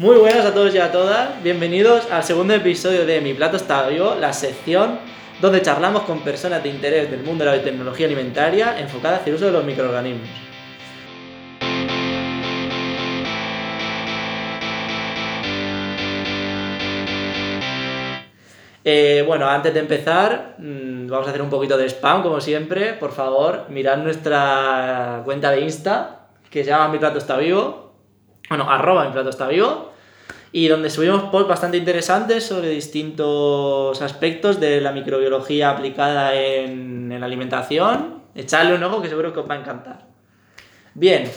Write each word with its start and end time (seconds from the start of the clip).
Muy 0.00 0.16
buenas 0.16 0.46
a 0.46 0.54
todos 0.54 0.74
y 0.74 0.78
a 0.78 0.90
todas, 0.90 1.42
bienvenidos 1.42 2.10
al 2.10 2.24
segundo 2.24 2.54
episodio 2.54 3.04
de 3.04 3.20
Mi 3.20 3.34
Plato 3.34 3.58
está 3.58 3.86
vivo, 3.86 4.14
la 4.18 4.32
sección 4.32 4.98
donde 5.42 5.60
charlamos 5.60 6.04
con 6.04 6.20
personas 6.20 6.62
de 6.62 6.70
interés 6.70 7.10
del 7.10 7.22
mundo 7.22 7.44
de 7.44 7.50
la 7.50 7.56
biotecnología 7.56 8.06
alimentaria 8.06 8.80
enfocada 8.80 9.16
hacia 9.16 9.28
el 9.28 9.36
uso 9.36 9.44
de 9.44 9.52
los 9.52 9.62
microorganismos. 9.62 10.26
Eh, 18.82 19.22
bueno, 19.26 19.50
antes 19.50 19.74
de 19.74 19.80
empezar, 19.80 20.54
mm, 20.56 21.08
vamos 21.08 21.26
a 21.26 21.28
hacer 21.28 21.42
un 21.42 21.50
poquito 21.50 21.76
de 21.76 21.84
spam, 21.90 22.22
como 22.22 22.40
siempre. 22.40 22.94
Por 22.94 23.12
favor, 23.12 23.66
mirad 23.68 23.98
nuestra 23.98 25.20
cuenta 25.26 25.50
de 25.50 25.60
Insta, 25.60 26.20
que 26.48 26.64
se 26.64 26.70
llama 26.70 26.88
Mi 26.88 26.98
Plato 26.98 27.18
está 27.18 27.36
vivo. 27.36 27.92
Bueno, 28.48 28.68
arroba 28.68 29.10
Mi 29.10 29.28
está 29.28 29.46
vivo. 29.46 29.89
Y 30.52 30.68
donde 30.68 30.90
subimos 30.90 31.24
posts 31.24 31.48
bastante 31.48 31.76
interesantes 31.76 32.44
sobre 32.44 32.70
distintos 32.70 34.02
aspectos 34.02 34.58
de 34.58 34.80
la 34.80 34.92
microbiología 34.92 35.70
aplicada 35.70 36.34
en, 36.34 37.12
en 37.12 37.20
la 37.20 37.26
alimentación. 37.26 38.22
Echadle 38.34 38.74
un 38.74 38.82
ojo 38.82 39.00
que 39.00 39.08
seguro 39.08 39.32
que 39.32 39.40
os 39.40 39.48
va 39.48 39.54
a 39.54 39.60
encantar. 39.60 40.06
Bien, 40.94 41.30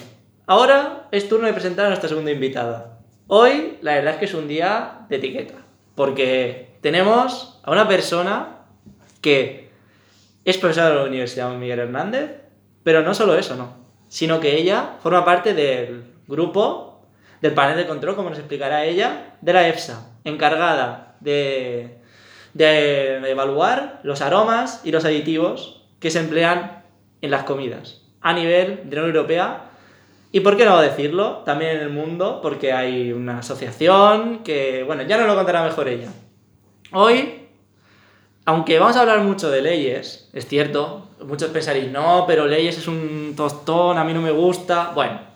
ahora 0.47 1.07
es 1.11 1.29
turno 1.29 1.45
de 1.45 1.53
presentar 1.53 1.85
a 1.85 1.89
nuestra 1.89 2.09
segunda 2.09 2.31
invitada. 2.31 2.99
Hoy, 3.27 3.77
la 3.81 3.95
verdad 3.95 4.13
es 4.13 4.19
que 4.19 4.25
es 4.25 4.33
un 4.33 4.47
día 4.47 5.05
de 5.09 5.15
etiqueta. 5.17 5.55
Porque 5.95 6.77
tenemos 6.81 7.59
a 7.63 7.71
una 7.71 7.87
persona 7.87 8.65
que 9.21 9.69
es 10.43 10.57
profesora 10.57 10.89
de 10.89 10.95
la 10.95 11.03
Universidad 11.03 11.53
Miguel 11.55 11.79
Hernández, 11.79 12.31
pero 12.83 13.01
no 13.01 13.13
solo 13.13 13.35
eso, 13.35 13.55
no. 13.55 13.77
Sino 14.07 14.39
que 14.39 14.57
ella 14.57 14.97
forma 15.01 15.23
parte 15.23 15.53
del 15.53 16.03
grupo, 16.27 16.92
del 17.43 17.53
panel 17.53 17.75
de 17.75 17.85
control, 17.85 18.15
como 18.15 18.29
nos 18.29 18.39
explicará 18.39 18.85
ella, 18.85 19.35
de 19.41 19.51
la 19.51 19.67
EFSA, 19.67 20.07
encargada 20.23 21.17
de, 21.19 21.97
de 22.53 23.29
evaluar 23.29 23.99
los 24.03 24.21
aromas 24.21 24.79
y 24.85 24.93
los 24.93 25.03
aditivos 25.03 25.83
que 25.99 26.09
se 26.09 26.21
emplean 26.21 26.83
en 27.21 27.31
las 27.31 27.43
comidas 27.43 28.01
a 28.21 28.31
nivel 28.31 28.89
de 28.89 28.95
la 28.95 29.01
Unión 29.01 29.17
Europea 29.17 29.65
y 30.31 30.39
por 30.39 30.55
qué 30.55 30.63
no 30.63 30.79
decirlo, 30.79 31.39
también 31.39 31.71
en 31.71 31.81
el 31.81 31.89
mundo, 31.89 32.39
porque 32.41 32.71
hay 32.71 33.11
una 33.11 33.39
asociación 33.39 34.39
que, 34.45 34.83
bueno, 34.83 35.03
ya 35.03 35.17
nos 35.17 35.27
lo 35.27 35.35
contará 35.35 35.65
mejor 35.65 35.89
ella. 35.89 36.13
Hoy, 36.93 37.49
aunque 38.45 38.79
vamos 38.79 38.95
a 38.95 39.01
hablar 39.01 39.19
mucho 39.19 39.51
de 39.51 39.61
leyes, 39.61 40.29
es 40.31 40.47
cierto, 40.47 41.09
muchos 41.25 41.51
pensaréis, 41.51 41.91
no, 41.91 42.23
pero 42.25 42.47
leyes 42.47 42.77
es 42.77 42.87
un 42.87 43.33
tostón, 43.35 43.97
a 43.97 44.05
mí 44.05 44.13
no 44.13 44.21
me 44.21 44.31
gusta. 44.31 44.93
Bueno, 44.95 45.32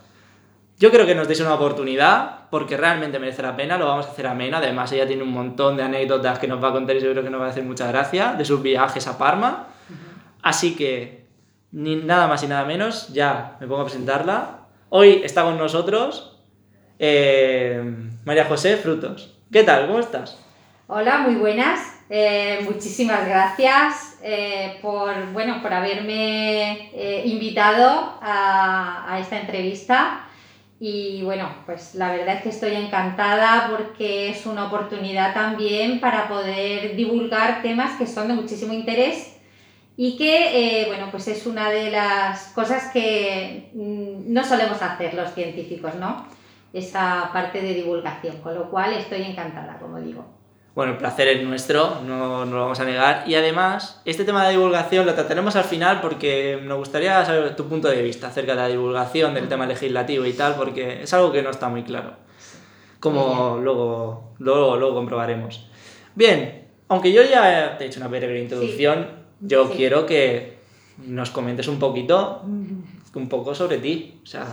yo 0.80 0.92
creo 0.92 1.06
que 1.08 1.16
nos 1.16 1.28
deis 1.28 1.40
una 1.40 1.56
oportunidad, 1.56 2.50
porque 2.52 2.78
realmente 2.78 3.18
merece 3.18 3.42
la 3.42 3.56
pena, 3.56 3.78
lo 3.78 3.88
vamos 3.88 4.06
a 4.06 4.12
hacer 4.12 4.28
amena. 4.28 4.60
Además, 4.60 4.92
ella 4.92 5.08
tiene 5.08 5.24
un 5.24 5.32
montón 5.32 5.76
de 5.76 5.84
anécdotas 5.84 6.38
que 6.38 6.48
nos 6.48 6.64
va 6.64 6.70
a 6.70 6.72
contar 6.72 6.96
y 6.96 7.02
seguro 7.02 7.24
que 7.24 7.32
nos 7.32 7.42
va 7.42 7.48
a 7.48 7.50
hacer 7.50 7.64
mucha 7.64 7.88
gracia 7.88 8.34
de 8.34 8.46
sus 8.46 8.62
viajes 8.62 9.08
a 9.08 9.18
Parma. 9.18 9.68
Así 10.44 10.76
que, 10.76 11.26
ni 11.72 11.96
nada 11.96 12.28
más 12.28 12.44
y 12.44 12.48
nada 12.48 12.64
menos, 12.66 13.12
ya 13.12 13.58
me 13.60 13.68
pongo 13.68 13.82
a 13.82 13.86
presentarla. 13.86 14.60
Hoy 14.90 15.22
está 15.24 15.44
con 15.44 15.58
nosotros 15.58 16.38
eh, 17.00 17.82
María 18.24 18.46
José 18.46 18.78
Frutos. 18.78 19.36
¿Qué 19.52 19.64
tal? 19.64 19.88
¿Cómo 19.88 20.00
estás? 20.00 20.40
Hola, 20.86 21.18
muy 21.18 21.36
buenas. 21.36 21.96
Eh, 22.10 22.62
muchísimas 22.64 23.28
gracias 23.28 24.20
eh, 24.22 24.78
por, 24.82 25.14
bueno, 25.34 25.62
por 25.62 25.74
haberme 25.74 26.92
invitado 27.26 28.18
a, 28.22 29.12
a, 29.12 29.20
esta 29.20 29.40
entrevista. 29.42 30.27
Y 30.80 31.24
bueno, 31.24 31.50
pues 31.66 31.96
la 31.96 32.12
verdad 32.12 32.36
es 32.36 32.44
que 32.44 32.50
estoy 32.50 32.76
encantada 32.76 33.70
porque 33.72 34.30
es 34.30 34.46
una 34.46 34.68
oportunidad 34.68 35.34
también 35.34 36.00
para 36.00 36.28
poder 36.28 36.96
divulgar 36.96 37.64
temas 37.64 37.98
que 37.98 38.06
son 38.06 38.28
de 38.28 38.36
muchísimo 38.36 38.74
interés 38.74 39.38
y 39.96 40.16
que, 40.16 40.82
eh, 40.84 40.86
bueno, 40.88 41.08
pues 41.10 41.28
es 41.28 41.48
una 41.48 41.72
de 41.72 41.90
las 41.90 42.50
cosas 42.50 42.92
que 42.94 43.72
mm, 43.74 44.32
no 44.32 44.44
solemos 44.44 44.80
hacer 44.84 45.16
los 45.16 45.34
científicos, 45.34 45.96
¿no? 45.96 46.28
Esa 46.72 47.32
parte 47.34 47.62
de 47.62 47.74
divulgación, 47.74 48.38
con 48.38 48.54
lo 48.54 48.70
cual 48.70 48.94
estoy 48.94 49.24
encantada, 49.24 49.80
como 49.80 50.00
digo. 50.00 50.37
Bueno, 50.78 50.92
el 50.92 51.00
placer 51.00 51.28
es 51.30 51.44
nuestro, 51.44 52.02
no, 52.06 52.46
no 52.46 52.56
lo 52.56 52.62
vamos 52.62 52.80
a 52.80 52.86
negar. 52.86 53.24
Y 53.26 53.34
además, 53.34 54.00
este 54.06 54.26
tema 54.26 54.46
de 54.46 54.52
divulgación 54.52 55.08
lo 55.08 55.16
trataremos 55.16 55.56
al 55.56 55.64
final 55.64 56.02
porque 56.02 56.62
nos 56.64 56.78
gustaría 56.78 57.26
saber 57.26 57.56
tu 57.56 57.68
punto 57.68 57.88
de 57.88 58.04
vista 58.04 58.28
acerca 58.28 58.52
de 58.52 58.62
la 58.62 58.68
divulgación 58.68 59.34
del 59.34 59.48
tema 59.48 59.66
legislativo 59.66 60.24
y 60.28 60.34
tal, 60.34 60.54
porque 60.54 61.02
es 61.02 61.12
algo 61.16 61.32
que 61.32 61.42
no 61.42 61.50
está 61.50 61.68
muy 61.68 61.82
claro. 61.82 62.14
Como 63.00 63.58
luego, 63.58 64.36
luego, 64.38 64.78
luego 64.78 64.94
comprobaremos. 64.94 65.68
Bien, 66.14 66.68
aunque 66.90 67.12
yo 67.12 67.24
ya 67.24 67.76
te 67.80 67.86
he 67.86 67.88
hecho 67.88 68.00
una 68.00 68.08
breve 68.08 68.40
introducción, 68.40 69.08
yo 69.40 69.72
quiero 69.72 70.06
que 70.06 70.60
nos 71.08 71.32
comentes 71.32 71.68
un 71.68 71.80
poquito, 71.80 72.44
un 72.44 73.30
poco 73.30 73.56
sobre 73.56 73.80
ti. 73.80 74.22
O 74.22 74.28
sea, 74.28 74.46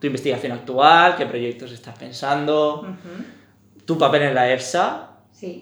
tu 0.00 0.06
investigación 0.06 0.52
actual, 0.52 1.16
qué 1.16 1.26
proyectos 1.26 1.70
estás 1.72 1.98
pensando, 1.98 2.96
tu 3.84 3.98
papel 3.98 4.22
en 4.22 4.34
la 4.34 4.50
EFSA, 4.50 5.10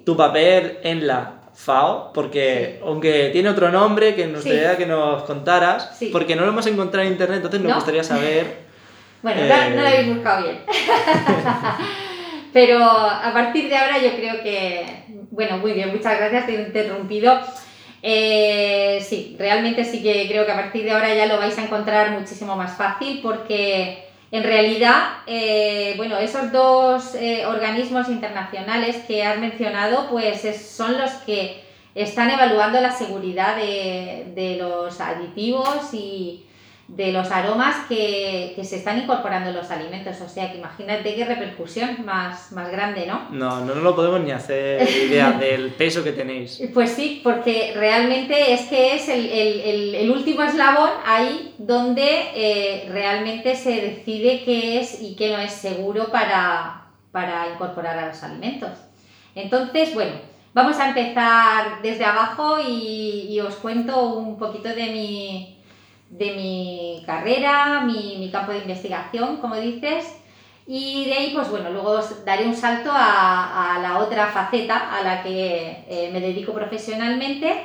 tu 0.05 0.17
papel 0.17 0.79
en 0.83 1.07
la 1.07 1.41
FAO, 1.55 2.13
porque 2.13 2.81
aunque 2.83 3.31
tiene 3.33 3.49
otro 3.49 3.71
nombre 3.71 4.15
que 4.15 4.27
nos 4.27 4.45
gustaría 4.45 4.77
que 4.77 4.87
nos 4.87 5.23
contaras, 5.25 5.99
porque 6.13 6.37
no 6.37 6.43
lo 6.43 6.49
hemos 6.49 6.67
encontrado 6.67 7.07
en 7.07 7.13
internet, 7.13 7.37
entonces 7.37 7.61
nos 7.61 7.75
gustaría 7.75 8.05
saber. 8.05 8.65
bueno, 9.23 9.41
no, 9.43 9.83
lo 9.83 9.89
habéis 9.89 10.15
buscado 10.15 10.43
bien. 10.45 10.59
Pero 12.53 12.85
a 12.85 13.33
partir 13.33 13.69
de 13.69 13.77
ahora 13.77 13.99
yo 13.99 14.15
creo 14.15 14.43
que, 14.43 14.87
bueno, 15.31 15.59
muy 15.59 15.73
bien, 15.73 15.91
muchas 15.91 16.17
gracias, 16.19 16.47
te 16.47 16.55
he 16.55 16.63
interrumpido. 16.63 17.41
Eh, 18.01 19.05
sí, 19.05 19.35
realmente 19.39 19.85
sí 19.85 20.03
que 20.03 20.29
creo 20.29 20.45
que 20.45 20.53
a 20.53 20.57
partir 20.57 20.85
de 20.85 20.93
ahora 20.93 21.13
ya 21.15 21.27
lo 21.27 21.39
vais 21.39 21.57
a 21.59 21.65
encontrar 21.65 22.11
muchísimo 22.13 22.55
más 22.55 22.77
fácil 22.77 23.21
porque 23.23 24.04
en 24.35 24.43
realidad, 24.43 25.19
eh, 25.29 25.95
bueno, 25.97 26.19
esos 26.19 26.51
dos 26.51 27.15
eh, 27.15 27.47
organismos 27.47 28.09
internacionales 28.09 28.97
que 29.07 29.23
has 29.23 29.39
mencionado, 29.39 30.09
pues 30.11 30.43
son 30.61 30.99
los 30.99 31.13
que 31.25 31.63
están 31.95 32.31
evaluando 32.31 32.81
la 32.81 32.91
seguridad 32.91 33.55
de, 33.55 34.33
de 34.35 34.57
los 34.57 35.01
aditivos 35.01 35.95
y, 35.95 36.47
de 36.87 37.13
los 37.13 37.31
aromas 37.31 37.87
que, 37.89 38.53
que, 38.55 38.65
se 38.65 38.77
están 38.77 39.01
incorporando 39.01 39.49
en 39.49 39.57
los 39.57 39.71
alimentos. 39.71 40.21
O 40.21 40.29
sea, 40.29 40.53
que 40.53 40.59
imagínate 40.59 41.15
qué 41.15 41.25
repercusión 41.25 42.05
más, 42.05 42.53
más 42.53 42.71
grande, 42.71 43.07
¿no? 43.07 43.29
No, 43.31 43.61
no 43.61 43.75
nos 43.75 43.83
lo 43.83 43.97
podemos 43.97 44.21
ni 44.21 44.33
hacer 44.33 44.87
idea 44.89 45.33
del 45.41 45.71
peso 45.71 46.05
que 46.05 46.13
tenéis. 46.13 46.63
Pues 46.75 46.91
sí, 46.91 47.21
porque 47.25 47.73
realmente 47.75 48.53
es 48.53 48.63
que 48.63 48.95
es 48.95 49.09
el, 49.09 49.27
el, 49.27 49.95
el, 49.95 50.11
último 50.11 50.43
eslabón 50.43 50.91
ahí 51.07 51.55
donde 51.57 52.07
eh, 52.35 52.89
realmente 52.91 53.57
se 53.57 53.81
decide 53.81 54.43
qué 54.45 54.81
es 54.81 55.01
y 55.01 55.17
qué 55.17 55.31
no 55.31 55.39
es 55.39 55.53
seguro 55.53 56.09
para, 56.13 56.89
para 57.13 57.49
incorporar 57.55 57.99
a 57.99 58.09
los 58.09 58.23
alimentos. 58.23 58.71
Entonces, 59.35 59.95
bueno, 59.95 60.13
vamos 60.53 60.79
a 60.79 60.89
empezar 60.89 61.81
desde 61.83 62.05
abajo 62.05 62.59
y, 62.61 63.29
y 63.31 63.41
os 63.41 63.55
cuento 63.55 64.11
un 64.11 64.39
poquito 64.39 64.69
de 64.69 64.87
mi 64.91 65.54
de 66.19 66.33
mi 66.37 67.03
carrera, 67.05 67.81
mi, 67.81 68.17
mi, 68.19 68.31
campo 68.31 68.53
de 68.53 68.59
investigación, 68.59 69.39
como 69.39 69.57
dices, 69.57 70.17
y 70.67 71.07
de 71.07 71.13
ahí, 71.13 71.33
pues 71.35 71.51
bueno, 71.51 71.71
luego 71.71 72.01
daré 72.25 72.47
un 72.47 72.55
salto 72.55 72.91
a, 72.93 73.75
a 73.75 73.81
la 73.81 73.99
otra 73.99 74.29
faceta 74.29 74.97
a 74.97 75.03
la 75.03 75.23
que 75.23 75.85
eh, 75.89 76.11
me 76.13 76.21
dedico 76.21 76.53
profesionalmente, 76.53 77.63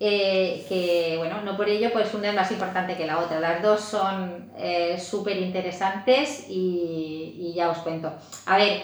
eh, 0.00 0.64
que 0.68 1.16
bueno, 1.18 1.42
no 1.42 1.56
por 1.56 1.68
ello 1.68 1.90
pues 1.92 2.12
una 2.14 2.30
es 2.30 2.34
más 2.34 2.50
importante 2.50 2.96
que 2.96 3.06
la 3.06 3.18
otra, 3.18 3.40
las 3.40 3.62
dos 3.62 3.80
son 3.80 4.50
eh, 4.58 4.98
súper 4.98 5.36
interesantes 5.36 6.46
y, 6.48 7.34
y, 7.38 7.52
ya 7.54 7.68
os 7.70 7.78
cuento. 7.78 8.10
A 8.46 8.56
ver, 8.56 8.82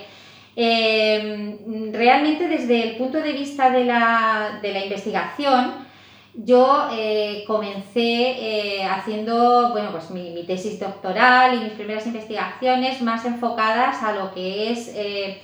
realmente 0.55 2.47
desde 2.47 2.91
el 2.91 2.97
punto 2.97 3.19
de 3.19 3.33
vista 3.33 3.71
de 3.71 3.87
la, 3.87 4.59
de 4.61 4.73
la 4.73 4.85
investigación, 4.85 5.92
yo 6.35 6.89
eh, 6.93 7.45
comencé 7.47 8.01
eh, 8.01 8.85
haciendo 8.85 9.71
bueno, 9.71 9.91
pues 9.93 10.11
mi, 10.11 10.31
mi, 10.31 10.45
tesis 10.45 10.81
doctoral 10.81 11.55
y 11.55 11.65
mis 11.65 11.73
primeras 11.73 12.07
investigaciones 12.07 13.03
más 13.03 13.25
enfocadas 13.27 14.03
a 14.03 14.13
lo 14.13 14.33
que 14.33 14.71
es 14.71 14.89
eh, 14.95 15.43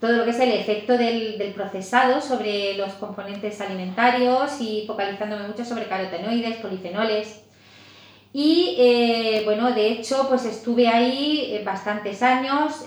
todo 0.00 0.12
lo 0.12 0.24
que 0.24 0.30
es 0.30 0.38
el 0.38 0.52
efecto 0.52 0.96
del, 0.96 1.38
del, 1.38 1.52
procesado 1.52 2.20
sobre 2.20 2.74
los 2.74 2.92
componentes 2.94 3.60
alimentarios 3.60 4.60
y 4.60 4.84
focalizándome 4.86 5.48
mucho 5.48 5.64
sobre 5.64 5.86
carotenoides, 5.86 6.56
polifenoles. 6.58 7.40
Y 8.34 9.42
bueno, 9.44 9.72
de 9.72 9.88
hecho, 9.88 10.26
pues 10.28 10.46
estuve 10.46 10.88
ahí 10.88 11.60
bastantes 11.66 12.22
años 12.22 12.82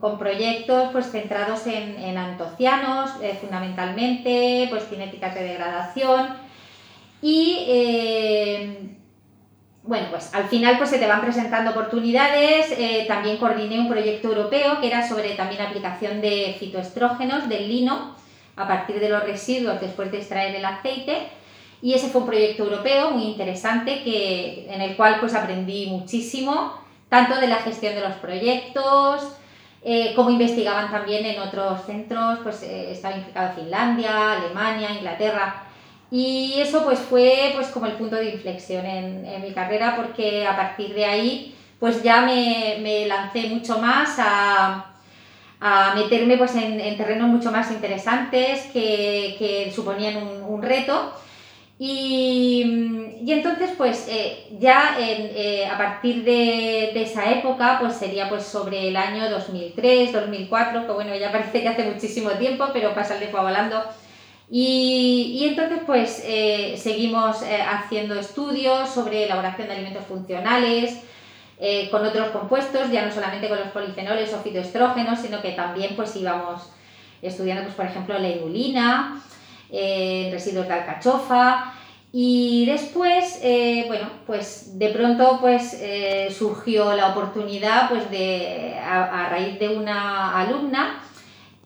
con 0.00 0.18
proyectos 0.18 0.88
pues, 0.90 1.10
centrados 1.10 1.66
en, 1.66 2.02
en 2.02 2.16
antocianos, 2.16 3.10
fundamentalmente, 3.42 4.66
pues 4.70 4.88
cinéticas 4.88 5.34
de 5.34 5.42
degradación. 5.42 6.43
Y 7.26 8.84
bueno, 9.86 10.06
pues 10.10 10.34
al 10.34 10.44
final 10.44 10.78
pues 10.78 10.88
se 10.88 10.98
te 10.98 11.06
van 11.06 11.20
presentando 11.20 11.72
oportunidades. 11.72 12.72
Eh, 12.78 13.04
también 13.06 13.36
coordiné 13.36 13.78
un 13.78 13.88
proyecto 13.88 14.28
europeo 14.28 14.80
que 14.80 14.86
era 14.86 15.06
sobre 15.06 15.34
también 15.34 15.60
aplicación 15.60 16.22
de 16.22 16.56
fitoestrógenos 16.58 17.48
del 17.50 17.68
lino 17.68 18.14
a 18.56 18.66
partir 18.66 18.98
de 18.98 19.10
los 19.10 19.22
residuos 19.24 19.80
después 19.80 20.10
de 20.10 20.18
extraer 20.18 20.54
el 20.56 20.64
aceite. 20.64 21.28
Y 21.82 21.92
ese 21.92 22.08
fue 22.08 22.22
un 22.22 22.26
proyecto 22.26 22.64
europeo 22.64 23.10
muy 23.10 23.24
interesante 23.24 24.02
que, 24.02 24.66
en 24.72 24.80
el 24.80 24.96
cual 24.96 25.18
pues 25.20 25.34
aprendí 25.34 25.86
muchísimo, 25.86 26.72
tanto 27.10 27.38
de 27.38 27.46
la 27.46 27.56
gestión 27.56 27.94
de 27.94 28.00
los 28.00 28.14
proyectos, 28.14 29.36
eh, 29.82 30.14
como 30.16 30.30
investigaban 30.30 30.90
también 30.90 31.26
en 31.26 31.38
otros 31.42 31.84
centros, 31.84 32.38
pues 32.42 32.62
eh, 32.62 32.90
estaba 32.90 33.16
implicado 33.16 33.54
Finlandia, 33.54 34.32
Alemania, 34.32 34.92
Inglaterra. 34.92 35.63
Y 36.14 36.60
eso 36.60 36.84
pues 36.84 37.00
fue 37.00 37.50
pues 37.56 37.66
como 37.70 37.86
el 37.86 37.94
punto 37.94 38.14
de 38.14 38.30
inflexión 38.30 38.86
en, 38.86 39.42
mi 39.42 39.50
carrera 39.50 39.96
porque 39.96 40.46
a 40.46 40.54
partir 40.54 40.94
de 40.94 41.04
ahí 41.04 41.56
pues 41.80 42.04
ya 42.04 42.20
me, 42.20 43.04
lancé 43.08 43.48
mucho 43.48 43.80
más 43.80 44.14
a, 44.20 44.92
meterme 45.96 46.36
pues 46.36 46.54
en, 46.54 46.96
terrenos 46.96 47.26
mucho 47.26 47.50
más 47.50 47.68
interesantes 47.72 48.66
que, 48.72 49.72
suponían 49.74 50.18
un, 50.48 50.62
reto. 50.62 51.14
Y, 51.80 52.62
entonces, 53.26 53.70
pues 53.76 54.06
eh, 54.08 54.46
ya 54.60 54.96
eh, 55.00 55.66
a 55.66 55.76
partir 55.76 56.22
de, 56.22 57.02
esa 57.02 57.28
época, 57.28 57.78
pues 57.80 57.94
sería 57.96 58.28
pues 58.28 58.44
sobre 58.44 58.86
el 58.86 58.96
año 58.96 59.28
2003, 59.28 60.12
2004, 60.12 60.86
que 60.86 60.92
bueno, 60.92 61.16
ya 61.16 61.32
parece 61.32 61.60
que 61.60 61.68
hace 61.68 61.90
muchísimo 61.90 62.30
tiempo, 62.30 62.68
pero 62.72 62.94
pasa 62.94 63.14
el 63.14 63.18
tiempo 63.18 63.42
volando. 63.42 63.82
Y, 64.50 65.38
y 65.40 65.48
entonces 65.48 65.80
pues 65.86 66.22
eh, 66.24 66.76
seguimos 66.76 67.42
eh, 67.42 67.62
haciendo 67.62 68.14
estudios 68.14 68.90
sobre 68.90 69.24
elaboración 69.24 69.68
de 69.68 69.74
alimentos 69.74 70.04
funcionales, 70.04 71.00
eh, 71.58 71.88
con 71.90 72.04
otros 72.04 72.28
compuestos, 72.28 72.90
ya 72.90 73.06
no 73.06 73.12
solamente 73.12 73.48
con 73.48 73.58
los 73.58 73.68
polifenoles 73.68 74.32
o 74.34 74.40
fitoestrógenos, 74.40 75.20
sino 75.20 75.40
que 75.40 75.52
también 75.52 75.96
pues 75.96 76.14
íbamos 76.16 76.70
estudiando, 77.22 77.62
pues, 77.64 77.74
por 77.74 77.86
ejemplo, 77.86 78.18
la 78.18 78.28
inulina, 78.28 79.22
residuos 79.70 80.68
de 80.68 80.74
alcachofa, 80.74 81.72
y 82.12 82.66
después, 82.66 83.40
bueno, 83.86 84.08
pues 84.26 84.78
de 84.78 84.90
pronto 84.90 85.38
pues 85.40 85.80
surgió 86.36 86.92
la 86.94 87.08
oportunidad 87.08 87.88
pues 87.88 88.10
de, 88.10 88.76
a 88.78 89.28
raíz 89.30 89.58
de 89.58 89.68
una 89.76 90.38
alumna, 90.38 91.00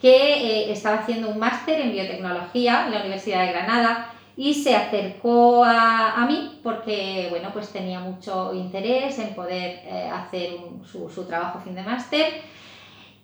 que 0.01 0.11
eh, 0.15 0.73
estaba 0.73 0.99
haciendo 0.99 1.29
un 1.29 1.39
máster 1.39 1.81
en 1.81 1.93
biotecnología 1.93 2.87
en 2.87 2.93
la 2.93 3.01
Universidad 3.01 3.47
de 3.47 3.53
Granada 3.53 4.13
y 4.37 4.55
se 4.55 4.77
acercó 4.77 5.65
a, 5.65 6.25
mí 6.29 6.61
porque 6.63 7.27
bueno, 7.31 7.51
pues 7.53 7.71
tenía 7.71 7.99
mucho 7.99 8.55
interés 8.55 9.19
en 9.19 9.35
poder 9.35 9.81
eh, 9.85 10.09
hacer 10.13 10.51
su, 10.91 11.11
su, 11.11 11.25
trabajo 11.25 11.61
fin 11.61 11.75
de 11.75 11.83
máster. 11.83 12.43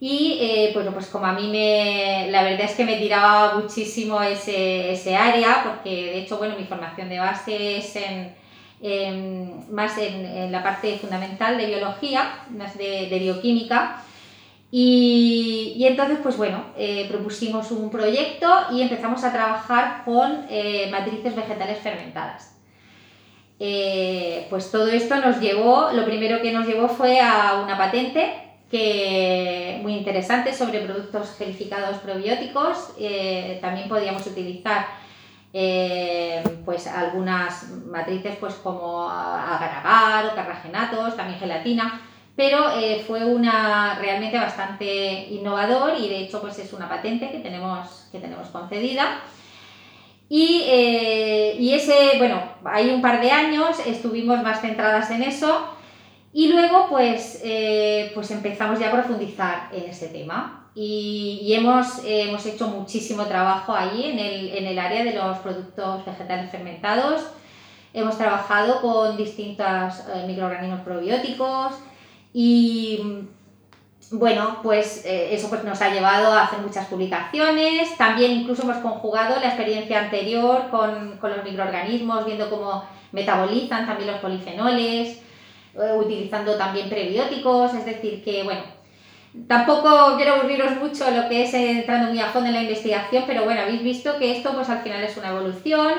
Y 0.00 0.38
eh, 0.40 0.70
bueno, 0.74 0.90
pues 0.90 1.06
como 1.06 1.26
a 1.26 1.32
mí 1.32 1.48
me, 1.48 2.26
la 2.30 2.42
verdad 2.42 2.62
es 2.62 2.72
que 2.72 2.84
me 2.84 2.96
tiraba 2.96 3.54
muchísimo 3.54 4.20
ese, 4.22 4.92
ese 4.92 5.14
área, 5.16 5.62
porque 5.62 5.90
de 5.90 6.18
hecho, 6.18 6.36
bueno, 6.36 6.56
mi 6.58 6.64
formación 6.64 7.08
de 7.08 7.20
base 7.20 7.78
es 7.78 7.96
en, 7.96 9.64
más 9.72 9.96
en, 9.96 10.26
en, 10.26 10.52
la 10.52 10.64
parte 10.64 10.98
fundamental 10.98 11.56
de 11.56 11.66
biología, 11.66 12.44
más 12.50 12.76
de, 12.76 13.08
de 13.08 13.18
bioquímica, 13.20 14.02
y, 14.76 15.86
entonces, 15.86 16.18
pues 16.20 16.36
bueno, 16.36 16.64
eh, 16.76 17.06
propusimos 17.08 17.70
un 17.70 17.90
proyecto 17.90 18.52
y 18.72 18.82
empezamos 18.82 19.22
a 19.22 19.32
trabajar 19.32 20.02
con 20.04 20.46
eh, 20.50 20.88
matrices 20.90 21.36
vegetales 21.36 21.78
fermentadas. 21.78 22.58
Eh, 23.60 24.48
pues 24.50 24.72
todo 24.72 24.88
esto 24.88 25.14
nos 25.14 25.38
llevó, 25.38 25.92
lo 25.92 26.04
primero 26.04 26.42
que 26.42 26.50
nos 26.50 26.66
llevó 26.66 26.88
fue 26.88 27.20
a 27.20 27.62
una 27.62 27.78
patente 27.78 28.34
que, 28.68 29.78
muy 29.80 29.94
interesante 29.94 30.52
sobre 30.52 30.80
productos 30.80 31.36
gelificados 31.38 31.98
probióticos. 31.98 32.96
también 33.60 33.88
podíamos 33.88 34.26
utilizar 34.26 34.86
pues 36.64 36.88
algunas 36.88 37.70
matrices 37.86 38.34
pues 38.40 38.54
como 38.54 39.08
agar-agar 39.08 40.26
o 40.26 40.34
carragenatos, 40.34 41.16
también 41.16 41.38
gelatina 41.38 42.00
pero 42.36 42.76
eh, 42.78 43.04
fue 43.06 43.24
una 43.24 43.96
realmente 44.00 44.36
bastante 44.36 45.28
innovador 45.30 45.94
y 45.98 46.08
de 46.08 46.18
hecho 46.18 46.40
pues 46.40 46.58
es 46.58 46.72
una 46.72 46.88
patente 46.88 47.30
que 47.30 47.38
tenemos, 47.38 48.08
que 48.10 48.18
tenemos 48.18 48.48
concedida. 48.48 49.20
Y, 50.28 50.62
eh, 50.66 51.56
y, 51.58 51.74
ese, 51.74 52.14
bueno, 52.18 52.42
hay 52.64 52.90
un 52.90 53.02
par 53.02 53.20
de 53.20 53.30
años 53.30 53.78
estuvimos 53.86 54.42
más 54.42 54.62
centradas 54.62 55.10
en 55.10 55.22
eso 55.22 55.68
y 56.32 56.48
luego 56.48 56.88
pues, 56.88 57.40
eh, 57.44 58.10
pues 58.14 58.30
empezamos 58.30 58.80
ya 58.80 58.88
a 58.88 58.92
profundizar 58.92 59.68
en 59.72 59.84
ese 59.84 60.08
tema 60.08 60.70
y, 60.74 61.54
hemos, 61.56 62.00
hemos, 62.04 62.44
hecho 62.46 62.66
muchísimo 62.66 63.26
trabajo 63.26 63.74
ahí 63.74 64.10
en 64.10 64.18
el, 64.18 64.48
en 64.56 64.66
el 64.66 64.78
área 64.78 65.04
de 65.04 65.12
los 65.12 65.38
productos 65.38 66.04
vegetales 66.04 66.50
fermentados. 66.50 67.22
Hemos 67.92 68.18
trabajado 68.18 68.80
con 68.80 69.16
distintos 69.16 70.02
microorganismos 70.26 70.80
probióticos, 70.80 71.74
y 72.36 72.98
bueno, 74.10 74.58
pues 74.62 75.04
eh, 75.06 75.32
eso 75.32 75.48
pues 75.48 75.62
nos 75.62 75.80
ha 75.80 75.88
llevado 75.94 76.32
a 76.32 76.42
hacer 76.42 76.58
muchas 76.58 76.88
publicaciones. 76.88 77.96
También 77.96 78.32
incluso 78.32 78.62
hemos 78.62 78.78
conjugado 78.78 79.40
la 79.40 79.46
experiencia 79.46 80.00
anterior 80.00 80.68
con, 80.68 81.16
con 81.18 81.30
los 81.30 81.44
microorganismos, 81.44 82.26
viendo 82.26 82.50
cómo 82.50 82.84
metabolizan 83.12 83.86
también 83.86 84.10
los 84.10 84.20
polifenoles, 84.20 85.20
eh, 85.74 85.92
utilizando 85.96 86.56
también 86.56 86.88
prebióticos. 86.88 87.72
Es 87.74 87.86
decir, 87.86 88.24
que 88.24 88.42
bueno, 88.42 88.62
tampoco 89.46 90.16
quiero 90.16 90.34
aburriros 90.34 90.76
mucho 90.76 91.08
lo 91.12 91.28
que 91.28 91.44
es 91.44 91.54
entrando 91.54 92.08
muy 92.10 92.18
a 92.18 92.30
fondo 92.30 92.48
en 92.48 92.54
la 92.54 92.62
investigación, 92.62 93.24
pero 93.28 93.44
bueno, 93.44 93.60
habéis 93.60 93.84
visto 93.84 94.18
que 94.18 94.36
esto 94.36 94.52
pues 94.54 94.68
al 94.68 94.82
final 94.82 95.04
es 95.04 95.16
una 95.16 95.30
evolución 95.30 95.92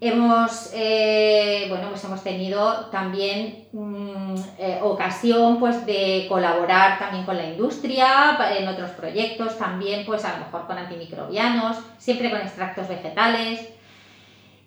Hemos, 0.00 0.70
eh, 0.74 1.66
bueno, 1.68 1.88
pues 1.88 2.04
hemos 2.04 2.22
tenido 2.22 2.86
también 2.86 3.68
mm, 3.72 4.34
eh, 4.58 4.80
ocasión 4.82 5.58
pues, 5.60 5.86
de 5.86 6.26
colaborar 6.28 6.98
también 6.98 7.24
con 7.24 7.36
la 7.36 7.46
industria, 7.46 8.36
en 8.58 8.68
otros 8.68 8.90
proyectos 8.90 9.56
también, 9.56 10.04
pues 10.04 10.24
a 10.24 10.36
lo 10.36 10.44
mejor 10.44 10.66
con 10.66 10.76
antimicrobianos, 10.76 11.78
siempre 11.98 12.30
con 12.30 12.40
extractos 12.40 12.88
vegetales. 12.88 13.68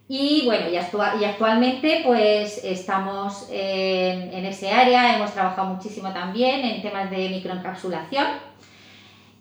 Y 0.07 0.45
bueno, 0.45 0.69
y, 0.69 0.77
actualmente 1.25 2.01
pues 2.06 2.63
estamos 2.63 3.50
en, 3.51 4.33
en 4.33 4.45
ese 4.45 4.71
área, 4.71 5.18
hemos 5.18 5.33
trabajado 5.33 5.68
muchísimo 5.68 6.13
también 6.13 6.62
en 6.62 6.81
temas 6.81 7.12
de 7.12 7.30
microencapsulación 7.30 8.46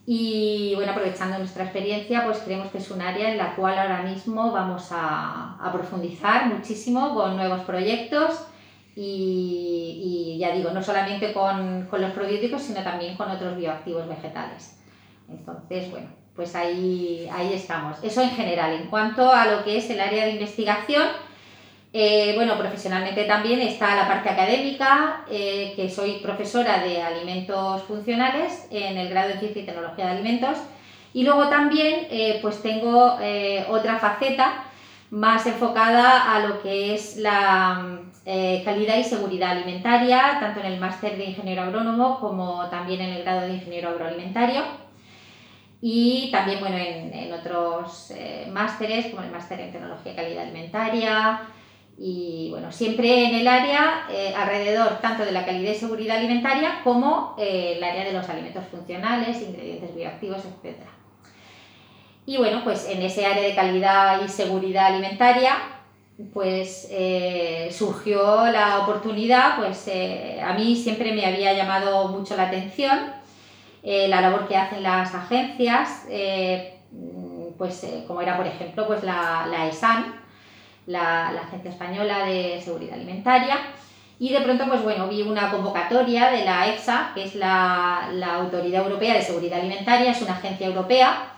y 0.09 0.71
bueno, 0.75 0.93
aprovechando 0.93 1.37
nuestra 1.37 1.65
experiencia, 1.65 2.23
pues 2.23 2.37
creemos 2.37 2.71
que 2.71 2.77
es 2.77 2.89
un 2.91 3.01
área 3.01 3.29
en 3.29 3.37
la 3.37 3.53
cual 3.57 3.77
ahora 3.77 4.03
mismo 4.03 4.53
vamos 4.53 4.87
a, 4.93 5.57
a 5.61 5.71
profundizar 5.73 6.45
muchísimo 6.45 7.13
con 7.13 7.35
nuevos 7.35 7.59
proyectos 7.65 8.47
y, 8.95 10.33
y, 10.33 10.37
ya 10.37 10.53
digo, 10.55 10.71
no 10.71 10.81
solamente 10.81 11.33
con, 11.33 11.87
con 11.87 12.01
los 12.01 12.11
probióticos, 12.11 12.61
sino 12.61 12.81
también 12.83 13.17
con 13.17 13.29
otros 13.29 13.57
bioactivos 13.57 14.07
vegetales. 14.07 14.79
Entonces, 15.27 15.91
bueno, 15.91 16.07
pues 16.37 16.55
ahí, 16.55 17.29
ahí 17.29 17.51
estamos. 17.51 18.01
Eso 18.01 18.21
en 18.21 18.29
general. 18.29 18.71
En 18.75 18.87
cuanto 18.87 19.29
a 19.29 19.45
lo 19.45 19.65
que 19.65 19.77
es 19.77 19.89
el 19.89 19.99
área 19.99 20.23
de 20.23 20.31
investigación, 20.31 21.03
eh, 21.99 22.33
bueno, 22.35 22.59
profesionalmente 22.59 23.23
también 23.23 23.59
está 23.59 23.95
la 23.95 24.07
parte 24.07 24.29
académica, 24.29 25.25
eh, 25.31 25.73
que 25.75 25.89
soy 25.89 26.19
profesora 26.19 26.77
de 26.83 27.01
alimentos 27.01 27.81
funcionales 27.85 28.67
en 28.69 28.99
el 28.99 29.09
grado 29.09 29.29
de 29.29 29.39
Ciencia 29.39 29.63
y 29.63 29.65
Tecnología 29.65 30.05
de 30.05 30.11
Alimentos. 30.11 30.59
Y 31.15 31.23
luego 31.23 31.47
también 31.49 32.05
eh, 32.11 32.37
pues 32.43 32.61
tengo 32.61 33.17
otra 33.69 33.97
faceta 33.97 34.65
más 35.09 35.47
enfocada 35.47 36.35
a 36.35 36.45
lo 36.45 36.61
que 36.61 36.93
es 36.93 37.17
la 37.17 37.97
calidad 38.63 38.97
y 38.99 39.03
seguridad 39.03 39.57
alimentaria, 39.57 40.37
tanto 40.39 40.59
en 40.59 40.67
el 40.67 40.79
máster 40.79 41.17
de 41.17 41.25
ingeniero 41.25 41.63
agrónomo 41.63 42.19
como 42.19 42.69
también 42.69 43.01
en 43.01 43.13
el 43.13 43.23
grado 43.23 43.47
de 43.47 43.55
ingeniero 43.55 43.89
agroalimentario. 43.89 44.61
Y 45.81 46.29
también 46.31 46.59
bueno, 46.59 46.77
en, 46.77 47.11
en 47.11 47.33
otros 47.33 48.13
másteres, 48.51 49.07
como 49.07 49.23
el 49.23 49.31
máster 49.31 49.59
en 49.61 49.71
tecnología 49.71 50.11
y 50.11 50.15
calidad 50.15 50.43
alimentaria, 50.43 51.41
y 51.99 52.49
bueno, 52.51 52.71
siempre 52.71 53.25
en 53.25 53.35
el 53.35 53.47
área 53.47 54.05
eh, 54.11 54.33
alrededor 54.35 54.99
tanto 55.01 55.25
de 55.25 55.31
la 55.31 55.45
calidad 55.45 55.71
y 55.71 55.75
seguridad 55.75 56.17
alimentaria 56.17 56.81
como 56.83 57.35
eh, 57.39 57.73
el 57.75 57.83
área 57.83 58.03
de 58.05 58.13
los 58.13 58.29
alimentos 58.29 58.63
funcionales, 58.69 59.41
ingredientes 59.41 59.95
bioactivos, 59.95 60.37
etc. 60.45 60.77
Y 62.27 62.37
bueno, 62.37 62.61
pues 62.63 62.87
en 62.87 63.01
ese 63.01 63.25
área 63.25 63.41
de 63.41 63.55
calidad 63.55 64.21
y 64.23 64.29
seguridad 64.29 64.87
alimentaria 64.87 65.55
pues 66.33 66.87
eh, 66.91 67.69
surgió 67.71 68.47
la 68.47 68.79
oportunidad, 68.79 69.57
pues 69.57 69.87
a 70.43 70.53
mí 70.53 70.75
siempre 70.75 71.13
me 71.13 71.25
había 71.25 71.53
llamado 71.53 72.07
mucho 72.07 72.35
la 72.35 72.47
atención 72.47 73.15
la 73.83 74.19
labor 74.19 74.47
que 74.47 74.57
hacen 74.57 74.83
las 74.83 75.13
agencias, 75.15 76.07
pues 77.57 77.85
como 78.05 78.21
era 78.21 78.35
por 78.35 78.47
ejemplo 78.47 78.85
pues 78.87 79.03
la, 79.03 79.47
la 79.49 79.67
ESAN, 79.67 80.26
la, 80.87 81.27
Agencia 81.29 81.71
Española 81.71 82.25
de 82.25 82.59
Seguridad 82.61 82.95
Alimentaria. 82.95 83.57
Y 84.19 84.29
de 84.29 84.41
pronto, 84.41 84.65
pues 84.67 84.81
bueno, 84.81 85.07
vi 85.07 85.21
una 85.21 85.51
convocatoria 85.51 86.31
de 86.31 86.43
la 86.43 86.67
EFSA, 86.73 87.11
que 87.13 87.23
es 87.23 87.35
la, 87.35 88.09
la 88.13 88.35
Autoridad 88.35 88.83
Europea 88.83 89.13
de 89.13 89.21
Seguridad 89.21 89.59
Alimentaria, 89.59 90.11
es 90.11 90.21
una 90.23 90.33
agencia 90.33 90.65
europea, 90.65 91.37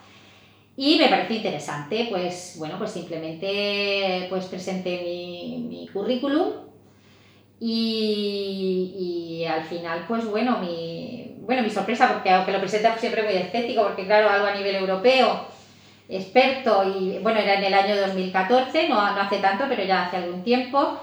y 0.81 0.97
me 0.97 1.09
pareció 1.09 1.35
interesante, 1.35 2.07
pues 2.09 2.55
bueno, 2.57 2.77
pues 2.77 2.91
simplemente 2.91 4.27
pues 4.29 4.45
presenté 4.45 5.01
mi, 5.03 5.65
mi 5.67 5.87
currículum 5.89 6.53
y, 7.59 8.93
y, 9.41 9.45
al 9.45 9.65
final, 9.65 10.05
pues 10.07 10.25
bueno, 10.25 10.59
mi, 10.59 11.35
bueno, 11.41 11.63
mi 11.63 11.69
sorpresa, 11.69 12.13
porque 12.13 12.29
aunque 12.29 12.53
lo 12.53 12.61
presenté 12.61 12.97
siempre 12.97 13.23
muy 13.23 13.33
estético, 13.33 13.83
porque 13.83 14.05
claro, 14.05 14.29
algo 14.29 14.45
a 14.45 14.55
nivel 14.55 14.75
europeo, 14.75 15.47
experto, 16.09 16.83
y 16.83 17.19
bueno, 17.19 17.39
era 17.39 17.55
en 17.55 17.63
el 17.65 17.73
año 17.73 17.95
2014, 18.01 18.89
no, 18.89 18.95
no 18.95 19.21
hace 19.21 19.37
tanto, 19.37 19.65
pero 19.69 19.83
ya 19.83 20.05
hace 20.05 20.17
algún 20.17 20.43
tiempo, 20.43 20.99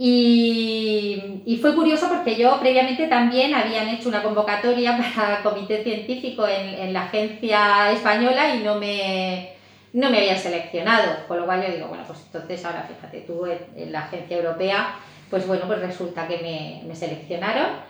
y, 0.00 1.58
fue 1.60 1.74
curioso 1.74 2.08
porque 2.08 2.36
yo 2.36 2.60
previamente 2.60 3.08
también 3.08 3.52
habían 3.52 3.88
hecho 3.88 4.08
una 4.08 4.22
convocatoria 4.22 4.96
para 5.16 5.42
comité 5.42 5.82
científico 5.82 6.46
en, 6.46 6.92
la 6.92 7.02
agencia 7.04 7.90
española 7.90 8.54
y 8.54 8.62
no 8.62 8.76
me, 8.76 9.54
no 9.92 10.08
me 10.08 10.18
habían 10.18 10.38
seleccionado. 10.38 11.26
Con 11.26 11.38
lo 11.38 11.46
cual 11.46 11.66
yo 11.66 11.74
digo, 11.74 11.88
bueno, 11.88 12.04
pues 12.06 12.20
entonces 12.26 12.64
ahora 12.64 12.88
fíjate 12.88 13.22
tú 13.22 13.44
en, 13.46 13.90
la 13.90 14.04
agencia 14.04 14.36
europea, 14.36 14.94
pues 15.28 15.46
bueno, 15.48 15.64
pues 15.66 15.80
resulta 15.80 16.28
que 16.28 16.38
me, 16.38 16.88
me 16.88 16.94
seleccionaron. 16.94 17.87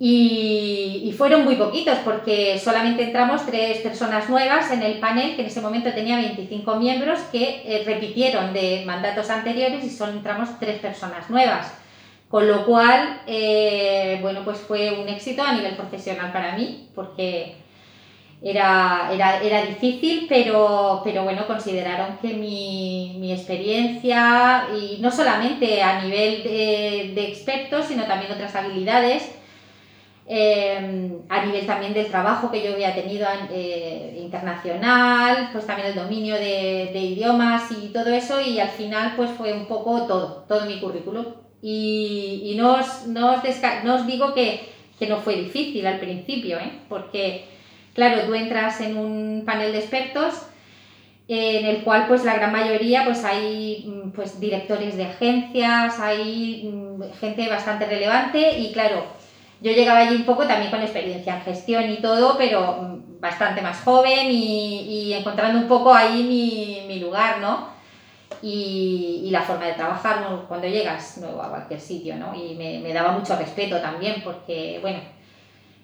Y, 0.00 1.12
fueron 1.16 1.44
muy 1.44 1.56
poquitos 1.56 1.98
porque 2.04 2.60
solamente 2.62 3.02
entramos 3.02 3.44
tres 3.44 3.78
personas 3.78 4.28
nuevas 4.28 4.70
en 4.70 4.82
el 4.82 5.00
panel, 5.00 5.34
que 5.34 5.42
en 5.42 5.48
ese 5.48 5.60
momento 5.60 5.92
tenía 5.92 6.16
25 6.16 6.76
miembros, 6.76 7.18
que 7.32 7.62
eh, 7.64 7.82
repitieron 7.84 8.52
de 8.52 8.84
mandatos 8.86 9.28
anteriores 9.30 9.84
y 9.84 9.90
solo 9.90 10.12
entramos 10.12 10.50
tres 10.60 10.78
personas 10.78 11.28
nuevas. 11.28 11.74
Con 12.28 12.46
lo 12.46 12.64
cual, 12.64 13.22
eh, 13.26 14.18
bueno, 14.22 14.44
pues 14.44 14.58
fue 14.58 14.92
un 14.92 15.08
éxito 15.08 15.42
a 15.42 15.54
nivel 15.54 15.74
profesional 15.74 16.30
para 16.30 16.54
mí, 16.56 16.88
porque 16.94 17.56
era, 18.40 19.10
era, 19.12 19.42
era 19.42 19.62
difícil, 19.62 20.26
pero, 20.28 21.00
pero 21.02 21.24
bueno, 21.24 21.46
consideraron 21.48 22.18
que 22.22 22.34
mi, 22.34 23.16
mi, 23.18 23.32
experiencia, 23.32 24.68
y 24.78 24.98
no 25.00 25.10
solamente 25.10 25.82
a 25.82 26.00
nivel 26.02 26.44
de, 26.44 27.12
de 27.16 27.28
expertos, 27.28 27.86
sino 27.86 28.04
también 28.04 28.30
otras 28.30 28.54
habilidades, 28.54 29.37
Em, 30.30 31.22
a 31.30 31.46
nivel 31.46 31.64
también 31.64 31.94
del 31.94 32.08
trabajo 32.08 32.50
que 32.50 32.62
yo 32.62 32.74
había 32.74 32.94
tenido 32.94 33.26
eh, 33.50 34.18
internacional, 34.20 35.48
pues 35.52 35.66
también 35.66 35.88
el 35.88 35.94
dominio 35.94 36.34
de, 36.34 36.92
idiomas 36.92 37.70
y 37.72 37.88
todo 37.88 38.10
eso, 38.10 38.38
y 38.38 38.60
al 38.60 38.68
final 38.68 39.14
pues 39.16 39.30
fue 39.30 39.54
un 39.54 39.64
poco 39.64 40.02
todo, 40.02 40.44
todo 40.46 40.66
mi 40.66 40.80
currículum. 40.80 41.24
Y, 41.62 42.42
y 42.44 42.56
no, 42.56 42.74
os, 42.74 43.06
no, 43.06 43.36
os 43.36 44.06
digo 44.06 44.34
que, 44.34 44.68
que, 44.98 45.06
no 45.06 45.16
fue 45.16 45.36
difícil 45.36 45.86
al 45.86 45.98
principio, 45.98 46.58
¿eh? 46.58 46.72
porque 46.90 47.46
claro, 47.94 48.26
tú 48.26 48.34
entras 48.34 48.82
en 48.82 48.98
un 48.98 49.44
panel 49.46 49.72
de 49.72 49.78
expertos 49.78 50.42
en 51.26 51.66
el 51.66 51.84
cual 51.84 52.06
pues 52.06 52.24
la 52.24 52.34
gran 52.34 52.52
mayoría 52.52 53.04
pues 53.04 53.24
hay 53.24 54.10
pues 54.14 54.40
directores 54.40 54.96
de 54.96 55.04
agencias, 55.04 55.98
hay 56.00 56.70
mm, 56.70 57.02
gente 57.18 57.48
bastante 57.48 57.86
relevante 57.86 58.58
y 58.58 58.72
claro, 58.72 59.17
yo 59.60 59.72
llegaba 59.72 60.00
allí 60.00 60.16
un 60.16 60.24
poco 60.24 60.46
también 60.46 60.70
con 60.70 60.82
experiencia 60.82 61.34
en 61.34 61.42
gestión 61.42 61.90
y 61.90 61.96
todo, 61.96 62.36
pero 62.38 62.80
mm, 62.80 63.20
bastante 63.20 63.60
más 63.60 63.80
joven 63.80 64.30
y, 64.30 65.12
encontrando 65.12 65.58
un 65.58 65.66
poco 65.66 65.92
ahí 65.92 66.22
mi, 66.22 66.86
mi 66.86 67.00
lugar, 67.00 67.38
¿no? 67.40 67.68
Y, 68.40 69.22
y, 69.24 69.30
la 69.30 69.42
forma 69.42 69.66
de 69.66 69.72
trabajar 69.72 70.44
cuando 70.46 70.68
llegas 70.68 71.18
nuevo 71.18 71.42
a 71.42 71.48
cualquier 71.48 71.80
sitio, 71.80 72.14
¿no? 72.16 72.34
Y 72.34 72.54
me, 72.54 72.78
me, 72.78 72.92
daba 72.92 73.10
mucho 73.10 73.36
respeto 73.36 73.80
también 73.80 74.22
porque, 74.22 74.78
bueno, 74.80 75.00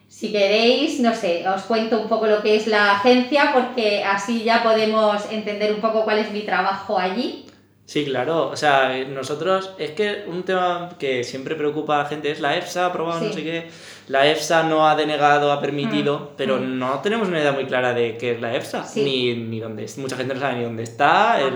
si 0.09 0.31
queréis, 0.31 1.01
no 1.01 1.13
sé, 1.13 1.49
os 1.49 1.63
cuento 1.63 2.01
un 2.01 2.09
poco 2.09 2.29
lo 2.29 2.43
que 2.43 2.55
es 2.55 2.69
la 2.69 2.93
agencia 2.93 3.51
porque 3.53 4.05
así 4.05 4.45
ya 4.45 4.63
podemos 4.63 5.33
entender 5.33 5.75
un 5.75 5.81
poco 5.81 6.05
cuál 6.05 6.19
es 6.19 6.31
mi 6.31 6.43
trabajo 6.43 6.97
allí. 6.97 7.44
Sí, 7.87 8.07
claro. 8.07 8.49
O 8.49 8.57
sea, 8.57 9.05
nosotros, 9.05 9.75
es 9.79 9.91
que 9.91 10.25
un 10.27 10.43
tema 10.43 10.91
que 10.99 11.23
siempre 11.23 11.55
preocupa 11.55 11.97
a 11.97 12.05
la 12.05 12.09
gente 12.09 12.31
es 12.31 12.41
la 12.41 12.57
EFSA, 12.57 12.85
ha 12.85 12.87
aprobado 12.87 13.21
no 13.21 13.33
sé 13.33 13.43
qué. 13.43 13.69
La 14.09 14.27
EFSA 14.27 14.63
no 14.63 14.89
ha 14.89 14.97
denegado, 14.97 15.53
ha 15.53 15.61
permitido, 15.61 16.19
mm, 16.19 16.29
pero 16.37 16.59
mm. 16.59 16.79
no 16.79 17.01
tenemos 17.01 17.29
una 17.29 17.41
idea 17.41 17.53
muy 17.53 17.67
clara 17.67 17.93
de 17.93 18.17
qué 18.17 18.33
es 18.33 18.41
la 18.41 18.55
EFSA, 18.55 18.87
ni, 18.97 19.35
ni 19.35 19.61
dónde 19.61 19.87
Mucha 19.99 20.17
gente 20.17 20.35
no 20.35 20.41
sabe 20.41 20.57
ni 20.57 20.65
dónde 20.65 20.83
está, 20.83 21.41
el, 21.41 21.55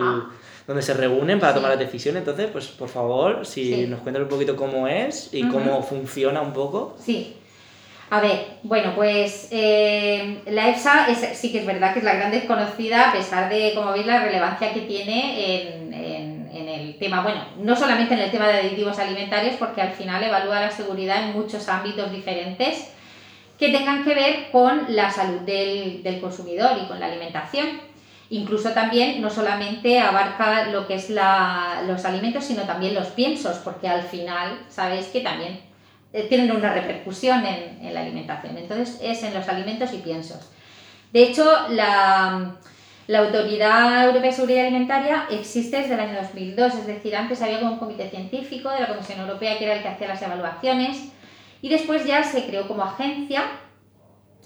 dónde 0.66 0.82
se 0.82 0.92
reúnen 0.92 1.40
para 1.40 1.54
tomar 1.54 1.70
las 1.70 1.78
decisiones. 1.78 2.20
Entonces, 2.20 2.48
pues 2.52 2.66
por 2.68 2.90
favor, 2.90 3.46
si 3.46 3.86
nos 3.86 4.00
cuentas 4.00 4.22
un 4.22 4.28
poquito 4.28 4.54
cómo 4.54 4.86
es 4.86 5.30
y 5.32 5.48
cómo 5.48 5.82
funciona 5.82 6.42
un 6.42 6.52
poco. 6.52 6.94
Sí. 7.02 7.36
A 8.10 8.20
ver, 8.20 8.46
bueno, 8.62 8.92
pues 8.94 9.48
eh, 9.50 10.40
la 10.46 10.70
EFSA 10.70 11.08
es, 11.08 11.38
sí 11.38 11.52
que 11.52 11.58
es 11.58 11.66
verdad 11.66 11.92
que 11.92 11.98
es 11.98 12.04
la 12.04 12.14
gran 12.14 12.30
desconocida, 12.30 13.10
a 13.10 13.12
pesar 13.12 13.50
de, 13.50 13.74
como 13.74 13.92
veis, 13.92 14.06
la 14.06 14.22
relevancia 14.22 14.72
que 14.72 14.80
tiene 14.82 15.66
en, 15.66 15.94
tema, 16.98 17.22
bueno, 17.22 17.44
no 17.58 17.76
solamente 17.76 18.14
en 18.14 18.20
el 18.20 18.30
tema 18.30 18.48
de 18.48 18.60
aditivos 18.60 18.98
alimentarios, 18.98 19.56
porque 19.56 19.82
al 19.82 19.92
final 19.92 20.22
evalúa 20.22 20.60
la 20.60 20.70
seguridad 20.70 21.24
en 21.24 21.32
muchos 21.32 21.68
ámbitos 21.68 22.12
diferentes 22.12 22.92
que 23.58 23.70
tengan 23.70 24.04
que 24.04 24.14
ver 24.14 24.50
con 24.52 24.86
la 24.88 25.10
salud 25.10 25.40
del, 25.40 26.02
del 26.02 26.20
consumidor 26.20 26.78
y 26.82 26.86
con 26.86 27.00
la 27.00 27.06
alimentación. 27.06 27.80
Incluso 28.30 28.70
también 28.70 29.22
no 29.22 29.30
solamente 29.30 29.98
abarca 30.00 30.66
lo 30.66 30.86
que 30.86 30.94
es 30.94 31.10
la, 31.10 31.82
los 31.86 32.04
alimentos, 32.04 32.44
sino 32.44 32.62
también 32.62 32.94
los 32.94 33.08
piensos, 33.08 33.56
porque 33.58 33.88
al 33.88 34.02
final 34.02 34.60
sabéis 34.68 35.06
que 35.06 35.20
también 35.20 35.60
eh, 36.12 36.26
tienen 36.28 36.50
una 36.52 36.72
repercusión 36.72 37.44
en, 37.46 37.84
en, 37.84 37.94
la 37.94 38.00
alimentación. 38.00 38.58
Entonces 38.58 38.98
es 39.02 39.22
en 39.22 39.34
los 39.34 39.48
alimentos 39.48 39.92
y 39.92 39.98
piensos. 39.98 40.50
De 41.12 41.22
hecho, 41.22 41.50
la, 41.70 42.52
la 43.08 43.20
Autoridad 43.20 44.04
Europea 44.04 44.30
de 44.30 44.36
Seguridad 44.36 44.66
Alimentaria 44.66 45.26
existe 45.30 45.78
desde 45.78 45.94
el 45.94 46.00
año 46.00 46.18
2002, 46.20 46.74
es 46.74 46.86
decir, 46.86 47.16
antes 47.16 47.40
había 47.40 47.58
un 47.60 47.78
comité 47.78 48.10
científico 48.10 48.68
de 48.68 48.80
la 48.80 48.88
Comisión 48.88 49.20
Europea 49.20 49.56
que 49.56 49.64
era 49.64 49.76
el 49.76 49.82
que 49.82 49.88
hacía 49.88 50.08
las 50.08 50.20
evaluaciones 50.20 51.10
y 51.62 51.70
después 51.70 52.04
ya 52.04 52.22
se 52.22 52.44
creó 52.44 52.68
como 52.68 52.82
agencia, 52.82 53.44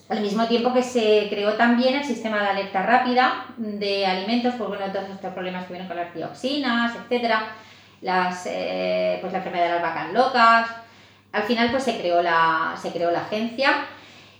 al 0.09 0.21
mismo 0.21 0.47
tiempo 0.47 0.73
que 0.73 0.85
se 0.85 1.26
creó 1.28 1.54
también 1.54 1.97
el 1.97 2.04
sistema 2.04 2.40
de 2.40 2.49
alerta 2.50 2.85
rápida 2.85 3.47
de 3.57 4.07
alimentos, 4.07 4.54
por 4.54 4.69
bueno, 4.69 4.87
todos 4.92 5.11
estos 5.11 5.33
problemas 5.33 5.64
que 5.66 5.73
vienen 5.73 5.88
con 5.88 5.97
las 5.97 6.14
dioxinas, 6.14 6.95
etcétera, 6.95 7.57
las, 8.00 8.47
eh, 8.47 9.19
pues 9.21 9.33
la 9.33 9.38
enfermedad 9.38 9.64
de 9.64 9.73
las 9.73 9.83
vacas 9.83 10.12
locas, 10.12 10.69
al 11.33 11.42
final 11.42 11.73
pues 11.73 11.83
se 11.83 11.99
creó 11.99 12.23
la, 12.23 12.76
se 12.81 12.92
creó 12.92 13.11
la 13.11 13.23
agencia 13.23 13.87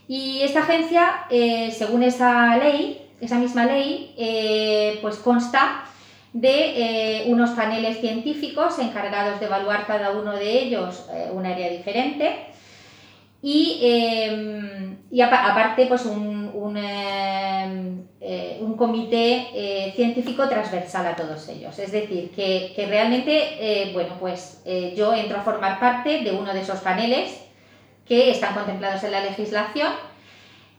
y 0.07 0.43
esta 0.43 0.61
agencia, 0.61 1.25
eh, 1.29 1.73
según 1.76 2.05
esa 2.05 2.57
ley, 2.59 3.09
esa 3.23 3.38
misma 3.38 3.64
ley, 3.67 4.14
eh, 4.19 4.99
pues 5.00 5.17
consta 5.17 5.85
de 6.33 7.21
eh, 7.21 7.25
unos 7.29 7.50
paneles 7.50 8.00
científicos 8.00 8.79
encargados 8.81 9.38
de 9.38 9.47
evaluar 9.47 9.87
cada 9.87 10.11
uno 10.11 10.33
de 10.33 10.64
ellos 10.64 11.07
un 11.33 11.47
área 11.47 11.71
diferente 11.71 12.47
y, 13.43 13.81
y 15.11 15.21
aparte 15.21 15.87
pues 15.87 16.07
un, 16.07 16.50
un, 16.55 18.09
un 18.61 18.76
comité 18.76 19.93
científico 19.95 20.49
transversal 20.49 21.07
a 21.07 21.17
todos 21.17 21.49
ellos. 21.49 21.79
Es 21.79 21.93
decir, 21.93 22.31
que, 22.31 22.73
que 22.75 22.87
realmente, 22.87 23.91
bueno, 23.93 24.17
pues 24.19 24.62
yo 24.97 25.12
entro 25.14 25.38
a 25.38 25.43
formar 25.43 25.79
parte 25.79 26.23
de 26.23 26.31
uno 26.31 26.55
de 26.55 26.62
esos 26.62 26.81
paneles 26.81 27.43
que 28.07 28.31
están 28.31 28.55
contemplados 28.55 29.05
en 29.05 29.12
la 29.12 29.21
legislación. 29.21 29.93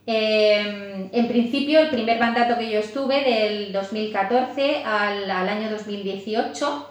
Em, 0.06 1.10
en 1.14 1.28
principio, 1.28 1.80
el 1.80 1.90
primer 1.90 2.20
mandato 2.20 2.58
que 2.58 2.70
yo 2.70 2.80
estuve, 2.80 3.24
del 3.24 3.72
2014 3.72 4.84
al, 4.84 5.32
al 5.32 5.50
año 5.50 5.70
2018, 5.70 6.90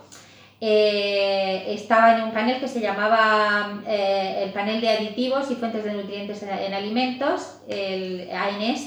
eh, 0.64 1.75
estaba 1.75 2.16
en 2.16 2.23
un 2.23 2.33
panel 2.33 2.61
que 2.61 2.69
se 2.69 2.81
llamaba 2.81 3.83
eh, 3.85 4.45
el 4.45 4.52
panel 4.52 4.81
de 4.81 4.90
aditivos 4.90 5.50
y 5.50 5.57
fuentes 5.57 5.83
de 5.83 5.92
nutrientes 5.92 6.40
en, 6.45 6.73
alimentos, 6.73 7.57
el 7.69 8.31
ANS, 8.31 8.87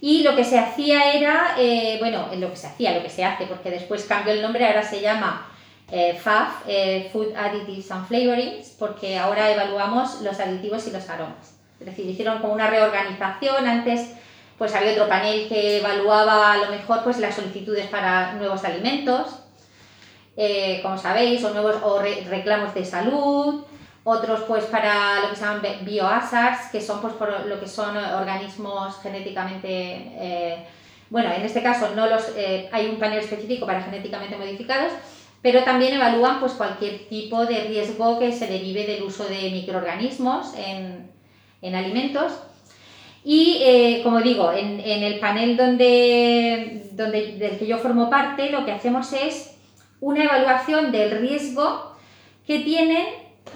y 0.00 0.22
lo 0.22 0.34
que 0.34 0.44
se 0.44 0.58
hacía 0.58 1.12
era, 1.12 1.56
eh, 1.58 1.98
bueno, 2.00 2.28
lo 2.34 2.48
que 2.48 2.56
se 2.56 2.68
hacía, 2.68 2.94
lo 2.94 3.02
que 3.02 3.10
se 3.10 3.22
hace, 3.22 3.44
porque 3.44 3.70
después 3.70 4.04
cambió 4.04 4.32
el 4.32 4.40
nombre, 4.40 4.66
ahora 4.66 4.82
se 4.82 5.02
llama 5.02 5.46
FAF, 5.90 6.64
Food 7.12 7.36
Additives 7.36 7.90
and 7.90 8.08
Flavorings, 8.08 8.70
porque 8.78 9.18
ahora 9.18 9.50
evaluamos 9.50 10.22
los 10.22 10.40
aditivos 10.40 10.86
y 10.88 10.90
los 10.90 11.08
aromas. 11.10 11.63
Es 11.84 11.96
decir, 11.96 12.08
hicieron 12.08 12.40
como 12.40 12.54
una 12.54 12.70
reorganización, 12.70 13.66
antes 13.66 14.14
pues 14.56 14.74
había 14.74 14.92
otro 14.92 15.06
panel 15.06 15.48
que 15.48 15.78
evaluaba 15.78 16.52
a 16.52 16.56
lo 16.56 16.70
mejor 16.70 17.02
pues 17.04 17.18
las 17.18 17.34
solicitudes 17.34 17.86
para 17.88 18.32
nuevos 18.34 18.64
alimentos, 18.64 19.40
eh, 20.36 20.80
como 20.82 20.96
sabéis, 20.96 21.44
o 21.44 21.50
nuevos 21.50 21.76
o 21.82 22.00
reclamos 22.00 22.72
de 22.72 22.84
salud, 22.86 23.64
otros 24.04 24.40
pues 24.48 24.64
para 24.64 25.20
lo 25.20 25.30
que 25.30 25.36
se 25.36 25.42
llaman 25.42 25.62
biohazards, 25.82 26.70
que 26.72 26.80
son 26.80 27.02
pues 27.02 27.12
por 27.14 27.46
lo 27.46 27.60
que 27.60 27.68
son 27.68 27.96
organismos 27.96 28.98
genéticamente 29.02 29.68
eh, 29.68 30.66
bueno, 31.10 31.30
en 31.32 31.42
este 31.42 31.62
caso 31.62 31.90
no 31.94 32.06
los, 32.06 32.32
eh, 32.34 32.68
hay 32.72 32.86
un 32.86 32.98
panel 32.98 33.18
específico 33.18 33.66
para 33.66 33.82
genéticamente 33.82 34.36
modificados 34.36 34.92
pero 35.44 35.62
también 35.62 35.92
evalúan 35.92 36.40
pues, 36.40 36.52
cualquier 36.52 37.06
tipo 37.10 37.44
de 37.44 37.64
riesgo 37.64 38.18
que 38.18 38.32
se 38.32 38.46
derive 38.46 38.86
del 38.86 39.02
uso 39.02 39.24
de 39.24 39.50
microorganismos 39.50 40.54
en, 40.56 41.13
en 41.64 41.74
alimentos. 41.74 42.32
Y 43.24 43.58
eh, 43.62 44.00
como 44.04 44.20
digo, 44.20 44.52
en, 44.52 44.78
en, 44.80 45.02
el 45.02 45.18
panel 45.18 45.56
donde, 45.56 46.90
donde, 46.92 47.38
del 47.38 47.58
que 47.58 47.66
yo 47.66 47.78
formo 47.78 48.10
parte, 48.10 48.50
lo 48.50 48.66
que 48.66 48.72
hacemos 48.72 49.12
es 49.14 49.56
una 50.00 50.24
evaluación 50.24 50.92
del 50.92 51.18
riesgo 51.20 51.96
que 52.46 52.58
tienen 52.58 53.06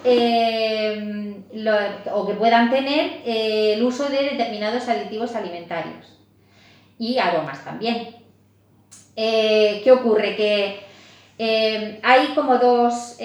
eh, 0.05 1.35
o 2.13 2.27
que 2.27 2.33
puedan 2.35 2.71
tener 2.71 3.21
eh, 3.27 3.75
el 3.75 3.83
uso 3.83 4.09
de 4.09 4.23
determinados 4.23 4.89
aditivos 4.89 5.35
alimentarios 5.35 6.19
y 6.99 7.19
aromas 7.19 7.63
también. 7.63 8.17
¿Qué 9.15 9.93
ocurre? 9.93 10.37
Que 10.37 12.01
hay 12.03 12.27
como 12.35 12.59
dos 12.59 13.17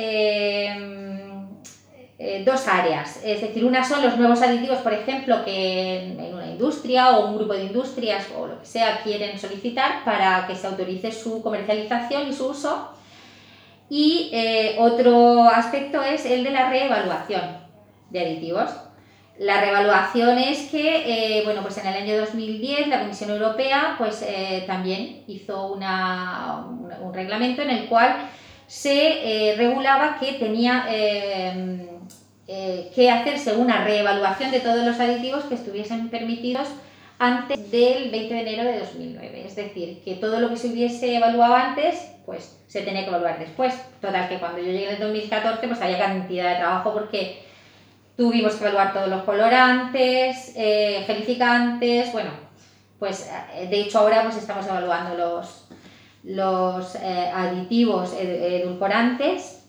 eh, 2.26 2.42
dos 2.46 2.70
áreas. 2.70 3.20
Es 3.22 3.42
decir, 3.42 3.66
una 3.66 3.84
son 3.84 4.02
los 4.02 4.18
nuevos 4.18 4.42
aditivos, 4.42 4.78
por 4.78 4.94
ejemplo, 4.94 5.44
que 5.44 6.04
en, 6.04 6.34
una 6.34 6.48
industria 6.48 7.18
o 7.18 7.28
un 7.28 7.36
grupo 7.36 7.52
de 7.52 7.66
industrias 7.66 8.28
o 8.38 8.48
lo 8.48 8.62
que 8.62 8.66
sea 8.66 9.02
quieren 9.04 9.38
solicitar 9.38 10.06
para 10.06 10.48
que 10.48 10.56
se 10.56 10.68
autorice 10.68 11.12
su 11.12 11.42
comercialización 11.42 12.30
y 12.30 12.32
su 12.32 12.48
uso. 12.48 12.92
Y 13.90 14.30
eh, 14.32 14.78
otro 14.80 15.50
aspecto 15.50 16.02
es 16.02 16.26
el 16.26 16.46
de 16.46 16.52
la 16.52 16.70
reevaluación 16.70 17.42
de 18.10 18.22
aditivos. 18.22 18.70
La 19.38 19.60
reevaluación 19.60 20.38
es 20.38 20.70
que, 20.70 21.40
eh, 21.40 21.42
bueno, 21.44 21.62
pues 21.62 21.78
en 21.80 21.88
el 21.88 22.04
año 22.04 22.18
2010 22.20 22.88
la 22.88 23.02
Comisión 23.02 23.32
Europea 23.32 23.96
pues, 23.98 24.26
también 24.66 25.26
hizo 25.28 25.74
una, 25.74 26.68
un, 27.02 27.14
reglamento 27.14 27.64
en 27.64 27.70
el 27.70 27.88
cual 27.88 28.16
se 28.66 29.56
regulaba 29.58 30.20
que 30.22 30.34
tenía 30.34 30.86
eh, 32.46 32.92
que 32.94 33.10
hacerse 33.10 33.56
una 33.56 33.86
reevaluación 33.86 34.52
de 34.52 34.60
todos 34.60 34.86
los 34.86 35.00
aditivos 35.00 35.46
que 35.46 35.56
estuviesen 35.56 36.10
permitidos 36.10 36.68
antes 37.18 37.72
del 37.72 38.12
20 38.12 38.34
de 38.34 38.42
enero 38.42 38.64
de 38.70 38.80
2009. 38.80 39.46
Es 39.46 39.56
decir, 39.56 40.02
que 40.04 40.16
todo 40.16 40.42
lo 40.42 40.50
que 40.50 40.58
se 40.58 40.68
hubiese 40.68 41.16
evaluado 41.16 41.56
antes, 41.56 42.12
pues 42.26 42.60
se 42.68 42.82
tenía 42.82 43.04
que 43.04 43.10
evaluar 43.10 43.40
después. 43.40 43.74
Total, 44.02 44.28
que 44.28 44.40
cuando 44.40 44.60
yo 44.60 44.66
llegué 44.66 44.90
en 44.90 44.96
el 44.96 45.00
2014, 45.00 45.68
pues 45.70 45.82
había 45.82 46.00
cantidad 46.00 46.50
de 46.50 46.58
trabajo 46.58 46.92
porque 46.92 47.46
tuvimos 48.18 48.56
que 48.56 48.66
evaluar 48.66 48.92
todos 48.92 49.08
los 49.08 49.24
colorantes, 49.24 50.52
eh, 50.58 51.04
gelificantes, 51.08 52.12
bueno, 52.12 52.32
pues 53.00 53.32
eh, 53.56 53.68
de 53.68 53.82
hecho 53.82 54.00
ahora 54.00 54.24
pues 54.24 54.36
estamos 54.36 54.66
evaluando 54.68 55.16
los, 55.16 55.70
los 56.24 56.96
aditivos 56.98 58.14
edulcorantes 58.20 59.63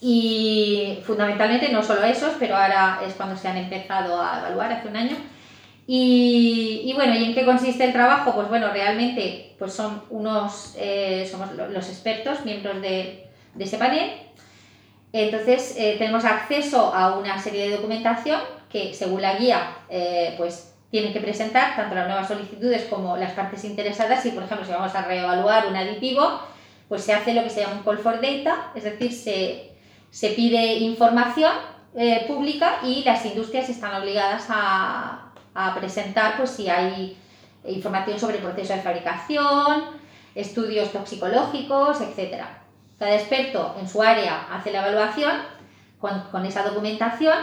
y 0.00 0.98
fundamentalmente 1.04 1.70
no 1.70 1.82
solo 1.82 2.04
esos, 2.04 2.32
pero 2.38 2.56
ahora 2.56 3.00
es 3.06 3.14
cuando 3.14 3.36
se 3.36 3.48
han 3.48 3.58
empezado 3.58 4.20
a 4.20 4.38
evaluar 4.40 4.72
hace 4.72 4.88
un 4.88 4.96
año. 4.96 5.16
Y, 5.86 6.82
y 6.84 6.92
bueno, 6.94 7.14
¿y 7.14 7.24
en 7.24 7.34
qué 7.34 7.44
consiste 7.44 7.84
el 7.84 7.92
trabajo? 7.92 8.34
Pues 8.34 8.48
bueno, 8.48 8.68
realmente 8.72 9.56
pues 9.58 9.72
son 9.72 10.02
unos, 10.08 10.74
eh, 10.78 11.28
somos 11.30 11.52
los 11.52 11.88
expertos, 11.88 12.44
miembros 12.44 12.80
de, 12.80 13.26
de 13.54 13.64
ese 13.64 13.76
panel. 13.76 14.12
Entonces 15.12 15.74
eh, 15.76 15.96
tenemos 15.98 16.24
acceso 16.24 16.94
a 16.94 17.18
una 17.18 17.38
serie 17.38 17.68
de 17.68 17.76
documentación 17.76 18.40
que 18.70 18.94
según 18.94 19.20
la 19.20 19.34
guía 19.34 19.78
eh, 19.88 20.34
pues 20.38 20.74
tienen 20.90 21.12
que 21.12 21.20
presentar 21.20 21.74
tanto 21.76 21.94
las 21.94 22.06
nuevas 22.06 22.28
solicitudes 22.28 22.84
como 22.84 23.16
las 23.16 23.32
partes 23.32 23.64
interesadas 23.64 24.24
y 24.26 24.30
por 24.30 24.44
ejemplo 24.44 24.64
si 24.64 24.72
vamos 24.72 24.94
a 24.94 25.02
reevaluar 25.02 25.66
un 25.66 25.76
aditivo 25.76 26.40
pues 26.88 27.02
se 27.02 27.12
hace 27.12 27.34
lo 27.34 27.42
que 27.42 27.50
se 27.50 27.60
llama 27.60 27.76
un 27.76 27.82
call 27.84 27.98
for 27.98 28.20
data, 28.20 28.72
es 28.74 28.82
decir, 28.82 29.12
se 29.12 29.69
se 30.10 30.30
pide 30.30 30.74
información 30.74 31.52
eh, 31.94 32.24
pública 32.26 32.78
y 32.84 33.02
las 33.04 33.24
industrias 33.26 33.68
están 33.68 34.00
obligadas 34.00 34.46
a, 34.48 35.26
presentar 35.78 36.38
pues, 36.38 36.50
si 36.50 36.70
hay 36.70 37.18
información 37.66 38.18
sobre 38.18 38.36
el 38.36 38.42
proceso 38.42 38.72
de 38.72 38.80
fabricación, 38.80 39.84
estudios 40.34 40.90
toxicológicos, 40.90 42.00
etc. 42.00 42.44
Cada 42.98 43.14
experto 43.14 43.76
en 43.78 43.86
su 43.86 44.02
área 44.02 44.46
hace 44.52 44.72
la 44.72 44.78
evaluación 44.78 45.32
con, 45.98 46.46
esa 46.46 46.62
documentación 46.62 47.36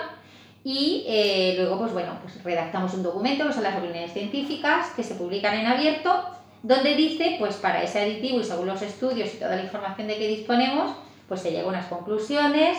y 0.63 1.06
eh, 1.08 1.56
luego 1.58 1.77
pues, 1.77 1.93
bueno, 1.93 2.17
pues 2.23 2.43
redactamos 2.43 2.93
un 2.95 3.03
documento 3.03 3.45
que 3.45 3.53
son 3.53 3.63
las 3.63 3.77
opiniones 3.77 4.13
científicas 4.13 4.88
que 4.95 5.03
se 5.03 5.15
publican 5.15 5.53
en 5.60 5.67
abierto 5.67 6.23
donde 6.63 6.95
dice 6.95 7.36
pues 7.39 7.56
para 7.56 7.84
ese 7.84 8.01
aditivo 8.01 8.39
y 8.39 8.43
según 8.43 8.67
los 8.67 8.82
estudios 8.82 9.34
y 9.34 9.38
toda 9.38 9.56
la 9.56 9.63
información 9.63 10.08
de 10.08 10.17
que 10.17 10.27
disponemos 10.27 10.91
pues 11.27 11.41
se 11.41 11.51
llega 11.51 11.63
a 11.63 11.69
unas 11.69 11.87
conclusiones 11.87 12.77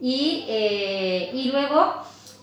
y, 0.00 0.46
eh, 0.48 1.50
luego, 1.52 1.94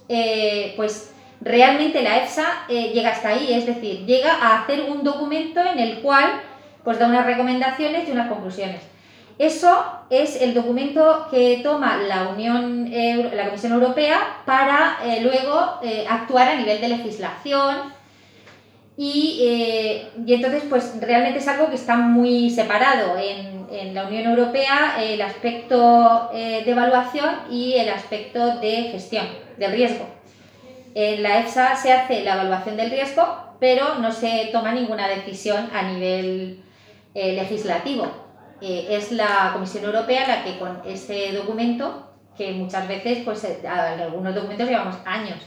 eh, 0.08 0.74
pues 0.78 1.14
realmente 1.42 2.02
la 2.02 2.24
EFSA 2.24 2.66
eh, 2.70 2.92
llega 2.94 3.10
hasta 3.10 3.30
ahí, 3.30 3.54
es 3.54 3.66
decir, 3.66 4.06
llega 4.06 4.34
a 4.34 4.62
hacer 4.62 4.90
un 4.90 5.04
documento 5.04 5.60
en 5.62 5.80
el 5.80 6.00
cual 6.00 6.42
pues 6.84 6.98
da 7.00 7.08
unas 7.08 7.26
recomendaciones 7.26 8.08
y 8.08 8.12
unas 8.12 8.30
conclusiones. 8.30 8.82
Eso 9.38 9.86
es 10.10 10.42
el 10.42 10.54
documento 10.54 11.28
que 11.30 11.62
toma 11.64 11.98
la 11.98 12.30
Unión, 12.30 12.90
la 12.92 13.46
Comisión 13.46 13.72
Europea 13.72 14.20
para 14.46 14.98
luego 15.22 15.80
actuar 16.10 16.50
a 16.50 16.56
nivel 16.56 16.82
de 16.82 16.90
legislación 16.90 17.99
y, 19.02 20.04
y, 20.26 20.34
entonces 20.34 20.64
pues 20.70 21.00
realmente 21.00 21.40
es 21.40 21.48
algo 21.48 21.70
que 21.70 21.76
está 21.76 21.96
muy 21.96 22.50
separado 22.50 23.18
en, 23.18 23.60
en 23.72 23.94
la 23.94 24.08
Unión 24.08 24.26
Europea 24.26 25.02
el 25.02 25.22
aspecto 25.22 26.30
eh, 26.34 26.64
de 26.66 26.72
evaluación 26.72 27.30
y 27.50 27.76
el 27.76 27.90
aspecto 27.90 28.60
de 28.60 28.90
gestión 28.92 29.26
del 29.58 29.72
riesgo. 29.72 30.06
En 30.96 31.24
la 31.24 31.40
EFSA 31.40 31.76
se 31.76 31.94
hace 31.94 32.24
la 32.24 32.34
evaluación 32.34 32.78
del 32.78 32.90
riesgo, 32.90 33.26
pero 33.60 33.96
no 34.00 34.12
se 34.12 34.50
toma 34.52 34.74
ninguna 34.74 35.08
decisión 35.08 35.70
a 35.74 35.84
nivel 35.84 36.62
eh, 37.14 37.34
legislativo. 37.34 38.08
Eh, 38.62 38.88
es 38.90 39.12
la 39.12 39.52
Comisión 39.54 39.86
Europea 39.86 40.28
la 40.28 40.44
que 40.44 40.58
con 40.58 40.82
ese 40.86 41.32
documento, 41.32 42.12
que 42.38 42.52
muchas 42.52 42.88
veces, 42.88 43.20
pues 43.24 43.46
algunos 43.66 44.36
documentos 44.36 44.68
llevamos 44.68 44.96
años, 45.06 45.40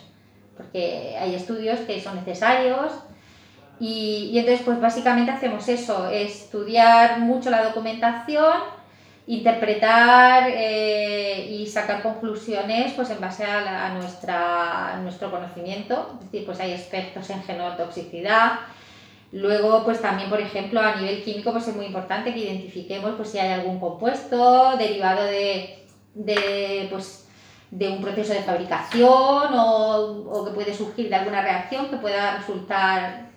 porque 0.56 1.16
hay 1.18 1.34
estudios 1.34 1.80
que 1.80 2.00
son 2.00 2.16
necesarios, 2.16 2.92
y, 3.84 4.38
entonces, 4.38 4.64
pues 4.64 4.80
básicamente 4.80 5.32
hacemos 5.32 5.68
eso, 5.68 6.08
estudiar 6.08 7.18
mucho 7.18 7.50
la 7.50 7.64
documentación, 7.64 8.60
interpretar 9.26 10.52
eh, 10.54 11.48
y 11.50 11.66
sacar 11.66 12.00
conclusiones 12.00 12.92
pues 12.92 13.10
en 13.10 13.20
base 13.20 13.44
a, 13.44 13.92
nuestra, 13.94 15.00
nuestro 15.02 15.32
conocimiento. 15.32 16.16
Es 16.20 16.30
decir, 16.30 16.46
pues 16.46 16.60
hay 16.60 16.70
expertos 16.70 17.28
en 17.30 17.42
genotoxicidad. 17.42 18.60
Luego, 19.32 19.82
pues 19.82 20.00
también, 20.00 20.30
por 20.30 20.40
ejemplo, 20.40 20.80
a 20.80 20.94
nivel 20.94 21.24
químico, 21.24 21.50
pues 21.50 21.66
es 21.66 21.74
muy 21.74 21.86
importante 21.86 22.32
que 22.32 22.38
identifiquemos 22.38 23.14
pues, 23.16 23.30
si 23.30 23.40
hay 23.40 23.50
algún 23.50 23.80
compuesto 23.80 24.76
derivado 24.76 25.24
de, 25.24 25.88
de, 26.14 26.86
pues, 26.88 27.28
de 27.72 27.88
un 27.88 28.00
proceso 28.00 28.32
de 28.32 28.42
fabricación 28.42 29.08
o, 29.08 30.24
o 30.30 30.44
que 30.44 30.52
puede 30.52 30.72
surgir 30.72 31.08
de 31.08 31.16
alguna 31.16 31.42
reacción 31.42 31.88
que 31.88 31.96
pueda 31.96 32.36
resultar 32.36 33.31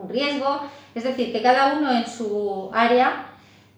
un 0.00 0.08
riesgo. 0.08 0.60
Es 0.94 1.04
decir, 1.04 1.32
que 1.32 1.42
cada 1.42 1.74
uno 1.74 1.90
en 1.90 2.06
su 2.06 2.70
área 2.72 3.28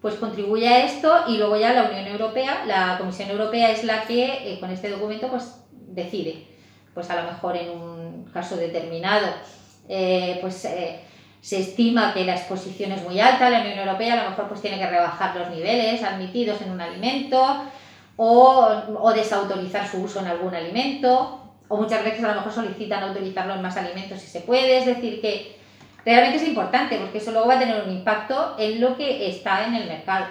pues 0.05 0.17
contribuye 0.17 0.69
a 0.69 0.85
esto 0.85 1.11
y 1.29 1.39
luego 1.39 1.57
ya 1.57 1.73
la 1.73 1.85
Unión 1.85 2.07
Europea, 2.07 2.65
la 2.67 2.99
Comisión 2.99 3.31
Europea 3.31 3.71
es 3.71 3.85
la 3.85 4.05
que 4.05 4.53
eh, 4.53 4.61
con 4.61 4.71
este 4.71 4.91
documento 4.91 5.29
pues 5.29 5.55
decide. 5.71 6.47
Pues 6.93 7.09
a 7.09 7.23
lo 7.23 7.31
mejor 7.31 7.57
en 7.57 7.71
un 7.71 8.25
caso 8.31 8.59
determinado 8.59 9.29
eh, 9.89 10.37
pues 10.43 10.63
eh, 10.67 11.01
se 11.41 11.61
estima 11.61 12.13
que 12.13 12.25
la 12.25 12.35
exposición 12.35 12.93
es 12.93 13.03
muy 13.03 13.19
alta, 13.19 13.49
la 13.49 13.61
Unión 13.61 13.79
Europea 13.79 14.21
a 14.21 14.25
lo 14.25 14.31
mejor 14.31 14.49
pues 14.49 14.61
tiene 14.61 14.79
que 14.79 14.91
rebajar 14.91 15.35
los 15.37 15.49
niveles 15.49 16.03
admitidos 16.03 16.61
en 16.61 16.73
un 16.73 16.83
alimento 16.83 17.65
o, 18.17 18.69
o 19.01 19.13
desautorizar 19.15 19.89
su 19.89 20.03
uso 20.03 20.21
en 20.21 20.27
algún 20.27 20.55
alimento 20.55 21.41
o 21.69 21.77
muchas 21.79 22.05
veces 22.05 22.23
a 22.25 22.29
lo 22.29 22.35
mejor 22.35 22.53
solicitan 22.53 23.03
autorizarlo 23.05 23.55
en 23.55 23.63
más 23.63 23.77
alimentos 23.79 24.21
si 24.21 24.27
se 24.27 24.41
puede, 24.41 24.79
es 24.79 24.87
decir 24.87 25.23
que 25.23 25.64
realmente 26.05 26.37
es 26.39 26.49
importante 26.49 26.99
porque 26.99 27.19
eso 27.19 27.33
luego 27.33 27.49
va 27.49 27.55
a 27.55 27.59
tener 27.59 27.83
un 27.83 27.91
impacto 27.91 28.57
en 28.59 28.81
lo 28.81 28.97
que 28.97 29.29
está 29.29 29.67
en 29.67 29.75
el 29.75 29.89
mercado 29.89 30.27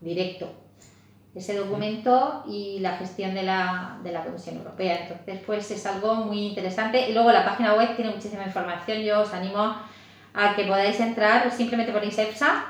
directo. 0.00 0.52
Ese 1.34 1.56
documento 1.56 2.44
y 2.48 2.78
la 2.80 2.96
gestión 2.96 3.34
de 3.34 3.42
la, 3.42 3.98
de 4.02 4.12
la 4.12 4.24
Comisión 4.24 4.56
Europea. 4.56 5.00
Entonces, 5.02 5.40
pues 5.46 5.70
es 5.70 5.86
algo 5.86 6.14
muy 6.16 6.46
interesante. 6.46 7.08
Y 7.08 7.12
luego 7.12 7.30
la 7.30 7.44
página 7.44 7.74
web 7.74 7.94
tiene 7.94 8.10
muchísima 8.10 8.44
información. 8.44 9.02
Yo 9.02 9.20
os 9.20 9.32
animo 9.32 9.76
a 10.34 10.56
que 10.56 10.64
podáis 10.64 10.98
entrar, 11.00 11.50
simplemente 11.52 11.92
ponéis 11.92 12.18
EFSA 12.18 12.64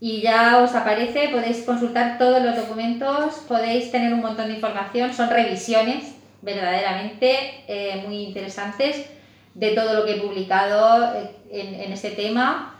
y 0.00 0.20
ya 0.20 0.58
os 0.58 0.74
aparece, 0.74 1.28
podéis 1.28 1.62
consultar 1.62 2.18
todos 2.18 2.42
los 2.42 2.56
documentos, 2.56 3.34
podéis 3.46 3.92
tener 3.92 4.12
un 4.12 4.20
montón 4.20 4.48
de 4.48 4.54
información, 4.54 5.14
son 5.14 5.30
revisiones 5.30 6.16
verdaderamente 6.42 7.62
eh, 7.68 8.02
muy 8.04 8.24
interesantes 8.24 9.06
de 9.54 9.70
todo 9.72 9.94
lo 9.94 10.04
que 10.04 10.12
he 10.16 10.20
publicado 10.20 11.14
eh, 11.14 11.30
en, 11.50 11.74
en 11.74 11.92
ese 11.92 12.10
tema, 12.10 12.78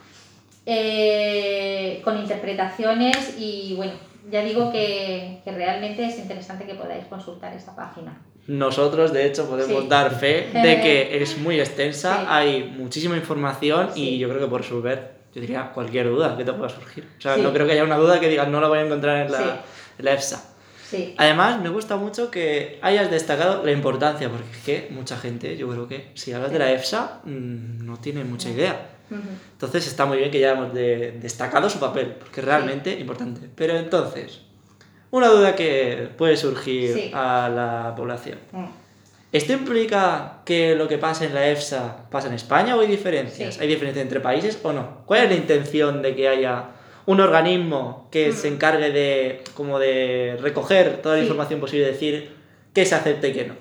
eh, 0.67 2.01
con 2.05 2.19
interpretaciones 2.19 3.37
y 3.39 3.75
bueno, 3.77 3.93
ya 4.31 4.43
digo 4.45 4.71
que, 4.73 5.41
que 5.45 5.51
realmente 5.53 6.05
es 6.05 6.19
interesante 6.19 6.65
que 6.65 6.75
podáis 6.75 7.05
consultar 7.07 7.53
esta 7.55 7.75
página. 7.75 8.19
Nosotros, 8.47 9.13
de 9.13 9.27
hecho, 9.27 9.49
podemos 9.49 9.83
Sí. 9.83 9.89
dar 9.89 10.11
fe 10.19 10.49
de 10.53 10.81
que 10.83 11.23
es 11.23 11.39
muy 11.39 11.61
extensa, 11.61 12.17
Sí. 12.21 12.27
hay 12.29 12.75
muchísima 12.77 13.17
información 13.17 13.91
y 13.95 14.19
yo 14.19 14.29
creo 14.29 14.41
que 14.41 14.47
por 14.47 14.61
resolver, 14.63 15.13
yo 15.35 15.41
diría, 15.41 15.71
cualquier 15.73 16.09
duda 16.09 16.37
que 16.37 16.45
te 16.45 16.53
pueda 16.53 16.69
surgir. 16.69 17.09
O 17.19 17.21
sea, 17.21 17.37
no 17.37 17.53
creo 17.53 17.67
que 17.67 17.73
haya 17.73 17.85
una 17.85 17.97
duda 17.97 18.21
que 18.21 18.29
digas 18.29 18.49
no 18.49 18.61
la 18.61 18.69
voy 18.69 18.79
a 18.79 18.83
encontrar 18.83 19.27
en 19.27 19.33
la, 19.33 19.61
en 19.99 20.05
la 20.05 20.13
EFSA. 20.13 20.45
Sí, 20.93 21.15
Además, 21.19 21.61
me 21.61 21.69
gusta 21.71 21.97
mucho 21.97 22.31
que 22.31 22.79
hayas 22.83 23.11
destacado 23.11 23.65
la 23.65 23.73
importancia, 23.73 24.29
porque 24.29 24.47
es 24.53 24.59
que 24.65 24.89
mucha 24.93 25.17
gente, 25.17 25.57
yo 25.57 25.69
creo 25.69 25.89
que 25.89 26.11
si 26.15 26.33
hablas 26.33 26.53
de 26.53 26.59
la 26.59 26.71
EFSA, 26.73 27.21
mm, 27.25 27.85
no 27.87 27.97
tiene 27.99 28.25
mucha 28.25 28.51
idea. 28.51 28.89
Entonces 29.53 29.87
está 29.87 30.07
muy 30.07 30.17
bien 30.19 30.31
que 30.31 30.41
ya 30.41 30.53
hemos 30.53 30.73
de- 30.73 31.13
destacado 31.21 31.69
su 31.69 31.79
papel, 31.79 32.15
porque 32.19 32.41
es 32.41 32.47
realmente 32.47 32.99
importante. 32.99 33.49
Pero 33.55 33.77
entonces, 33.77 34.41
una 35.11 35.29
duda 35.29 35.55
que 35.55 36.09
puede 36.17 36.37
surgir 36.37 37.11
a 37.15 37.49
la 37.49 37.95
población. 37.97 38.39
Mm. 38.53 38.65
¿Esto 39.33 39.53
implica 39.55 40.41
que 40.45 40.75
lo 40.75 40.89
que 40.89 40.99
pasa 40.99 41.25
en 41.25 41.33
la 41.35 41.49
EFSA 41.49 42.11
pasa 42.11 42.29
en 42.29 42.35
España 42.35 42.77
o 42.77 42.81
hay 42.81 42.87
diferencias? 42.89 43.59
¿Hay 43.61 43.69
diferencias 43.69 44.03
entre 44.03 44.21
países 44.21 44.59
o 44.63 44.73
no? 44.73 45.03
¿Cuál 45.07 45.25
es 45.25 45.31
la 45.31 45.37
intención 45.37 46.03
de 46.03 46.15
que 46.15 46.29
haya 46.29 46.65
un 47.07 47.21
organismo 47.21 48.09
que 48.11 48.29
Mm. 48.31 48.33
se 48.33 48.49
encargue 48.49 48.91
de 48.91 49.43
como 49.55 49.79
de 49.79 50.39
recoger 50.41 51.03
toda 51.03 51.17
la 51.17 51.21
Sí. 51.23 51.27
información 51.27 51.61
posible 51.61 51.85
y 51.87 51.91
decir 51.93 52.37
qué 52.75 52.85
se 52.87 52.95
acepta 52.95 53.27
y 53.29 53.33
qué 53.33 53.45
no? 53.47 53.55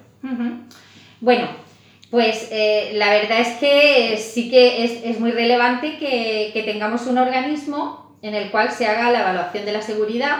Bueno, 1.19 1.47
pues 2.09 2.49
eh, 2.51 2.91
la 2.95 3.09
verdad 3.11 3.39
es 3.39 3.57
que 3.59 4.17
sí 4.17 4.49
que 4.49 4.83
es, 4.83 5.03
es 5.03 5.19
muy 5.19 5.31
relevante 5.31 5.97
que, 5.97 6.51
que 6.53 6.63
tengamos 6.63 7.07
un 7.07 7.17
organismo 7.17 8.15
en 8.21 8.35
el 8.35 8.51
cual 8.51 8.71
se 8.71 8.85
haga 8.87 9.11
la 9.11 9.21
evaluación 9.21 9.65
de 9.65 9.71
la 9.71 9.81
seguridad 9.81 10.37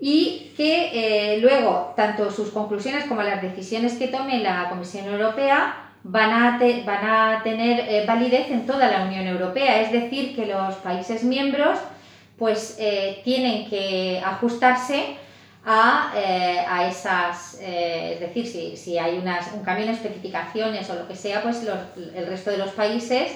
y 0.00 0.52
que 0.56 0.90
eh, 1.34 1.38
luego 1.40 1.92
tanto 1.96 2.30
sus 2.30 2.50
conclusiones 2.50 3.04
como 3.04 3.22
las 3.22 3.42
decisiones 3.42 3.94
que 3.94 4.08
tome 4.08 4.40
la 4.40 4.68
Comisión 4.68 5.06
Europea 5.06 5.84
van 6.04 6.30
a, 6.32 6.58
te- 6.58 6.82
van 6.84 7.04
a 7.04 7.40
tener 7.42 7.80
eh, 7.88 8.04
validez 8.06 8.50
en 8.50 8.66
toda 8.66 8.88
la 8.90 9.04
Unión 9.04 9.26
Europea, 9.26 9.82
es 9.82 9.90
decir, 9.92 10.34
que 10.36 10.46
los 10.46 10.74
países 10.76 11.24
miembros 11.24 11.78
pues 12.38 12.76
eh, 12.78 13.20
tienen 13.24 13.68
que 13.68 14.22
ajustarse 14.24 15.16
a, 15.66 16.12
eh, 16.16 16.64
a 16.66 16.88
esas, 16.88 17.58
eh, 17.60 18.12
es 18.14 18.20
decir, 18.20 18.46
si, 18.46 18.76
si 18.76 18.96
hay 18.96 19.18
unas, 19.18 19.52
un 19.52 19.62
cambio 19.64 19.84
en 19.86 19.90
especificaciones 19.92 20.88
o 20.88 20.94
lo 20.94 21.08
que 21.08 21.16
sea, 21.16 21.42
pues 21.42 21.62
el 22.14 22.26
resto 22.26 22.50
de 22.50 22.58
los 22.58 22.70
países 22.70 23.32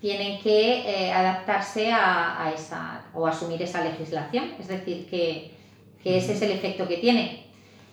tienen 0.00 0.40
que 0.40 1.12
adaptarse 1.14 1.92
a, 1.92 2.44
a 2.44 2.52
esa 2.52 3.02
o 3.14 3.26
asumir 3.26 3.62
esa 3.62 3.84
legislación, 3.84 4.52
es 4.58 4.66
decir, 4.66 5.08
que, 5.08 5.52
que 6.02 6.18
ese 6.18 6.32
es 6.32 6.42
el 6.42 6.50
efecto 6.50 6.88
que 6.88 6.96
tiene. 6.96 7.46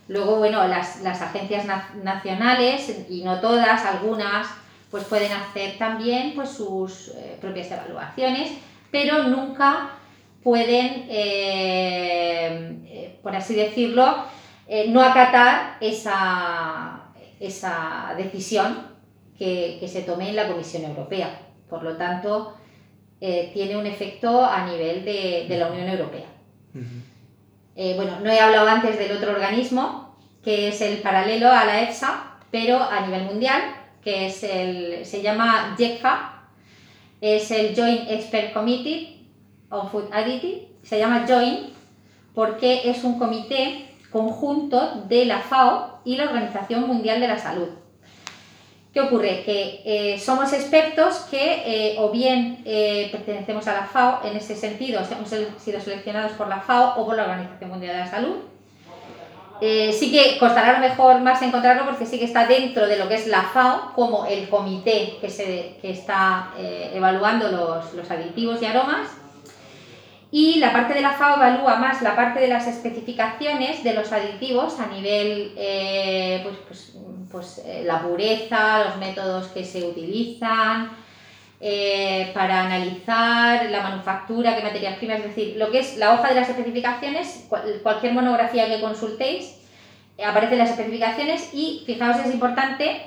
Luego, 0.08 0.38
bueno, 0.38 0.68
las, 0.68 1.02
las 1.02 1.22
agencias 1.22 1.66
na- 1.66 1.92
nacionales, 2.04 3.06
y 3.08 3.22
no 3.24 3.40
todas, 3.40 3.86
algunas, 3.86 4.48
pues 4.90 5.04
pueden 5.04 5.32
hacer 5.32 5.78
también 5.78 6.34
pues, 6.34 6.50
sus 6.50 7.12
propias 7.40 7.70
evaluaciones, 7.70 8.50
pero 8.90 9.26
nunca 9.26 9.92
pueden, 10.44 11.08
eh, 11.10 12.78
eh, 12.86 13.20
por 13.22 13.36
así 13.36 13.56
decirlo, 13.56 14.26
eh, 14.68 14.88
no 14.90 15.02
acatar 15.02 15.78
esa, 15.82 17.12
esa 17.40 18.14
decisión 18.18 18.88
que, 19.38 19.78
que 19.80 19.88
se 19.88 20.02
tome 20.02 20.30
en 20.30 20.36
la 20.36 20.48
Comisión 20.48 20.84
Europea. 20.84 21.40
Por 21.70 21.84
lo 21.84 21.98
tanto, 21.98 22.56
eh, 23.22 23.52
tiene 23.54 23.78
un 23.78 23.86
efecto 23.86 24.44
a 24.46 24.66
nivel 24.66 25.04
de, 25.06 25.46
de 25.48 25.58
la 25.58 25.68
Unión 25.68 25.90
Europea. 25.90 26.26
Bueno, 27.96 28.20
no 28.22 28.30
he 28.30 28.40
hablado 28.40 28.68
antes 28.68 29.00
del 29.00 29.16
otro 29.16 29.32
organismo, 29.32 30.18
que 30.44 30.68
es 30.68 30.82
el 30.82 30.98
paralelo 30.98 31.50
a 31.50 31.64
la 31.64 31.82
EFSA, 31.84 32.40
pero 32.52 32.78
a 32.78 33.00
nivel 33.06 33.24
mundial, 33.24 33.62
que 34.04 34.28
es 34.28 34.44
el, 34.44 35.06
se 35.06 35.22
llama 35.22 35.76
JECFA, 35.78 36.44
es 37.22 37.52
el 37.52 37.74
Joint 37.74 38.10
Expert 38.10 38.52
Committee 38.52 39.19
on 39.70 39.90
Food 39.90 40.06
Additive, 40.12 40.68
se 40.84 40.98
llama 40.98 41.26
Joint 41.28 41.70
porque 42.34 42.90
es 42.90 43.04
un 43.04 43.20
comité 43.20 43.86
conjunto 44.12 45.04
de 45.08 45.26
la 45.26 45.40
FAO 45.40 46.00
y 46.06 46.16
la 46.16 46.26
Organización 46.26 46.88
Mundial 46.88 47.20
de 47.20 47.28
la 47.28 47.38
Salud. 47.38 47.68
¿Qué 48.94 49.02
ocurre? 49.02 49.44
Que 49.44 49.82
eh, 49.86 50.20
somos 50.20 50.52
expertos 50.52 51.28
que 51.30 51.64
eh, 51.66 51.96
o 52.00 52.10
bien 52.10 52.64
eh, 52.66 53.10
pertenecemos 53.12 53.68
a 53.68 53.74
la 53.74 53.84
FAO, 53.84 54.22
en 54.26 54.36
ese 54.36 54.56
sentido 54.56 55.02
hemos 55.12 55.30
sido 55.62 55.80
seleccionados 55.80 56.32
por 56.32 56.48
la 56.48 56.60
FAO 56.60 57.00
o 57.00 57.06
por 57.06 57.16
la 57.16 57.24
Organización 57.24 57.70
Mundial 57.70 57.94
de 57.94 58.00
la 58.00 58.10
Salud. 58.10 58.38
Sí 59.62 60.10
que 60.10 60.38
costará 60.40 60.72
lo 60.72 60.80
mejor 60.80 61.20
más 61.20 61.42
encontrarlo 61.42 61.84
porque 61.84 62.06
sí 62.06 62.18
que 62.18 62.24
está 62.24 62.48
dentro 62.48 62.88
de 62.88 62.98
lo 62.98 63.10
que 63.10 63.16
es 63.16 63.28
la 63.28 63.44
FAO 63.44 63.92
como 63.94 64.26
el 64.26 64.48
comité 64.48 65.18
que, 65.20 65.30
se, 65.30 65.78
que 65.82 65.92
está 65.92 66.54
evaluando 66.58 67.50
los, 67.50 67.94
los 67.94 68.10
aditivos 68.10 68.62
y 68.62 68.66
aromas. 68.66 69.19
Y 70.32 70.60
la 70.60 70.72
parte 70.72 70.94
de 70.94 71.02
la 71.02 71.12
FAO 71.14 71.38
evalúa 71.38 71.78
más 71.78 72.02
la 72.04 72.16
parte 72.16 72.40
de 72.40 72.48
las 72.48 72.68
especificaciones 72.68 73.84
de 73.84 73.94
los 73.94 74.12
aditivos 74.12 74.80
a 74.80 74.86
nivel, 74.88 75.54
eh, 75.58 76.42
pues, 76.44 76.56
pues, 76.68 76.94
pues, 77.32 77.62
eh, 77.66 77.84
la 77.86 78.02
pureza, 78.02 78.86
los 78.86 78.98
métodos 78.98 79.48
que 79.48 79.66
se 79.66 79.84
utilizan, 79.84 80.92
eh, 81.62 82.32
para 82.34 82.62
analizar 82.62 83.70
la 83.72 83.82
manufactura, 83.82 84.56
qué 84.56 84.62
materias 84.64 84.98
primas, 84.98 85.20
es 85.20 85.26
decir, 85.36 85.56
lo 85.58 85.72
que 85.72 85.80
es 85.80 85.98
la 85.98 86.14
hoja 86.14 86.30
de 86.30 86.36
las 86.36 86.50
especificaciones, 86.50 87.46
cual- 87.50 87.80
cualquier 87.84 88.14
monografía 88.14 88.68
que 88.68 88.80
consultéis, 88.82 89.56
aparecen 90.24 90.58
las 90.60 90.70
especificaciones 90.70 91.54
y 91.54 91.84
fijaos 91.86 92.18
es 92.26 92.34
importante 92.34 93.02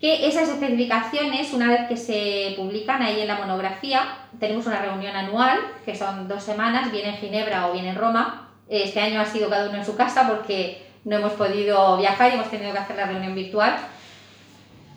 que 0.00 0.26
esas 0.26 0.48
especificaciones, 0.48 1.52
una 1.52 1.68
vez 1.68 1.88
que 1.88 1.96
se 1.96 2.54
publican 2.56 3.02
ahí 3.02 3.20
en 3.20 3.28
la 3.28 3.36
monografía, 3.36 4.02
tenemos 4.38 4.66
una 4.66 4.82
reunión 4.82 5.16
anual, 5.16 5.58
que 5.84 5.94
son 5.94 6.28
dos 6.28 6.42
semanas, 6.42 6.92
bien 6.92 7.06
en 7.06 7.16
Ginebra 7.16 7.68
o 7.68 7.72
bien 7.72 7.86
en 7.86 7.96
Roma. 7.96 8.50
Este 8.68 9.00
año 9.00 9.20
ha 9.20 9.24
sido 9.24 9.48
cada 9.48 9.68
uno 9.70 9.78
en 9.78 9.86
su 9.86 9.96
casa 9.96 10.28
porque 10.28 10.82
no 11.04 11.16
hemos 11.16 11.32
podido 11.32 11.96
viajar 11.96 12.30
y 12.30 12.34
hemos 12.34 12.50
tenido 12.50 12.72
que 12.72 12.78
hacer 12.78 12.96
la 12.96 13.06
reunión 13.06 13.34
virtual. 13.34 13.76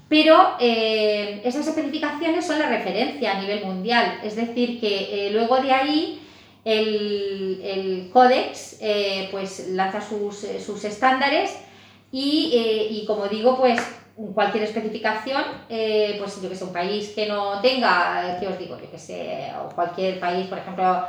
Pero 0.10 0.56
eh, 0.60 1.42
esas 1.46 1.68
especificaciones 1.68 2.46
son 2.46 2.60
la 2.60 2.68
referencia 2.68 3.38
a 3.38 3.42
nivel 3.42 3.64
mundial, 3.64 4.20
es 4.24 4.36
decir, 4.36 4.80
que 4.82 5.28
eh, 5.28 5.32
luego 5.32 5.58
de 5.58 5.72
ahí 5.72 6.22
el, 6.66 7.62
el 7.64 8.10
códex 8.12 8.80
eh, 8.82 9.30
pues 9.32 9.70
lanza 9.70 10.02
sus, 10.02 10.48
sus 10.66 10.84
estándares 10.84 11.56
y, 12.12 12.90
y 12.90 13.06
como 13.06 13.28
digo, 13.28 13.56
pues 13.56 13.80
cualquier 14.34 14.66
especificación, 14.66 15.44
eh, 15.70 16.16
pues 16.20 16.42
yo 16.42 16.50
que 16.50 16.56
sé, 16.56 16.64
un 16.64 16.74
país 16.74 17.14
que 17.16 17.26
no 17.28 17.62
tenga, 17.62 18.38
¿qué 18.40 18.48
os 18.48 18.60
digo? 18.60 18.78
Yo 18.80 18.90
que 18.92 18.98
sé, 18.98 19.52
o 19.64 19.74
cualquier 19.74 20.20
país, 20.20 20.48
por 20.48 20.58
ejemplo, 20.58 21.06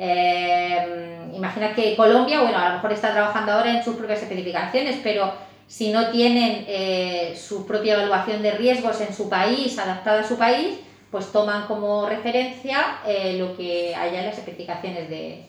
eh, 0.00 1.30
imagina 1.34 1.74
que 1.74 1.96
Colombia, 1.96 2.40
bueno, 2.40 2.58
a 2.58 2.68
lo 2.68 2.74
mejor 2.76 2.92
está 2.92 3.12
trabajando 3.12 3.52
ahora 3.52 3.76
en 3.76 3.84
sus 3.84 3.96
propias 3.96 4.22
especificaciones, 4.22 5.00
pero 5.02 5.32
si 5.66 5.90
no 5.90 6.10
tienen 6.10 6.64
eh, 6.68 7.36
su 7.36 7.66
propia 7.66 7.94
evaluación 7.94 8.42
de 8.42 8.52
riesgos 8.52 9.00
en 9.00 9.12
su 9.12 9.28
país, 9.28 9.78
adaptada 9.78 10.20
a 10.20 10.28
su 10.28 10.38
país, 10.38 10.78
pues 11.10 11.32
toman 11.32 11.66
como 11.66 12.08
referencia 12.08 13.00
eh, 13.06 13.36
lo 13.38 13.56
que 13.56 13.94
haya 13.94 14.20
en 14.20 14.26
las 14.26 14.38
especificaciones 14.38 15.10
de, 15.10 15.46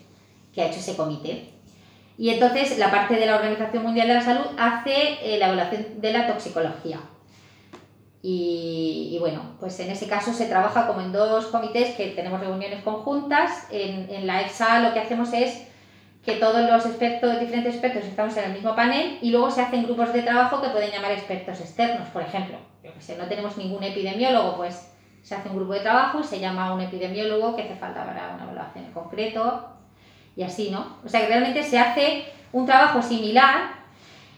que 0.54 0.62
ha 0.62 0.68
hecho 0.68 0.80
ese 0.80 0.96
comité. 0.96 1.50
Y 2.20 2.32
entonces 2.32 2.78
la 2.78 2.92
parte 2.92 3.16
de 3.16 3.26
la 3.26 3.38
Organización 3.38 3.82
Mundial 3.82 4.10
de 4.10 4.16
la 4.16 4.22
Salud 4.22 4.46
hace 4.58 5.20
eh, 5.24 5.38
la 5.40 5.46
evaluación 5.46 6.02
de 6.02 6.12
la 6.12 6.28
toxicología. 6.28 7.00
Y, 8.22 9.16
bueno, 9.22 9.56
pues 9.62 9.80
en 9.80 9.90
ese 9.90 10.10
caso 10.10 10.34
se 10.34 10.48
trabaja 10.48 10.86
como 10.86 11.00
en 11.00 11.14
dos 11.14 11.46
comités 11.46 11.96
que 11.96 12.08
tenemos 12.08 12.42
reuniones 12.42 12.84
conjuntas. 12.84 13.68
En, 13.72 14.14
en 14.14 14.28
la 14.28 14.42
EFSA 14.42 14.82
lo 14.82 14.94
que 14.94 15.00
hacemos 15.00 15.32
es 15.32 15.66
que 16.26 16.34
todos 16.34 16.70
los 16.70 16.86
expertos, 16.86 17.40
diferentes 17.40 17.76
expertos 17.76 18.04
estamos 18.04 18.36
en 18.36 18.44
el 18.44 18.52
mismo 18.52 18.76
panel 18.76 19.18
y 19.22 19.32
luego 19.32 19.50
se 19.50 19.62
hacen 19.62 19.86
grupos 19.86 20.12
de 20.12 20.22
trabajo 20.22 20.62
que 20.62 20.68
pueden 20.72 20.92
llamar 20.92 21.14
expertos 21.14 21.62
externos, 21.62 22.10
por 22.10 22.24
ejemplo. 22.24 22.58
Yo 22.84 22.94
que 22.94 23.02
sé, 23.02 23.16
no 23.18 23.30
tenemos 23.30 23.56
ningún 23.56 23.82
epidemiólogo, 23.82 24.58
pues 24.58 24.92
se 25.24 25.36
hace 25.36 25.48
un 25.48 25.56
grupo 25.56 25.72
de 25.72 25.80
trabajo 25.80 26.20
y 26.20 26.26
se 26.26 26.42
llama 26.42 26.68
a 26.68 26.74
un 26.74 26.82
epidemiólogo 26.82 27.56
que 27.56 27.62
hace 27.62 27.76
falta 27.78 28.06
para 28.06 28.34
una 28.36 28.44
evaluación 28.44 28.84
en 28.84 28.92
concreto 28.92 29.79
y 30.40 30.44
así, 30.44 30.70
¿no? 30.70 30.96
O 31.06 31.10
sea 31.10 31.20
que 31.20 31.28
realmente 31.28 31.64
se 31.64 31.78
hace 31.78 32.24
un 32.54 32.66
trabajo 32.66 33.02
similar 33.02 33.72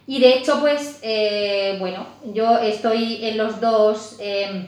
y 0.08 0.20
de 0.20 0.34
hecho, 0.34 0.60
pues, 0.60 1.00
eh, 1.04 1.76
bueno, 1.80 2.08
yo 2.34 2.58
estoy 2.58 3.24
en 3.24 3.38
los 3.38 3.62
dos, 3.62 4.18
eh, 4.20 4.66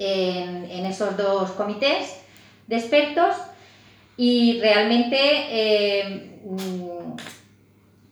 en, 0.00 0.68
en, 0.68 0.86
esos 0.86 1.16
dos 1.16 1.52
comités 1.52 2.20
de 2.66 2.76
expertos 2.76 3.36
y 4.16 4.58
realmente 4.60 5.16
eh, 5.20 6.40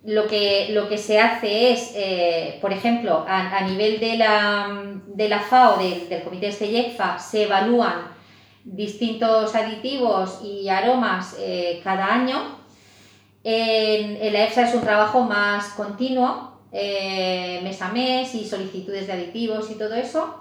lo, 0.05 0.29
que, 0.29 0.69
lo 0.71 0.89
que 0.89 0.99
se 0.99 1.19
hace 1.19 1.73
es, 1.73 1.93
eh, 1.97 2.59
por 2.61 2.73
ejemplo, 2.73 3.25
a, 3.27 3.63
nivel 3.63 3.99
de 3.99 4.17
la, 4.17 4.95
de 5.07 5.29
la 5.29 5.41
FAO, 5.41 5.79
del, 5.79 6.23
comité 6.23 6.47
este 6.47 6.71
YECFA, 6.71 7.19
se 7.19 7.43
evalúan 7.43 8.13
distintos 8.65 9.55
aditivos 9.55 10.41
y 10.45 10.69
aromas 10.69 11.37
eh, 11.39 11.81
cada 11.83 12.15
año 12.15 12.63
En, 13.45 14.33
la 14.33 14.45
EFSA 14.45 14.69
es 14.69 14.75
un 14.75 14.83
trabajo 14.83 15.23
más 15.25 15.71
continuo, 15.71 16.53
eh, 16.71 17.61
mes 17.63 17.83
a 17.83 17.89
mes 17.89 18.35
y 18.35 18.45
solicitudes 18.45 19.09
de 19.09 19.15
aditivos 19.15 19.71
y 19.71 19.75
todo 19.75 19.95
eso. 19.95 20.37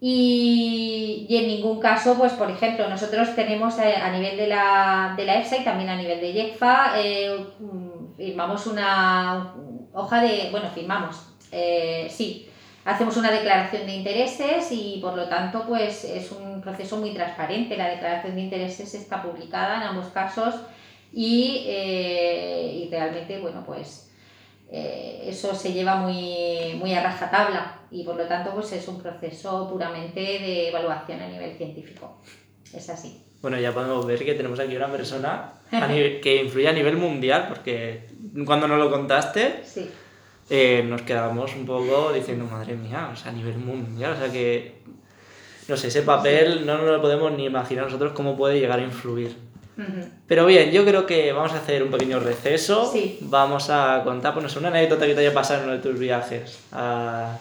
Y, 0.00 1.26
y 1.28 1.36
en 1.36 1.48
ningún 1.48 1.80
caso, 1.80 2.16
pues 2.16 2.32
por 2.34 2.50
ejemplo, 2.50 2.88
nosotros 2.88 3.34
tenemos 3.34 3.78
eh, 3.78 3.96
a 3.96 4.10
nivel 4.12 4.36
de 4.36 4.46
la, 4.46 5.14
de 5.16 5.24
la 5.24 5.40
EFSA 5.40 5.58
y 5.58 5.64
también 5.64 5.90
a 5.90 5.96
nivel 5.96 6.20
de 6.20 6.32
YECFA, 6.32 6.92
eh, 6.96 7.46
mm, 7.58 8.16
firmamos 8.16 8.66
una 8.66 9.54
hoja 9.92 10.22
de, 10.22 10.48
bueno, 10.52 10.70
firmamos, 10.72 11.16
sí, 12.08 12.49
hacemos 12.90 13.16
una 13.16 13.30
declaración 13.30 13.86
de 13.86 13.94
intereses 13.96 14.70
y 14.72 14.98
por 15.00 15.16
lo 15.16 15.28
tanto 15.28 15.64
pues 15.66 16.04
es 16.04 16.30
un 16.32 16.60
proceso 16.60 16.96
muy 16.98 17.12
transparente. 17.14 17.76
La 17.76 17.88
declaración 17.88 18.34
de 18.34 18.42
intereses 18.42 18.94
está 18.94 19.22
publicada 19.22 19.76
en 19.76 19.82
ambos 19.82 20.06
casos 20.08 20.54
y, 21.12 21.64
eh, 21.66 22.84
y 22.84 22.90
realmente, 22.90 23.38
bueno, 23.40 23.62
pues 23.66 24.10
eh, 24.70 25.24
eso 25.26 25.54
se 25.54 25.72
lleva 25.72 25.96
muy, 25.96 26.74
muy 26.78 26.94
a 26.94 27.02
rajatabla 27.02 27.78
y 27.90 28.04
por 28.04 28.16
lo 28.16 28.24
tanto 28.26 28.52
pues 28.52 28.70
es 28.72 28.86
un 28.88 29.00
proceso 29.02 29.68
puramente 29.68 30.20
de 30.20 30.68
evaluación 30.68 31.20
a 31.20 31.28
nivel 31.28 31.56
científico. 31.56 32.18
Es 32.72 32.88
así. 32.88 33.20
Bueno, 33.42 33.58
ya 33.58 33.72
podemos 33.72 34.04
ver 34.06 34.24
que 34.24 34.34
tenemos 34.34 34.60
aquí 34.60 34.76
una 34.76 34.88
persona 34.92 35.54
a 35.72 35.86
nivel- 35.88 36.20
que 36.20 36.42
influye 36.44 36.68
a 36.68 36.72
nivel 36.72 36.96
mundial, 36.96 37.46
porque 37.48 38.06
cuando 38.46 38.68
nos 38.68 38.78
lo 38.78 38.90
contaste, 38.90 39.62
Sí. 39.64 39.90
Eh, 40.50 40.84
nos 40.86 41.02
quedamos 41.02 41.54
un 41.54 41.64
poco 41.64 42.12
diciendo, 42.12 42.44
madre 42.50 42.74
mía, 42.74 43.08
o 43.12 43.16
sea, 43.16 43.30
a 43.30 43.34
nivel 43.34 43.56
mundial, 43.58 44.12
o 44.12 44.16
sea 44.16 44.30
que, 44.32 44.82
no 45.68 45.76
sé, 45.76 45.88
ese 45.88 46.02
papel 46.02 46.66
no 46.66 46.76
nos 46.78 46.86
lo 46.90 47.00
podemos 47.00 47.30
ni 47.32 47.44
imaginar 47.46 47.84
nosotros 47.86 48.12
cómo 48.12 48.36
puede 48.36 48.58
llegar 48.60 48.78
a 48.78 48.82
influir. 48.82 49.36
Pero 50.26 50.44
bien, 50.44 50.70
yo 50.72 50.84
creo 50.84 51.06
que 51.06 51.32
vamos 51.32 51.52
a 51.54 51.56
hacer 51.56 51.82
un 51.82 51.90
pequeño 51.90 52.20
receso. 52.20 52.90
Sí. 52.92 53.16
Vamos 53.22 53.70
a 53.70 54.02
contar, 54.04 54.34
pues, 54.34 54.54
una 54.56 54.68
anécdota 54.68 55.06
que 55.06 55.14
te 55.14 55.20
haya 55.20 55.32
pasado 55.32 55.60
en 55.60 55.68
uno 55.68 55.76
de 55.78 55.82
tus 55.82 55.98
viajes. 55.98 56.60
a- 56.70 57.38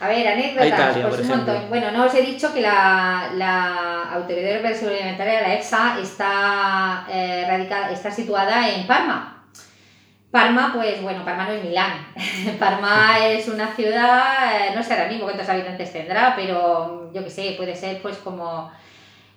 A 0.00 0.08
ver, 0.08 0.26
anécdotas, 0.26 0.66
Italia, 0.66 0.92
pues 1.08 1.16
por 1.16 1.20
un 1.20 1.24
ejemplo. 1.30 1.52
montón. 1.52 1.68
Bueno, 1.68 1.90
no 1.92 2.06
os 2.06 2.14
he 2.14 2.22
dicho 2.22 2.54
que 2.54 2.60
la, 2.62 3.30
la 3.36 4.02
Autoridad 4.14 4.62
de 4.62 4.74
Seguridad 4.74 5.02
Alimentaria, 5.02 5.40
la 5.42 5.54
EFSA, 5.56 5.98
está, 6.00 7.06
eh, 7.10 7.44
radicada, 7.48 7.90
está 7.90 8.10
situada 8.10 8.68
en 8.70 8.86
Parma. 8.86 9.33
Parma, 10.34 10.72
pues 10.74 11.00
bueno, 11.00 11.24
Parma 11.24 11.44
no 11.44 11.52
es 11.52 11.62
Milán. 11.62 12.08
Parma 12.58 13.24
es 13.24 13.46
una 13.46 13.68
ciudad, 13.68 14.66
eh, 14.66 14.72
no 14.74 14.82
sé 14.82 14.94
ahora 14.94 15.06
mismo 15.06 15.26
cuántos 15.26 15.48
habitantes 15.48 15.92
tendrá, 15.92 16.34
pero 16.34 17.12
yo 17.14 17.22
que 17.22 17.30
sé, 17.30 17.54
puede 17.56 17.76
ser 17.76 18.02
pues 18.02 18.16
como 18.16 18.68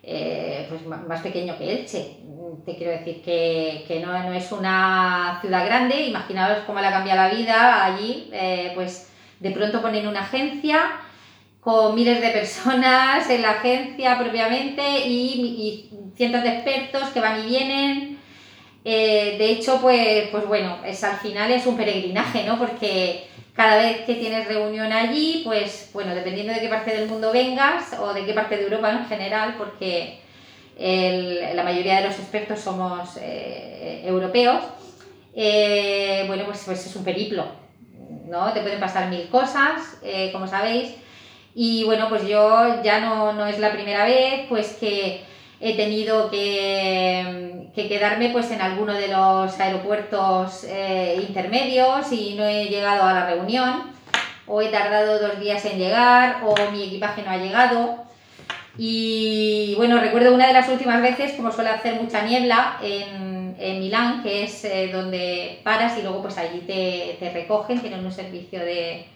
eh, 0.02 0.66
pues 0.68 0.88
más 0.88 1.22
pequeño 1.22 1.56
que 1.56 1.72
Elche. 1.72 2.18
Te 2.66 2.76
quiero 2.76 2.94
decir 2.94 3.22
que, 3.22 3.86
que 3.88 4.00
no, 4.00 4.12
no 4.24 4.34
es 4.34 4.52
una 4.52 5.38
ciudad 5.40 5.68
grande, 5.68 6.02
imaginaos 6.02 6.64
cómo 6.66 6.80
le 6.80 6.88
ha 6.88 6.92
cambiado 6.92 7.22
la 7.22 7.30
vida 7.30 7.86
allí, 7.86 8.32
eh, 8.34 8.72
pues 8.74 9.14
de 9.40 9.52
pronto 9.52 9.84
ponen 9.84 10.08
una 10.08 10.22
agencia 10.22 10.94
con 11.62 11.94
miles 11.94 12.22
de 12.22 12.32
personas 12.32 13.30
en 13.30 13.44
la 13.44 13.52
agencia 13.52 14.18
propiamente 14.18 15.06
y, 15.06 15.92
y 15.92 15.92
cientos 16.16 16.42
de 16.42 16.50
expertos 16.56 17.10
que 17.10 17.22
van 17.22 17.44
y 17.44 17.46
vienen. 17.46 18.17
Eh, 18.90 19.36
de 19.38 19.52
hecho, 19.52 19.80
pues, 19.82 20.30
pues 20.32 20.48
bueno, 20.48 20.78
es, 20.86 21.04
al 21.04 21.18
final 21.18 21.52
es 21.52 21.66
un 21.66 21.76
peregrinaje, 21.76 22.46
¿no? 22.46 22.58
Porque 22.58 23.28
cada 23.54 23.76
vez 23.82 24.06
que 24.06 24.16
tienes 24.16 24.48
reunión 24.48 24.94
allí, 24.94 25.42
pues 25.44 25.90
bueno, 25.94 26.16
dependiendo 26.16 26.54
de 26.54 26.62
qué 26.62 26.70
parte 26.70 26.96
del 26.96 27.10
mundo 27.10 27.34
vengas 27.34 27.94
o 28.00 28.14
de 28.14 28.26
qué 28.26 28.34
parte 28.34 28.56
de 28.56 28.64
Europa 28.64 28.90
en 28.92 29.06
general, 29.08 29.56
porque 29.58 30.20
el- 30.78 31.54
la 31.54 31.64
mayoría 31.64 31.98
de 32.00 32.08
los 32.08 32.18
expertos 32.18 32.62
somos 32.62 33.18
eh, 33.20 34.04
europeos, 34.06 34.64
eh, 35.36 36.24
bueno, 36.28 36.46
pues, 36.46 36.64
pues 36.66 36.86
es 36.86 36.96
un 36.96 37.04
periplo, 37.04 37.46
¿no? 38.30 38.54
Te 38.54 38.62
pueden 38.62 38.80
pasar 38.80 39.10
mil 39.10 39.28
cosas, 39.28 39.98
como 40.32 40.48
sabéis, 40.48 40.94
y 41.54 41.84
bueno, 41.84 42.08
pues 42.08 42.26
yo 42.26 42.82
ya 42.84 43.02
no, 43.02 43.34
no 43.34 43.48
es 43.48 43.60
la 43.60 43.74
primera 43.74 44.06
vez, 44.06 44.46
pues 44.48 44.78
que 44.80 45.27
he 45.60 45.76
tenido 45.76 46.30
que, 46.30 47.70
que 47.74 47.88
quedarme 47.88 48.30
pues 48.30 48.52
en 48.52 48.62
alguno 48.62 48.94
de 48.94 49.08
los 49.08 49.60
aeropuertos 49.60 50.64
eh, 50.66 51.24
intermedios 51.28 52.12
y 52.12 52.36
no 52.36 52.46
he 52.46 52.66
llegado 52.66 53.04
a 53.04 53.14
la 53.14 53.26
reunión, 53.26 53.84
o 54.46 54.62
he 54.62 54.70
tardado 54.70 55.20
dos 55.20 55.40
días 55.40 55.66
en 55.66 55.78
llegar, 55.78 56.42
o 56.46 56.56
mi 56.72 56.84
equipaje 56.84 57.24
no 57.24 57.32
ha 57.32 57.38
llegado. 57.38 58.06
Y 58.78 59.74
bueno, 59.78 60.00
recuerdo 60.00 60.34
una 60.34 60.48
de 60.48 60.54
las 60.54 60.70
últimas 60.70 61.02
veces, 61.02 61.34
como 61.34 61.52
suele 61.52 61.72
hacer 61.72 61.96
mucha 62.00 62.22
niebla 62.22 62.78
en, 62.82 63.56
en 63.60 63.80
Milán, 63.80 64.22
que 64.22 64.44
es 64.44 64.64
eh, 64.66 64.92
donde 64.94 65.60
paras 65.64 65.98
y 65.98 66.04
luego 66.04 66.22
pues 66.22 66.38
allí 66.38 66.60
te, 66.60 67.18
te 67.20 67.32
recogen, 67.32 67.82
tienen 67.82 68.06
un 68.06 68.12
servicio 68.12 68.60
de, 68.60 69.08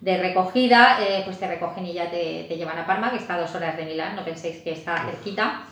de 0.00 0.16
recogida, 0.18 0.98
eh, 1.02 1.22
pues 1.24 1.40
te 1.40 1.48
recogen 1.48 1.84
y 1.84 1.94
ya 1.94 2.08
te, 2.08 2.44
te 2.48 2.56
llevan 2.56 2.78
a 2.78 2.86
Parma, 2.86 3.10
que 3.10 3.16
está 3.16 3.34
a 3.34 3.40
dos 3.40 3.54
horas 3.56 3.76
de 3.76 3.84
Milán, 3.84 4.14
no 4.14 4.24
penséis 4.24 4.58
que 4.62 4.70
está 4.70 5.04
cerquita. 5.04 5.64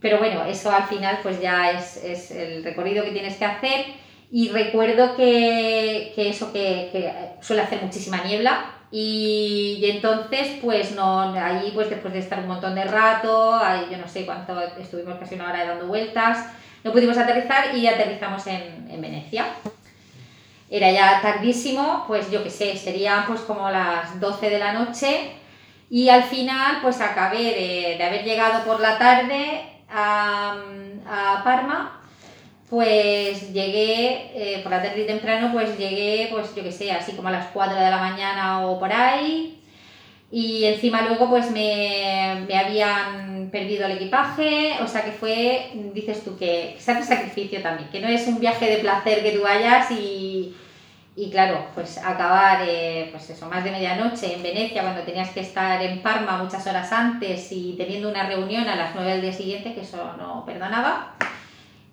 Pero 0.00 0.18
bueno, 0.18 0.44
eso 0.44 0.70
al 0.70 0.84
final 0.84 1.18
pues 1.22 1.40
ya 1.40 1.72
es, 1.72 2.02
es 2.02 2.30
el 2.30 2.64
recorrido 2.64 3.04
que 3.04 3.12
tienes 3.12 3.36
que 3.36 3.44
hacer. 3.44 3.86
Y 4.32 4.48
recuerdo 4.48 5.16
que, 5.16 6.12
que 6.14 6.30
eso, 6.30 6.52
que, 6.52 6.88
que 6.92 7.12
suele 7.40 7.62
hacer 7.62 7.82
muchísima 7.82 8.22
niebla. 8.24 8.76
Y, 8.92 9.80
entonces, 9.84 10.58
pues 10.60 10.92
no, 10.92 11.20
allí 11.20 11.70
pues 11.72 11.90
después 11.90 12.12
de 12.12 12.20
estar 12.20 12.40
un 12.40 12.48
montón 12.48 12.74
de 12.74 12.84
rato, 12.84 13.54
ahí 13.54 13.86
yo 13.90 13.98
no 13.98 14.08
sé 14.08 14.26
cuánto, 14.26 14.60
estuvimos 14.80 15.16
casi 15.18 15.36
una 15.36 15.50
hora 15.50 15.64
dando 15.64 15.86
vueltas, 15.86 16.46
no 16.82 16.92
pudimos 16.92 17.16
aterrizar 17.16 17.76
y 17.76 17.86
aterrizamos 17.86 18.46
en, 18.48 18.88
en 18.90 19.00
Venecia. 19.00 19.46
Era 20.68 20.90
ya 20.90 21.20
tardísimo, 21.22 22.04
pues 22.06 22.30
yo 22.30 22.42
qué 22.42 22.50
sé, 22.50 22.76
serían 22.76 23.26
pues 23.26 23.40
como 23.40 23.70
las 23.70 24.18
12 24.20 24.50
de 24.50 24.58
la 24.58 24.72
noche 24.72 25.32
y 25.88 26.08
al 26.08 26.22
final 26.24 26.78
pues 26.82 27.00
acabé 27.00 27.38
de, 27.38 27.94
de 27.98 28.04
haber 28.04 28.24
llegado 28.24 28.64
por 28.64 28.80
la 28.80 28.96
tarde 28.96 29.62
a, 29.92 30.56
Parma, 31.44 32.00
pues 32.68 33.52
llegué 33.52 34.30
eh, 34.34 34.60
por 34.62 34.70
la 34.70 34.82
tarde 34.82 35.02
y 35.02 35.06
temprano, 35.06 35.50
pues 35.52 35.76
llegué 35.76 36.28
pues 36.30 36.54
yo 36.54 36.62
qué 36.62 36.70
sé, 36.70 36.92
así 36.92 37.12
como 37.12 37.28
a 37.28 37.32
las 37.32 37.46
4 37.48 37.76
de 37.76 37.90
la 37.90 37.98
mañana 37.98 38.66
o 38.66 38.78
por 38.78 38.92
ahí. 38.92 39.60
Y 40.30 40.64
encima 40.64 41.02
luego 41.02 41.28
pues 41.28 41.50
me, 41.50 42.44
me 42.46 42.56
habían 42.56 43.50
perdido 43.50 43.86
el 43.86 43.92
equipaje, 43.92 44.74
o 44.82 44.86
sea 44.86 45.04
que 45.04 45.10
fue, 45.10 45.70
dices 45.92 46.22
tú, 46.22 46.38
que 46.38 46.76
se 46.78 46.92
hace 46.92 47.04
sacrificio 47.04 47.60
también, 47.62 47.90
que 47.90 48.00
no 48.00 48.08
es 48.08 48.26
un 48.28 48.38
viaje 48.38 48.70
de 48.70 48.78
placer 48.78 49.22
que 49.22 49.32
tú 49.32 49.42
vayas 49.42 49.90
y, 49.90 50.54
y 51.16 51.30
claro, 51.30 51.66
pues 51.74 51.98
acabar, 51.98 52.62
eh, 52.66 53.08
pues 53.10 53.28
eso, 53.30 53.46
más 53.48 53.64
de 53.64 53.72
medianoche 53.72 54.34
en 54.34 54.42
Venecia 54.42 54.82
cuando 54.82 55.02
tenías 55.02 55.30
que 55.30 55.40
estar 55.40 55.82
en 55.82 56.00
Parma 56.02 56.42
muchas 56.42 56.66
horas 56.66 56.90
antes 56.92 57.50
y 57.52 57.74
teniendo 57.76 58.08
una 58.08 58.26
reunión 58.26 58.66
a 58.68 58.76
las 58.76 58.94
9 58.94 59.10
del 59.12 59.22
día 59.22 59.32
siguiente, 59.32 59.74
que 59.74 59.80
eso 59.82 60.14
no 60.16 60.44
perdonaba. 60.46 61.14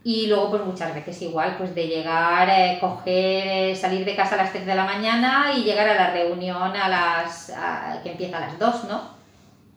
Y 0.04 0.28
luego, 0.28 0.52
pues 0.52 0.64
muchas 0.64 0.94
veces 0.96 1.22
igual, 1.24 1.56
pues 1.58 1.76
de 1.76 1.88
llegar, 1.88 2.48
eh, 2.50 2.78
coger, 2.80 3.48
eh, 3.48 3.76
salir 3.76 4.06
de 4.06 4.16
casa 4.16 4.36
a 4.36 4.38
las 4.38 4.52
3 4.54 4.66
de 4.66 4.76
la 4.76 4.86
mañana 4.86 5.52
y 5.58 5.64
llegar 5.64 5.90
a 5.90 5.96
la 5.96 6.12
reunión 6.12 6.76
a 6.76 6.88
las, 6.88 7.50
a- 7.50 8.00
que 8.04 8.12
empieza 8.12 8.38
a 8.38 8.42
las 8.42 8.58
2, 8.60 8.86
¿no? 8.86 9.02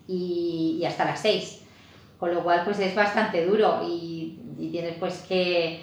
Y, 0.06 0.78
y 0.80 0.84
hasta 0.84 1.04
las 1.04 1.20
6. 1.20 1.62
Con 2.18 2.32
lo 2.34 2.44
cual, 2.44 2.62
pues 2.64 2.78
es 2.78 2.94
bastante 2.94 3.44
duro 3.46 3.80
y, 3.88 4.38
y 4.58 4.68
tienes 4.70 4.94
pues 5.00 5.24
que, 5.28 5.82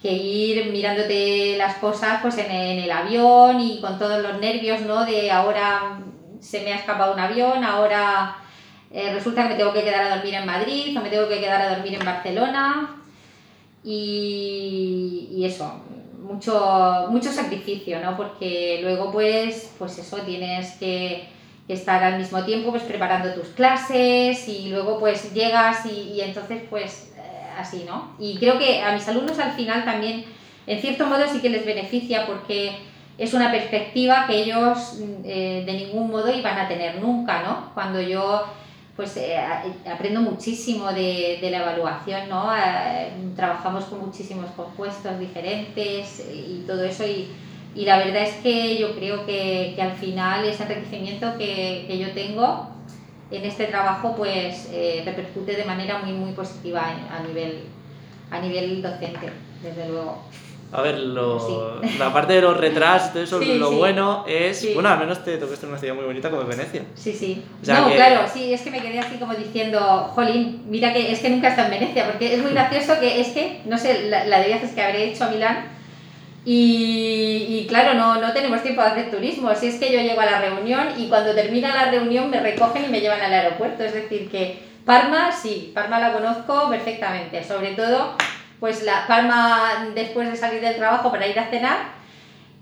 que 0.00 0.12
ir 0.12 0.70
mirándote 0.70 1.56
las 1.56 1.76
cosas 1.76 2.20
pues 2.22 2.36
en, 2.38 2.50
en 2.50 2.78
el 2.78 2.90
avión 2.90 3.60
y 3.60 3.80
con 3.80 3.98
todos 3.98 4.22
los 4.22 4.38
nervios, 4.40 4.80
¿no? 4.82 5.04
De 5.04 5.30
ahora 5.30 5.98
se 6.40 6.60
me 6.60 6.72
ha 6.72 6.76
escapado 6.76 7.14
un 7.14 7.20
avión, 7.20 7.64
ahora 7.64 8.36
eh, 8.90 9.12
resulta 9.12 9.42
que 9.42 9.50
me 9.50 9.54
tengo 9.56 9.72
que 9.72 9.82
quedar 9.82 10.04
a 10.04 10.16
dormir 10.16 10.34
en 10.34 10.46
Madrid 10.46 10.96
o 10.96 11.02
me 11.02 11.10
tengo 11.10 11.28
que 11.28 11.40
quedar 11.40 11.60
a 11.60 11.74
dormir 11.74 11.94
en 11.94 12.04
Barcelona 12.04 12.96
y, 13.82 15.28
y 15.32 15.44
eso, 15.44 15.82
mucho, 16.20 17.06
mucho 17.10 17.32
sacrificio, 17.32 18.00
¿no? 18.00 18.16
Porque 18.16 18.80
luego 18.82 19.10
pues, 19.12 19.72
pues 19.78 19.98
eso, 19.98 20.18
tienes 20.18 20.72
que, 20.72 21.28
estar 21.68 22.00
al 22.04 22.18
mismo 22.18 22.44
tiempo 22.44 22.70
pues 22.70 22.84
preparando 22.84 23.34
tus 23.34 23.48
clases 23.48 24.46
y 24.46 24.68
luego 24.68 25.00
pues 25.00 25.34
llegas 25.34 25.84
y, 25.84 26.12
y 26.12 26.20
entonces 26.20 26.62
pues 26.70 27.05
así, 27.56 27.84
¿no? 27.86 28.14
Y 28.18 28.36
creo 28.36 28.58
que 28.58 28.82
a 28.82 28.92
mis 28.92 29.06
alumnos 29.08 29.38
al 29.38 29.52
final 29.52 29.84
también, 29.84 30.24
en 30.66 30.80
cierto 30.80 31.06
modo 31.06 31.26
sí 31.30 31.40
que 31.40 31.50
les 31.50 31.64
beneficia 31.64 32.26
porque 32.26 32.76
es 33.18 33.32
una 33.34 33.50
perspectiva 33.50 34.26
que 34.26 34.42
ellos 34.42 34.98
mm, 35.00 35.22
eh, 35.24 35.62
de 35.64 35.72
ningún 35.72 36.10
modo 36.10 36.30
iban 36.30 36.58
a 36.58 36.68
tener 36.68 37.00
nunca, 37.00 37.42
¿no? 37.42 37.70
Cuando 37.74 38.00
yo 38.00 38.44
pues 38.96 39.14
eh, 39.18 39.36
aprendo 39.92 40.22
muchísimo 40.22 40.90
de, 40.90 41.38
de 41.40 41.50
la 41.50 41.58
evaluación, 41.58 42.30
¿no? 42.30 42.50
Eh, 42.56 43.10
trabajamos 43.36 43.84
con 43.84 44.00
muchísimos 44.00 44.46
compuestos 44.56 45.18
diferentes 45.18 46.26
y 46.32 46.64
todo 46.66 46.82
eso 46.82 47.06
y, 47.06 47.28
y 47.74 47.84
la 47.84 47.98
verdad 47.98 48.22
es 48.22 48.36
que 48.36 48.78
yo 48.78 48.96
creo 48.96 49.26
que, 49.26 49.74
que 49.76 49.82
al 49.82 49.92
final 49.92 50.46
ese 50.46 50.62
enriquecimiento 50.62 51.36
que, 51.36 51.84
que 51.86 51.98
yo 51.98 52.10
tengo 52.12 52.75
en 53.30 53.44
este 53.44 53.64
trabajo 53.66 54.14
pues 54.16 54.68
eh, 54.72 55.02
repercute 55.04 55.56
de 55.56 55.64
manera 55.64 55.98
muy 55.98 56.12
muy 56.12 56.32
positiva 56.32 56.82
a 57.10 57.22
nivel, 57.26 57.64
a 58.30 58.38
nivel 58.40 58.82
docente, 58.82 59.30
desde 59.62 59.88
luego. 59.88 60.22
A 60.72 60.82
ver, 60.82 60.98
lo, 60.98 61.80
la 61.96 62.12
parte 62.12 62.32
de 62.34 62.40
los 62.42 62.56
retrasos, 62.56 63.12
todo 63.12 63.22
eso, 63.22 63.38
Sí, 63.42 63.54
lo 63.56 63.70
sí. 63.70 63.76
bueno 63.76 64.24
es. 64.26 64.74
Bueno, 64.74 64.88
al 64.88 64.98
menos 64.98 65.22
te 65.24 65.38
tocaste 65.38 65.64
una 65.66 65.78
ciudad 65.78 65.94
muy 65.94 66.04
bonita 66.04 66.28
como 66.28 66.44
Venecia. 66.44 66.82
Sí, 66.96 67.12
sí. 67.12 67.44
O 67.62 67.64
sea 67.64 67.80
no, 67.82 67.88
que- 67.88 67.94
claro, 67.94 68.22
sí, 68.32 68.52
es 68.52 68.62
que 68.62 68.70
me 68.72 68.80
quedé 68.80 68.98
así 68.98 69.16
como 69.16 69.34
diciendo, 69.34 69.80
jolín, 70.14 70.64
mira 70.68 70.92
que 70.92 71.12
es 71.12 71.20
que 71.20 71.30
nunca 71.30 71.46
he 71.46 71.50
estado 71.50 71.72
en 71.72 71.78
Venecia, 71.80 72.06
porque 72.06 72.34
es 72.34 72.42
muy 72.42 72.50
gracioso 72.50 72.98
que 72.98 73.20
es 73.20 73.28
que, 73.28 73.60
no 73.64 73.78
sé, 73.78 74.08
la, 74.08 74.24
la 74.24 74.40
de 74.40 74.48
viajes 74.48 74.72
que 74.72 74.82
habré 74.82 75.04
hecho 75.04 75.24
a 75.24 75.28
Milán, 75.28 75.75
y, 76.48 77.44
y 77.48 77.66
claro, 77.66 77.94
no, 77.94 78.20
no 78.20 78.32
tenemos 78.32 78.62
tiempo 78.62 78.80
de 78.80 78.86
hacer 78.86 79.10
turismo, 79.10 79.52
si 79.56 79.66
es 79.66 79.80
que 79.80 79.92
yo 79.92 80.00
llego 80.00 80.20
a 80.20 80.26
la 80.26 80.40
reunión 80.40 80.90
y 80.96 81.08
cuando 81.08 81.34
termina 81.34 81.74
la 81.74 81.90
reunión 81.90 82.30
me 82.30 82.38
recogen 82.38 82.84
y 82.84 82.88
me 82.88 83.00
llevan 83.00 83.20
al 83.20 83.32
aeropuerto, 83.32 83.82
es 83.82 83.92
decir, 83.92 84.30
que 84.30 84.62
Parma, 84.84 85.32
sí, 85.32 85.72
Parma 85.74 85.98
la 85.98 86.12
conozco 86.12 86.70
perfectamente, 86.70 87.42
sobre 87.42 87.74
todo, 87.74 88.14
pues 88.60 88.84
la 88.84 89.08
Parma 89.08 89.88
después 89.92 90.30
de 90.30 90.36
salir 90.36 90.60
del 90.60 90.76
trabajo 90.76 91.10
para 91.10 91.26
ir 91.26 91.36
a 91.36 91.50
cenar, 91.50 91.78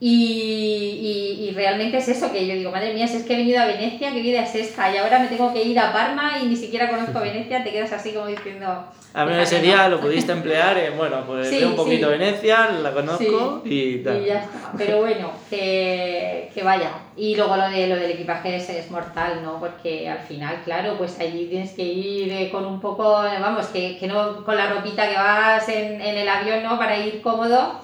y, 0.07 1.39
y- 1.41 1.49
y 1.49 1.51
realmente 1.53 1.97
es 1.97 2.09
eso 2.09 2.31
que 2.31 2.47
yo 2.47 2.55
digo, 2.55 2.71
madre 2.71 2.93
mía, 2.93 3.07
si 3.09 3.17
es 3.17 3.23
que 3.25 3.33
he 3.35 3.37
venido 3.39 3.63
a 3.63 3.67
Venecia, 3.67 4.13
qué 4.13 4.21
vida 4.21 4.43
es 4.43 4.55
esta, 4.55 4.93
y 4.93 4.99
ahora 4.99 5.19
me 5.19 5.29
tengo 5.29 5.53
que 5.53 5.63
ir 5.63 5.79
a 5.79 5.93
Parma 5.95 6.33
y 6.43 6.47
ni 6.47 6.57
siquiera 6.57 6.91
conozco 6.91 7.21
Venecia, 7.21 7.65
te 7.65 7.71
quedas 7.71 7.93
así 7.93 8.13
como 8.13 8.27
diciendo... 8.27 8.85
Al 9.15 9.27
menos 9.29 9.45
ese 9.45 9.61
"Fíjate, 9.61 9.67
día 9.69 9.89
¿no?". 9.89 9.97
lo 9.97 10.01
pudiste 10.03 10.33
emplear 10.33 10.77
en, 10.77 10.97
bueno, 10.99 11.23
pues 11.27 11.49
Sí, 11.49 11.59
veo 11.61 11.69
un 11.71 11.77
poquito 11.77 12.07
sí. 12.11 12.19
Venecia, 12.19 12.71
la 12.83 12.93
conozco 12.93 13.63
Sí, 13.65 13.71
y 13.71 13.99
tal. 14.05 14.23
Y 14.23 14.27
ya 14.27 14.41
está. 14.41 14.73
Pero 14.77 14.99
bueno, 14.99 15.31
que, 15.49 16.51
que 16.53 16.63
vaya. 16.65 16.91
Y 17.17 17.37
luego 17.37 17.57
lo, 17.57 17.71
de, 17.71 17.87
lo 17.87 17.95
del 17.97 18.11
equipaje 18.11 18.57
es, 18.57 18.69
es 18.71 18.91
mortal, 18.91 19.41
¿no? 19.45 19.61
Porque 19.61 20.09
al 20.09 20.19
final, 20.19 20.63
claro, 20.65 20.97
pues 20.99 21.19
allí 21.21 21.47
tienes 21.47 21.71
que 21.73 21.85
ir 21.85 22.31
eh, 22.33 22.51
con 22.51 22.67
un 22.67 22.81
poco, 22.81 23.25
eh, 23.25 23.39
vamos, 23.41 23.67
que, 23.69 23.97
que 23.99 24.07
no 24.09 24.45
con 24.45 24.57
la 24.57 24.69
ropita 24.69 25.09
que 25.09 25.15
vas 25.15 25.69
en, 25.69 26.01
en 26.01 26.17
el 26.19 26.29
avión, 26.29 26.63
¿no? 26.65 26.77
Para 26.77 26.99
ir 26.99 27.23
cómodo. 27.23 27.81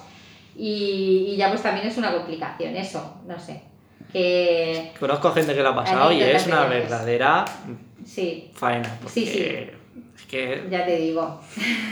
Y, 0.63 1.33
y 1.33 1.37
ya 1.37 1.49
pues 1.49 1.63
también 1.63 1.87
es 1.87 1.97
una 1.97 2.13
complicación 2.13 2.77
eso, 2.77 3.17
no 3.27 3.41
sé. 3.41 3.63
Que 4.13 4.93
Conozco 5.01 5.33
gente 5.33 5.55
que 5.55 5.63
la 5.63 5.71
ha 5.71 5.75
pasado 5.75 6.13
y 6.13 6.21
es 6.21 6.47
una 6.47 6.67
verdadera 6.67 7.47
sí, 8.05 8.51
faena. 8.53 8.99
Sí, 9.07 9.25
sí. 9.25 9.39
Es 10.17 10.23
que 10.29 10.67
ya 10.71 10.85
te 10.85 10.97
digo. 10.97 11.41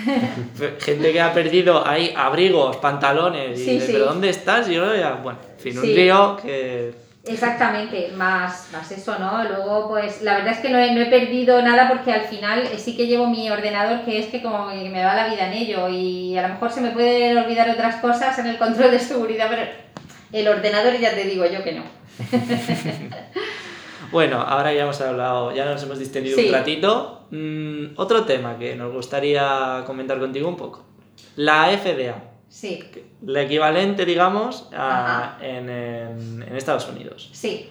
gente 0.81 1.13
que 1.13 1.21
ha 1.21 1.33
perdido 1.33 1.87
ahí 1.87 2.13
abrigos, 2.15 2.77
pantalones, 2.77 3.59
y 3.59 3.65
Sí, 3.65 3.79
de, 3.79 3.87
sí. 3.87 3.93
pero 3.93 4.05
¿dónde 4.05 4.29
estás? 4.29 4.69
Y 4.69 4.75
yo 4.75 4.95
ya, 4.95 5.15
bueno, 5.15 5.39
en 5.57 5.61
fin, 5.61 5.79
un 5.79 5.95
lío 5.95 6.37
que 6.37 6.93
Exactamente, 7.29 8.11
más, 8.17 8.69
más 8.73 8.91
eso, 8.91 9.19
¿no? 9.19 9.45
Luego, 9.45 9.89
pues 9.89 10.23
la 10.23 10.35
verdad 10.35 10.53
es 10.53 10.59
que 10.59 10.71
no 10.71 10.79
he, 10.79 10.93
no 10.95 11.01
he 11.03 11.07
perdido 11.07 11.61
nada 11.63 11.89
porque 11.89 12.13
al 12.13 12.23
final 12.23 12.67
sí 12.79 12.97
que 12.97 13.07
llevo 13.07 13.27
mi 13.29 13.51
ordenador, 13.51 14.05
que 14.05 14.19
es 14.19 14.27
que 14.27 14.43
como 14.43 14.71
que 14.71 14.89
me 14.89 15.05
va 15.05 15.15
la 15.15 15.29
vida 15.29 15.47
en 15.47 15.53
ello 15.53 15.89
y 15.89 16.37
a 16.39 16.43
lo 16.43 16.55
mejor 16.55 16.71
se 16.71 16.81
me 16.81 16.91
pueden 16.91 17.37
olvidar 17.39 17.69
otras 17.71 17.97
cosas 17.97 18.39
en 18.39 18.47
el 18.47 18.59
control 18.59 18.91
de 18.91 18.99
seguridad, 18.99 19.47
pero 19.51 19.63
el 20.33 20.49
ordenador 20.49 20.99
ya 20.99 21.11
te 21.15 21.25
digo 21.25 21.45
yo 21.47 21.63
que 21.63 21.73
no. 21.73 21.83
Bueno, 24.11 24.41
ahora 24.41 24.73
ya 24.73 24.85
hemos 24.85 24.99
hablado, 25.03 25.55
ya 25.55 25.67
nos 25.67 25.83
hemos 25.83 25.99
distendido 25.99 26.39
Sí. 26.39 26.47
un 26.47 26.53
ratito. 26.53 27.27
Mm, 27.31 27.89
otro 27.97 28.25
tema 28.25 28.59
que 28.59 28.75
nos 28.75 28.91
gustaría 28.93 29.83
comentar 29.87 30.19
contigo 30.19 30.49
un 30.49 30.57
poco. 30.57 30.83
La 31.37 31.67
FDA, 31.77 32.15
Sí, 32.49 32.83
el 33.27 33.37
equivalente, 33.37 34.05
digamos, 34.05 34.69
a- 34.75 35.37
en, 35.41 35.69
en- 35.69 36.43
en 36.49 36.57
Estados 36.57 36.89
Unidos. 36.89 37.29
sí. 37.33 37.69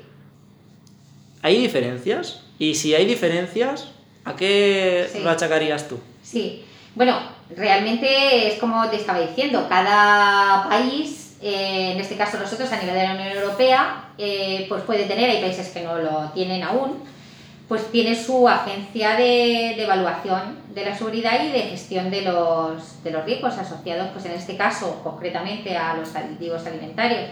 ¿Hay 1.43 1.59
diferencias? 1.61 2.41
Y 2.59 2.73
si 2.75 2.95
hay 2.95 3.05
diferencias, 3.05 3.89
¿a 4.25 4.35
qué 4.35 5.07
Sí. 5.11 5.19
lo 5.23 5.29
achacarías 5.29 5.87
tú? 5.87 5.99
Sí, 6.23 6.65
bueno, 6.95 7.17
realmente 7.55 8.47
es 8.47 8.59
como 8.59 8.89
te 8.89 8.95
estaba 8.97 9.19
diciendo, 9.21 9.67
cada 9.69 10.67
país, 10.67 11.37
eh, 11.41 11.91
en 11.93 11.99
este 12.01 12.17
caso 12.17 12.39
nosotros 12.39 12.71
a 12.71 12.79
nivel 12.81 12.95
de 12.95 13.03
la 13.03 13.13
Unión 13.13 13.27
Europea, 13.37 14.09
eh, 14.17 14.65
pues 14.67 14.81
puede 14.83 15.05
tener, 15.05 15.29
hay 15.29 15.41
países 15.41 15.69
que 15.69 15.83
no 15.83 15.99
lo 15.99 16.31
tienen 16.33 16.63
aún, 16.63 17.03
pues 17.67 17.91
tiene 17.91 18.15
su 18.15 18.47
agencia 18.47 19.15
de, 19.15 19.81
evaluación 19.81 20.57
de 20.73 20.85
la 20.85 20.95
seguridad 20.95 21.43
y 21.43 21.51
de 21.51 21.61
gestión 21.63 22.09
de 22.09 22.21
los, 22.21 23.03
de 23.03 23.11
los 23.11 23.25
riesgos 23.25 23.57
asociados, 23.57 24.09
pues 24.13 24.25
en 24.25 24.31
este 24.33 24.55
caso 24.55 25.01
concretamente 25.03 25.75
a 25.75 25.95
los 25.95 26.15
aditivos 26.15 26.65
alimentarios. 26.65 27.29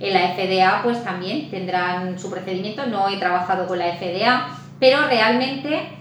En 0.00 0.14
la 0.14 0.34
FDA 0.34 0.82
pues 0.82 1.02
también 1.04 1.50
tendrán 1.50 2.18
su 2.18 2.30
procedimiento, 2.30 2.86
no 2.86 3.08
he 3.08 3.18
trabajado 3.18 3.66
con 3.66 3.78
la 3.78 3.96
FDA, 3.96 4.48
pero 4.80 5.06
realmente 5.06 5.98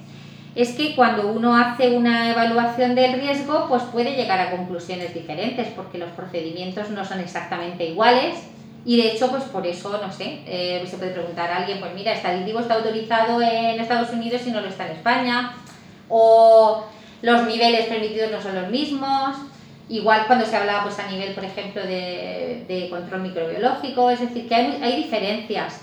es 0.58 0.72
que 0.72 0.96
cuando 0.96 1.28
uno 1.28 1.56
hace 1.56 1.96
una 1.96 2.32
evaluación 2.32 2.96
del 2.96 3.20
riesgo, 3.20 3.68
pues 3.70 3.84
puede 3.84 4.16
llegar 4.16 4.40
a 4.40 4.50
conclusiones 4.50 5.13
diferentes, 5.13 5.68
porque 5.76 6.00
los 6.00 6.10
procedimientos 6.10 6.90
no 6.90 7.06
son 7.06 7.20
exactamente 7.20 7.86
iguales. 7.86 8.40
Y 8.88 8.95
de 8.95 9.12
hecho, 9.12 9.30
pues 9.30 9.43
por 9.43 9.67
eso, 9.67 10.00
no 10.02 10.10
sé, 10.13 10.39
eh, 10.45 10.82
se 10.89 10.95
puede 10.95 11.12
preguntar 11.12 11.52
a 11.52 11.58
alguien, 11.58 11.82
pues 11.82 11.93
mira, 11.93 12.13
este 12.13 12.30
aditivo 12.30 12.62
está 12.62 12.76
autorizado 12.76 13.41
en 13.41 13.82
Estados 13.82 14.12
Unidos 14.12 14.41
y 14.47 14.52
no 14.52 14.62
lo 14.62 14.69
está 14.69 14.86
en 14.86 14.93
España, 14.93 15.58
o 16.08 16.86
los 17.21 17.45
niveles 17.47 17.88
permitidos 17.88 18.32
no 18.32 18.41
son 18.41 18.56
los 18.56 18.69
mismos. 18.69 19.36
Igual 19.89 20.23
cuando 20.26 20.45
se 20.45 20.56
habla 20.56 20.84
pues, 20.84 20.97
a 21.00 21.12
nivel, 21.12 21.34
por 21.34 21.43
ejemplo, 21.43 21.82
de, 21.82 22.63
de 22.65 22.89
control 22.89 23.23
microbiológico, 23.23 24.10
es 24.10 24.21
decir, 24.21 24.47
que 24.47 24.56
hay, 24.56 24.80
hay 24.82 24.95
diferencias, 25.04 25.82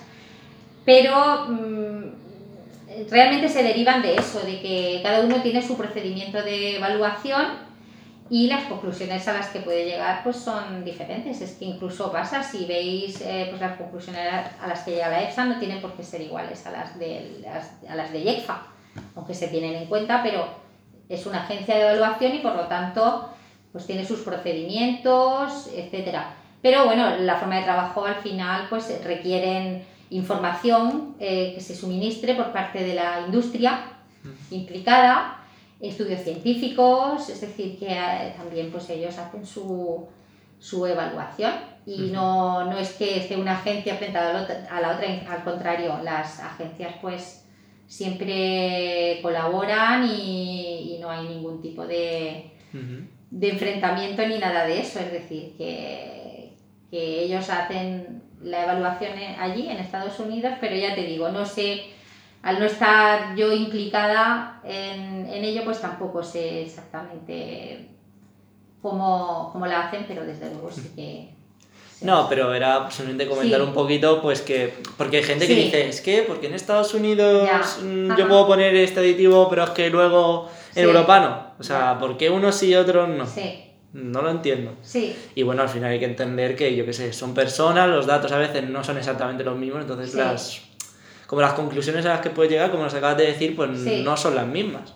pero 0.87 1.45
mm, 1.47 2.05
realmente 3.11 3.51
se 3.51 3.63
derivan 3.63 4.01
de 4.01 4.15
eso, 4.15 4.41
de 4.41 4.63
que 4.63 5.01
cada 5.03 5.21
uno 5.21 5.43
tiene 5.43 5.61
su 5.61 5.77
procedimiento 5.77 6.43
de 6.43 6.77
evaluación 6.77 7.64
y 8.31 8.47
las 8.47 8.65
conclusiones 8.65 9.29
a 9.29 9.35
las 9.35 9.49
que 9.49 9.61
puede 9.61 9.85
llegar 9.85 10.23
pues 10.23 10.37
son 10.37 10.85
diferentes. 10.85 11.41
Es 11.41 11.53
que 11.53 11.67
incluso 11.67 12.11
pasa, 12.11 12.43
si 12.43 12.65
veis 12.65 13.21
eh, 13.21 13.47
pues 13.51 13.61
las 13.61 13.77
conclusiones 13.77 14.23
a 14.61 14.67
las 14.67 14.81
que 14.81 14.93
llega 14.93 15.09
la 15.09 15.23
EFSA 15.23 15.45
no 15.45 15.59
tienen 15.59 15.81
por 15.81 15.93
qué 15.93 16.03
ser 16.03 16.23
iguales 16.23 16.67
a 16.67 16.71
las 16.71 16.99
de, 16.99 17.41
las, 17.43 17.73
a 17.89 17.95
las 17.95 18.13
de 18.13 18.21
IECFA, 18.21 18.63
aunque 19.15 19.35
se 19.35 19.49
tienen 19.49 19.75
en 19.75 19.87
cuenta, 19.87 20.23
pero 20.23 20.47
es 21.09 21.27
una 21.27 21.43
agencia 21.43 21.75
de 21.75 21.83
evaluación 21.83 22.35
y 22.35 22.39
por 22.39 22.57
lo 22.57 22.67
tanto 22.67 23.31
pues 23.73 23.87
tiene 23.87 24.07
sus 24.07 24.21
procedimientos, 24.21 25.69
etcétera. 25.75 26.35
Pero 26.63 26.87
bueno, 26.87 27.17
la 27.19 27.37
forma 27.37 27.57
de 27.57 27.65
trabajo 27.65 28.07
al 28.07 28.15
final 28.17 28.67
pues 28.71 29.05
requieren 29.05 29.85
información 30.11 31.17
eh, 31.19 31.53
que 31.55 31.61
se 31.61 31.75
suministre 31.75 32.35
por 32.35 32.53
parte 32.53 32.83
de 32.83 32.95
la 32.95 33.23
industria 33.27 33.81
implicada, 34.51 35.44
estudios 35.81 36.21
científicos, 36.23 37.29
es 37.29 37.41
decir, 37.41 37.79
que 37.79 37.89
eh, 37.93 38.35
también 38.37 38.71
pues 38.71 38.89
ellos 38.91 39.17
hacen 39.19 39.45
su, 39.47 40.07
su 40.59 40.87
evaluación 40.87 41.53
y 41.87 42.11
no, 42.13 42.65
no 42.65 42.79
es 42.79 42.93
que 42.95 43.19
esté 43.19 43.37
una 43.37 43.53
agencia 43.59 43.97
frente 43.97 44.17
a 44.19 44.33
la 44.81 44.93
otra, 44.93 45.27
al 45.31 45.45
contrario, 45.45 45.99
las 46.03 46.41
agencias 46.41 46.95
pues 47.03 47.45
siempre 47.87 49.19
colaboran 49.23 50.05
y, 50.09 50.95
y 50.95 50.99
no 51.01 51.11
hay 51.11 51.29
ningún 51.29 51.61
tipo 51.61 51.87
de, 51.87 52.51
de 53.31 53.49
enfrentamiento 53.51 54.27
ni 54.27 54.39
nada 54.39 54.65
de 54.67 54.81
eso, 54.81 55.01
es 55.01 55.13
decir, 55.13 55.55
que, 55.59 56.53
que 56.91 57.21
ellos 57.25 57.49
hacen 57.51 58.23
la 58.43 58.65
evaluación 58.65 59.19
en- 59.19 59.39
allí 59.41 59.69
en 59.69 59.79
Estados 59.79 60.19
Unidos, 60.21 60.55
pero 60.61 60.77
ya 60.77 60.95
te 60.95 61.03
digo, 61.03 61.29
no 61.31 61.45
sé, 61.45 61.83
al 62.45 62.59
no 62.61 62.67
estar 62.67 63.35
yo 63.35 63.53
implicada 63.53 64.61
en, 64.65 65.27
en 65.27 65.45
ello, 65.45 65.63
pues 65.65 65.81
tampoco 65.81 66.23
sé 66.23 66.63
exactamente 66.63 67.89
cómo, 68.83 69.51
cómo 69.53 69.67
la 69.67 69.87
hacen, 69.89 70.05
pero 70.07 70.25
desde 70.25 70.51
luego 70.51 70.71
sí 70.71 70.91
que... 70.95 71.35
No, 72.03 72.29
pero 72.29 72.53
era 72.53 72.91
simplemente 72.91 73.27
comentar 73.29 73.61
Sí. 73.61 73.67
un 73.67 73.73
poquito, 73.73 74.21
pues 74.21 74.43
que. 74.43 74.75
Porque 74.99 75.19
hay 75.19 75.23
gente 75.23 75.47
que 75.47 75.55
dice, 75.55 75.89
es 75.89 76.03
que, 76.03 76.23
porque 76.23 76.49
en 76.49 76.55
Estados 76.55 76.93
Unidos 76.93 77.49
Ya. 77.49 77.63
mm, 77.83 78.17
yo 78.17 78.29
puedo 78.29 78.47
poner 78.47 78.75
este 78.75 79.01
aditivo, 79.01 79.49
pero 79.49 79.65
es 79.65 79.71
que 79.71 79.89
luego 79.89 80.51
en 80.71 80.75
Sí. 80.75 80.81
Europa 80.83 81.21
no. 81.21 81.47
O 81.59 81.63
sea, 81.63 81.95
Ya. 81.95 81.99
¿por 81.99 82.19
qué 82.19 82.29
unos 82.29 82.57
sí 82.57 82.71
y 82.71 82.75
otros 82.75 83.09
no? 83.09 83.25
Sí, 83.27 83.61
No 83.95 84.21
lo 84.21 84.31
entiendo. 84.31 84.73
sí, 84.83 85.17
Y 85.37 85.45
bueno, 85.45 85.63
al 85.63 85.69
final 85.71 85.93
hay 85.93 85.99
que 86.01 86.05
entender 86.05 86.57
que, 86.57 86.75
yo 86.77 86.85
qué 86.85 86.93
sé, 86.93 87.13
son 87.13 87.33
personas, 87.33 87.89
los 87.89 88.07
datos 88.07 88.33
a 88.33 88.39
veces 88.39 88.69
no 88.69 88.83
son 88.85 88.99
exactamente 88.99 89.43
los 89.45 89.57
mismos, 89.57 89.83
entonces 89.83 90.13
las. 90.15 90.61
Como 91.27 91.41
las 91.43 91.55
conclusiones 91.55 92.05
a 92.07 92.11
las 92.11 92.21
que 92.21 92.31
puedes 92.31 92.53
llegar, 92.53 92.71
como 92.71 92.85
nos 92.85 92.95
acabas 92.95 93.17
de 93.17 93.27
decir, 93.27 93.57
pues 93.57 93.71
Sí. 93.81 94.03
no 94.05 94.17
son 94.17 94.35
las 94.35 94.47
mismas. 94.47 94.95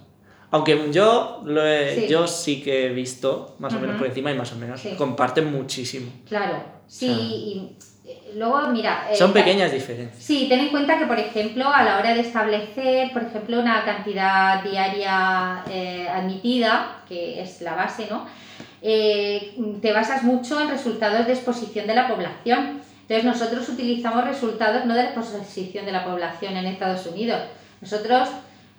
Aunque 0.50 0.88
yo, 0.92 1.42
lo 1.44 1.66
he- 1.66 1.94
Sí. 1.94 2.06
yo 2.08 2.26
sí 2.26 2.62
que 2.62 2.86
he 2.86 2.88
visto, 2.90 3.56
más 3.58 3.74
o 3.74 3.80
menos 3.80 3.96
por 3.96 4.06
encima 4.06 4.30
y 4.30 4.34
más 4.34 4.52
o 4.52 4.56
menos, 4.56 4.80
Sí. 4.80 4.94
comparten 4.96 5.50
muchísimo. 5.52 6.10
claro, 6.28 6.62
sí, 6.86 7.10
O 7.10 7.14
sea, 7.14 7.24
y 7.24 7.76
eh, 8.06 8.32
luego 8.36 8.68
mira... 8.68 9.08
eh, 9.10 9.16
Son 9.16 9.32
ta- 9.32 9.40
pequeñas 9.40 9.70
diferencias. 9.72 10.22
Sí, 10.22 10.46
ten 10.48 10.60
en 10.60 10.68
cuenta 10.70 10.98
que, 10.98 11.04
por 11.06 11.18
ejemplo, 11.18 11.68
a 11.68 11.82
la 11.82 11.98
hora 11.98 12.14
de 12.14 12.20
establecer, 12.20 13.12
por 13.12 13.24
ejemplo, 13.24 13.60
una 13.60 13.84
cantidad 13.84 14.62
diaria 14.64 15.64
eh, 15.70 16.08
admitida, 16.08 17.02
que 17.06 17.42
es 17.42 17.60
la 17.60 17.74
base, 17.74 18.06
¿no? 18.08 18.26
Eh, 18.80 19.54
te 19.82 19.92
basas 19.92 20.22
mucho 20.22 20.60
en 20.60 20.70
resultados 20.70 21.26
de 21.26 21.32
exposición 21.34 21.86
de 21.86 21.94
la 21.94 22.08
población. 22.08 22.80
Entonces, 23.09 23.24
nosotros 23.24 23.66
utilizamos 23.70 24.24
resultados 24.24 24.84
no 24.84 24.94
de 24.94 25.04
la 25.04 25.09
exposición 25.11 25.86
de 25.86 25.92
la 25.92 26.04
población 26.04 26.59
en 26.59 26.66
Estados 26.66 27.06
Unidos. 27.06 27.40
Nosotros 27.80 28.28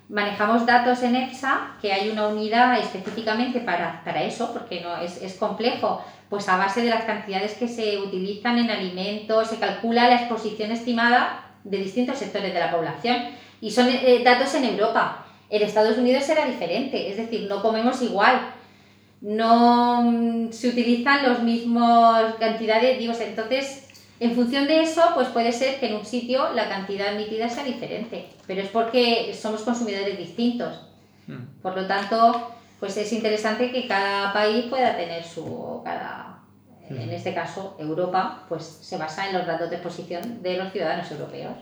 manejamos 0.08 0.66
datos 0.66 1.02
en 1.02 1.16
EFSA, 1.16 1.72
que 1.82 1.92
hay 1.92 2.10
una 2.10 2.28
unidad 2.28 2.78
específicamente 2.78 3.58
para, 3.58 4.02
para 4.04 4.22
eso, 4.22 4.52
porque 4.52 4.82
no 4.82 4.96
es, 4.98 5.20
es, 5.20 5.34
complejo, 5.34 6.04
pues 6.28 6.48
a 6.48 6.56
base 6.56 6.82
de 6.82 6.90
las 6.90 7.04
cantidades 7.04 7.54
que 7.54 7.66
se 7.66 7.98
utilizan 7.98 8.58
en 8.58 8.70
alimentos, 8.70 9.48
se 9.48 9.58
calcula 9.58 10.08
la 10.08 10.16
exposición 10.16 10.70
estimada 10.70 11.50
de 11.64 11.78
distintos 11.78 12.18
sectores 12.18 12.54
de 12.54 12.60
la 12.60 12.70
población. 12.70 13.16
Y 13.60 13.72
son 13.72 13.88
eh, 13.88 14.22
datos 14.24 14.54
en 14.54 14.64
Europa. 14.64 15.26
En 15.48 15.62
Estados 15.62 15.98
Unidos 15.98 16.22
será 16.22 16.46
diferente, 16.46 17.10
es 17.10 17.16
decir, 17.16 17.48
no 17.48 17.60
comemos 17.62 18.00
igual, 18.02 18.40
no 19.20 20.02
mm, 20.02 20.52
se 20.52 20.68
utilizan 20.68 21.28
los 21.28 21.42
mismos 21.42 22.36
cantidades, 22.38 22.96
digo, 22.96 23.12
entonces 23.20 23.89
en 24.20 24.34
función 24.34 24.66
de 24.66 24.82
eso, 24.82 25.00
pues 25.14 25.28
puede 25.28 25.50
ser 25.50 25.80
que 25.80 25.88
en 25.88 25.96
un 25.96 26.04
sitio 26.04 26.52
la 26.52 26.68
cantidad 26.68 27.14
emitida 27.14 27.48
sea 27.48 27.64
diferente, 27.64 28.26
pero 28.46 28.60
es 28.60 28.68
porque 28.68 29.34
somos 29.34 29.62
consumidores 29.62 30.18
distintos. 30.18 30.78
Mm. 31.26 31.62
Por 31.62 31.74
lo 31.74 31.86
tanto, 31.86 32.52
pues 32.78 32.98
es 32.98 33.10
interesante 33.14 33.72
que 33.72 33.88
cada 33.88 34.30
país 34.34 34.66
pueda 34.66 34.94
tener 34.94 35.24
su, 35.24 35.80
cada, 35.84 36.42
en 36.90 37.10
este 37.10 37.32
caso 37.32 37.76
Europa, 37.78 38.44
pues 38.46 38.62
se 38.62 38.98
basa 38.98 39.26
en 39.26 39.38
los 39.38 39.46
datos 39.46 39.70
de 39.70 39.76
exposición 39.76 40.42
de 40.42 40.58
los 40.58 40.70
ciudadanos 40.70 41.10
europeos. 41.10 41.54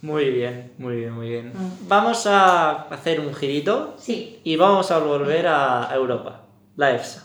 Muy 0.00 0.30
bien, 0.30 0.72
muy 0.78 0.96
bien, 0.96 1.12
muy 1.12 1.28
bien. 1.28 1.52
Mm. 1.54 1.86
Vamos 1.86 2.26
a 2.26 2.88
hacer 2.88 3.20
un 3.20 3.32
girito 3.32 3.94
sí. 3.98 4.40
y 4.42 4.56
vamos 4.56 4.90
a 4.90 4.98
volver 4.98 5.46
a 5.46 5.88
Europa, 5.94 6.40
la 6.74 6.90
EFSA. 6.90 7.24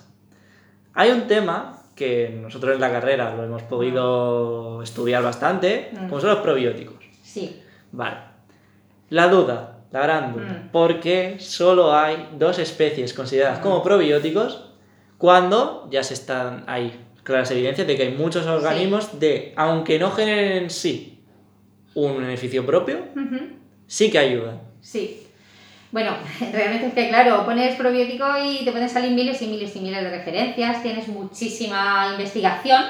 Hay 0.93 1.09
un 1.09 1.25
tema 1.25 1.76
que 1.97 2.29
nosotros 2.29 2.75
en 2.75 2.79
la 2.79 2.91
carrera 2.91 3.35
lo 3.35 3.43
hemos 3.43 3.63
podido 3.63 4.81
estudiar 4.81 5.23
bastante, 5.23 5.89
mm. 5.91 6.07
como 6.07 6.21
son 6.21 6.29
los 6.29 6.39
probióticos. 6.39 6.95
Sí. 7.23 7.61
Vale. 7.91 8.17
La 9.09 9.27
duda, 9.27 9.79
la 9.91 10.01
gran 10.03 10.33
duda, 10.33 10.63
mm. 10.65 10.71
¿por 10.71 10.99
qué 10.99 11.37
solo 11.39 11.93
hay 11.93 12.29
dos 12.37 12.59
especies 12.59 13.13
consideradas 13.13 13.59
como 13.59 13.79
mm. 13.79 13.83
probióticos 13.83 14.71
cuando 15.17 15.87
ya 15.91 16.03
se 16.03 16.13
están 16.13 16.63
ahí 16.67 17.03
claras 17.23 17.51
evidencias 17.51 17.85
de 17.87 17.97
que 17.97 18.03
hay 18.03 18.13
muchos 18.13 18.45
organismos 18.45 19.19
de, 19.19 19.53
aunque 19.57 19.99
no 19.99 20.11
generen 20.11 20.63
en 20.63 20.69
sí 20.69 21.19
un 21.93 22.19
beneficio 22.19 22.65
propio, 22.65 22.99
sí 23.87 24.11
que 24.11 24.19
ayudan? 24.19 24.61
Sí. 24.79 25.26
Bueno, 25.91 26.11
realmente 26.51 26.87
es 26.87 26.93
que, 26.93 27.09
claro, 27.09 27.45
pones 27.45 27.75
probiótico 27.75 28.25
y 28.43 28.65
te 28.65 28.71
pueden 28.71 28.89
salir 28.89 29.11
miles 29.11 29.41
y 29.41 29.47
miles 29.47 29.75
y 29.75 29.79
miles 29.79 30.03
de 30.03 30.09
referencias, 30.09 30.83
tienes 30.83 31.07
muchísima 31.07 32.09
investigación. 32.11 32.83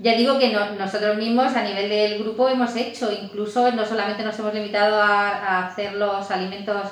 Ya 0.00 0.14
digo 0.14 0.38
que 0.38 0.52
nosotros 0.52 1.16
mismos 1.16 1.56
a 1.56 1.64
nivel 1.64 1.88
del 1.88 2.22
grupo 2.22 2.48
hemos 2.48 2.76
hecho, 2.76 3.10
incluso 3.10 3.72
no 3.72 3.84
solamente 3.84 4.22
nos 4.22 4.38
hemos 4.38 4.54
limitado 4.54 5.02
a, 5.02 5.66
hacer 5.66 5.94
los 5.94 6.30
alimentos 6.30 6.82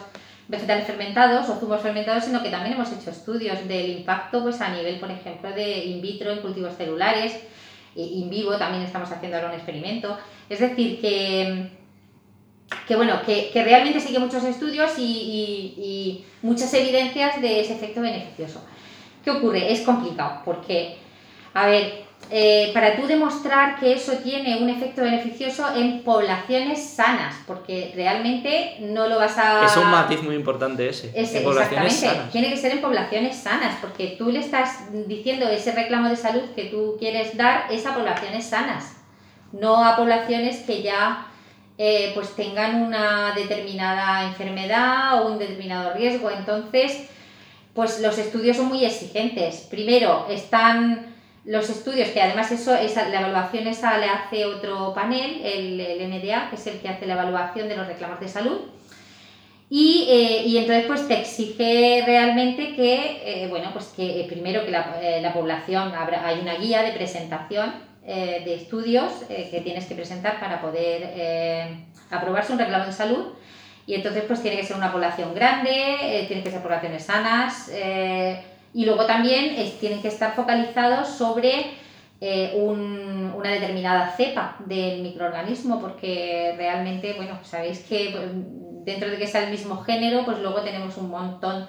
vegetales 0.49 0.87
fermentados 0.87 1.49
o 1.49 1.57
zumos 1.61 1.81
fermentados, 1.81 2.25
sino 2.25 2.43
que 2.43 2.51
también 2.51 2.75
hemos 2.75 2.91
hecho 2.93 3.11
estudios 3.11 3.69
del 3.69 3.91
impacto 3.91 4.43
pues, 4.43 4.61
a 4.61 4.71
nivel, 4.71 4.99
por 4.99 5.11
ejemplo, 5.11 5.53
de 5.53 5.85
in 5.85 6.03
vitro 6.03 6.33
en 6.33 6.41
cultivos 6.41 6.77
celulares, 6.77 7.39
in 7.95 8.29
vivo 8.29 8.57
también 8.57 8.83
estamos 8.83 9.11
haciendo 9.13 9.37
ahora 9.37 9.51
un 9.51 9.55
experimento. 9.55 10.19
Es 10.49 10.59
decir, 10.59 11.01
que 11.01 11.71
que 12.87 12.97
bueno, 12.97 13.23
que, 13.25 13.51
que, 13.53 13.65
realmente 13.65 14.01
sigue 14.01 14.19
muchos 14.19 14.43
estudios 14.45 14.99
y, 14.99 15.75
y, 15.77 16.25
muchas 16.43 16.73
evidencias 16.75 17.41
de 17.41 17.61
ese 17.61 17.75
efecto 17.75 18.01
beneficioso. 18.01 18.63
¿Qué 19.25 19.31
ocurre? 19.31 19.73
Es 19.73 19.81
complicado 19.81 20.43
porque, 20.45 20.97
a 21.55 21.67
ver, 21.67 22.07
eh, 22.31 22.71
para 22.75 22.97
tú 22.97 23.07
demostrar 23.07 23.79
que 23.79 23.93
eso 23.93 24.13
tiene 24.19 24.61
un 24.61 24.69
efecto 24.69 25.03
beneficioso 25.03 25.65
en 25.77 26.03
poblaciones 26.03 26.85
sanas, 26.85 27.37
porque 27.47 27.93
realmente 27.95 28.79
no 28.81 29.07
lo 29.07 29.19
vas 29.19 29.39
a... 29.39 29.65
Es 29.65 29.77
un 29.77 29.91
matiz 29.91 30.23
muy 30.23 30.35
importante 30.35 30.89
ese. 30.89 31.13
ese 31.15 31.39
en 31.39 31.45
poblaciones 31.45 31.95
sanas. 31.95 32.31
Tiene 32.33 32.51
que 32.51 32.57
ser 32.57 32.73
en 32.73 32.81
poblaciones 32.81 33.37
sanas, 33.37 33.77
porque 33.81 34.17
tú 34.19 34.31
le 34.31 34.41
estás 34.41 34.89
diciendo 35.07 35.49
ese 35.49 35.73
reclamo 35.73 36.09
de 36.09 36.17
salud 36.17 36.43
que 36.57 36.65
tú 36.65 36.97
quieres 36.99 37.37
dar 37.37 37.71
es 37.71 37.87
a 37.87 37.95
poblaciones 37.95 38.45
sanas, 38.45 38.97
no 39.53 39.85
a 39.85 39.97
poblaciones 39.97 40.59
que 40.61 40.83
ya 40.83 41.29
eh, 41.79 42.13
pues 42.15 42.35
tengan 42.35 42.83
una 42.83 43.35
determinada 43.35 44.27
enfermedad 44.27 45.23
o 45.23 45.33
un 45.33 45.39
determinado 45.39 45.93
riesgo. 45.95 46.31
Entonces, 46.31 47.09
pues 47.75 48.01
los 48.01 48.17
estudios 48.17 48.57
son 48.57 48.67
muy 48.67 48.85
exigentes. 48.85 49.67
Primero, 49.71 50.27
están 50.31 51.15
los 51.45 51.69
estudios, 51.69 52.09
que 52.09 52.23
además 52.23 52.51
eso, 52.51 52.75
esa, 52.75 53.09
la 53.09 53.21
evaluación 53.21 53.67
esa 53.67 53.99
le 53.99 54.07
hace 54.07 54.47
otro 54.47 54.93
panel, 54.95 55.43
el, 55.45 55.79
el, 55.81 56.11
NDA, 56.11 56.49
que 56.51 56.57
es 56.57 56.67
el 56.67 56.81
que 56.81 56.89
hace 56.89 57.07
la 57.07 57.13
evaluación 57.13 57.69
de 57.69 57.77
los 57.77 57.87
reclamos 57.87 58.19
de 58.21 58.29
salud. 58.29 58.59
Y, 59.69 60.07
eh, 60.09 60.45
y 60.47 60.59
entonces 60.59 60.87
pues 60.87 61.07
te 61.07 61.21
exige 61.21 62.03
realmente 62.07 62.75
que, 62.75 63.21
eh, 63.25 63.49
bueno, 63.49 63.71
pues 63.73 63.87
que 63.97 64.25
primero 64.29 64.65
que 64.65 64.71
la, 64.71 64.99
la 65.21 65.33
población, 65.33 65.93
habrá, 65.95 66.27
hay 66.27 66.41
una 66.41 66.55
guía 66.55 66.83
de 66.83 66.93
presentación 66.93 67.86
eh, 68.09 68.43
de 68.45 68.55
estudios 68.55 69.11
eh, 69.29 69.49
que 69.51 69.61
tienes 69.63 69.87
que 69.87 69.97
presentar 69.97 70.39
para 70.39 70.61
poder 70.61 71.03
eh, 71.17 71.85
aprobarse 72.09 72.53
un 72.53 72.59
reclamo 72.61 72.87
de 72.87 72.93
salud. 72.93 73.27
Y 73.85 73.95
entonces 73.95 74.23
pues 74.29 74.41
tiene 74.43 74.57
que 74.57 74.65
ser 74.65 74.77
una 74.77 74.93
población 74.93 75.35
grande, 75.35 76.25
tienen 76.29 76.45
que 76.45 76.51
ser 76.51 76.61
poblaciones 76.61 77.05
sanas 77.05 77.71
y 78.75 78.85
luego 78.85 79.07
también 79.07 79.55
tienen 79.79 80.03
que 80.03 80.09
estar 80.09 80.35
focalizados 80.35 81.07
sobre 81.07 81.71
una 82.21 83.51
determinada 83.51 84.11
cepa 84.17 84.57
del 84.67 85.03
microorganismo 85.03 85.81
porque 85.81 86.55
realmente, 86.57 87.13
bueno, 87.13 87.39
sabéis 87.45 87.79
que 87.85 88.09
pues, 88.11 88.25
dentro 88.85 89.09
de 89.09 89.19
que 89.19 89.27
sea 89.29 89.45
el 89.45 89.53
mismo 89.53 89.77
género, 89.85 90.25
pues 90.25 90.41
luego 90.41 90.63
tenemos 90.63 90.97
un 90.97 91.09
montón 91.09 91.69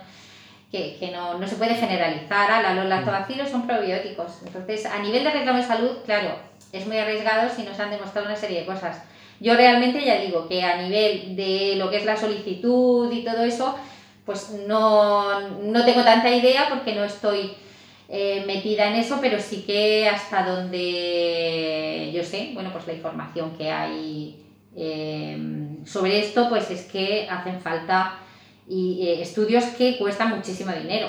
que, 0.72 0.98
que 1.00 1.12
no, 1.12 1.38
no, 1.38 1.48
se 1.48 1.56
puede 1.56 1.76
generalizar. 1.76 2.76
los 2.76 2.86
lactobacilos 2.86 3.50
son 3.50 3.66
probióticos. 3.66 4.42
Entonces, 4.46 4.86
a 4.86 5.00
nivel 5.00 5.24
de 5.24 5.32
reclamo 5.32 5.60
de 5.60 5.66
salud, 5.66 5.98
claro, 6.06 6.36
es 6.72 6.86
muy 6.86 6.98
arriesgado 6.98 7.50
si 7.50 7.64
nos 7.64 7.80
han 7.80 7.92
demostrado 7.92 8.28
una 8.28 8.36
serie 8.36 8.62
de 8.62 8.66
cosas. 8.66 9.04
Yo 9.40 9.56
realmente 9.56 10.04
ya 10.04 10.20
digo 10.20 10.48
que 10.48 10.64
a 10.64 10.82
nivel 10.82 11.36
de 11.36 11.76
lo 11.78 11.90
que 11.90 11.98
es 11.98 12.06
la 12.06 12.18
solicitud 12.18 13.12
y 13.12 13.24
todo 13.24 13.44
eso, 13.44 13.78
pues 14.26 14.52
no, 14.68 15.42
no 15.50 15.86
tengo 15.86 16.04
tanta 16.04 16.30
idea 16.30 16.68
porque 16.70 16.96
no 16.96 17.04
estoy 17.04 17.54
eh, 18.10 18.44
metida 18.48 18.88
en 18.88 18.96
eso, 18.96 19.20
pero 19.22 19.40
sí 19.40 19.64
que 19.66 20.10
hasta 20.10 20.44
donde 20.44 22.12
yo 22.14 22.24
sé, 22.24 22.52
bueno, 22.54 22.72
pues 22.74 22.88
la 22.88 22.94
información 22.94 23.56
que 23.58 23.70
hay 23.70 24.44
eh, 24.76 25.38
sobre 25.86 26.20
esto, 26.20 26.50
pues 26.50 26.72
es 26.72 26.84
que 26.84 27.28
hacen 27.30 27.62
falta 27.62 28.20
y 28.68 29.08
eh, 29.08 29.22
estudios 29.22 29.64
que 29.78 29.98
cuestan 29.98 30.36
muchísimo 30.36 30.72
dinero, 30.74 31.08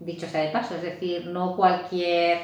dicho 0.00 0.28
sea 0.28 0.42
de 0.42 0.50
paso, 0.50 0.74
es 0.74 0.82
decir, 0.82 1.26
no 1.26 1.56
cualquier 1.56 2.38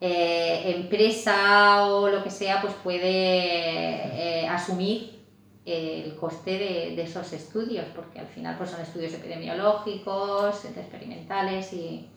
eh, 0.00 0.74
empresa 0.76 1.86
o 1.86 2.08
lo 2.08 2.22
que 2.22 2.30
sea 2.30 2.60
pues 2.62 2.72
puede 2.82 3.02
eh, 3.02 4.46
asumir 4.48 5.18
el 5.66 6.16
coste 6.16 6.52
de, 6.96 7.02
esos 7.02 7.30
estudios, 7.34 7.84
porque 7.94 8.20
al 8.20 8.26
final 8.26 8.56
pues 8.56 8.70
son 8.70 8.80
estudios 8.80 9.12
epidemiológicos, 9.12 10.64
experimentales 10.64 11.74
y 11.74 12.08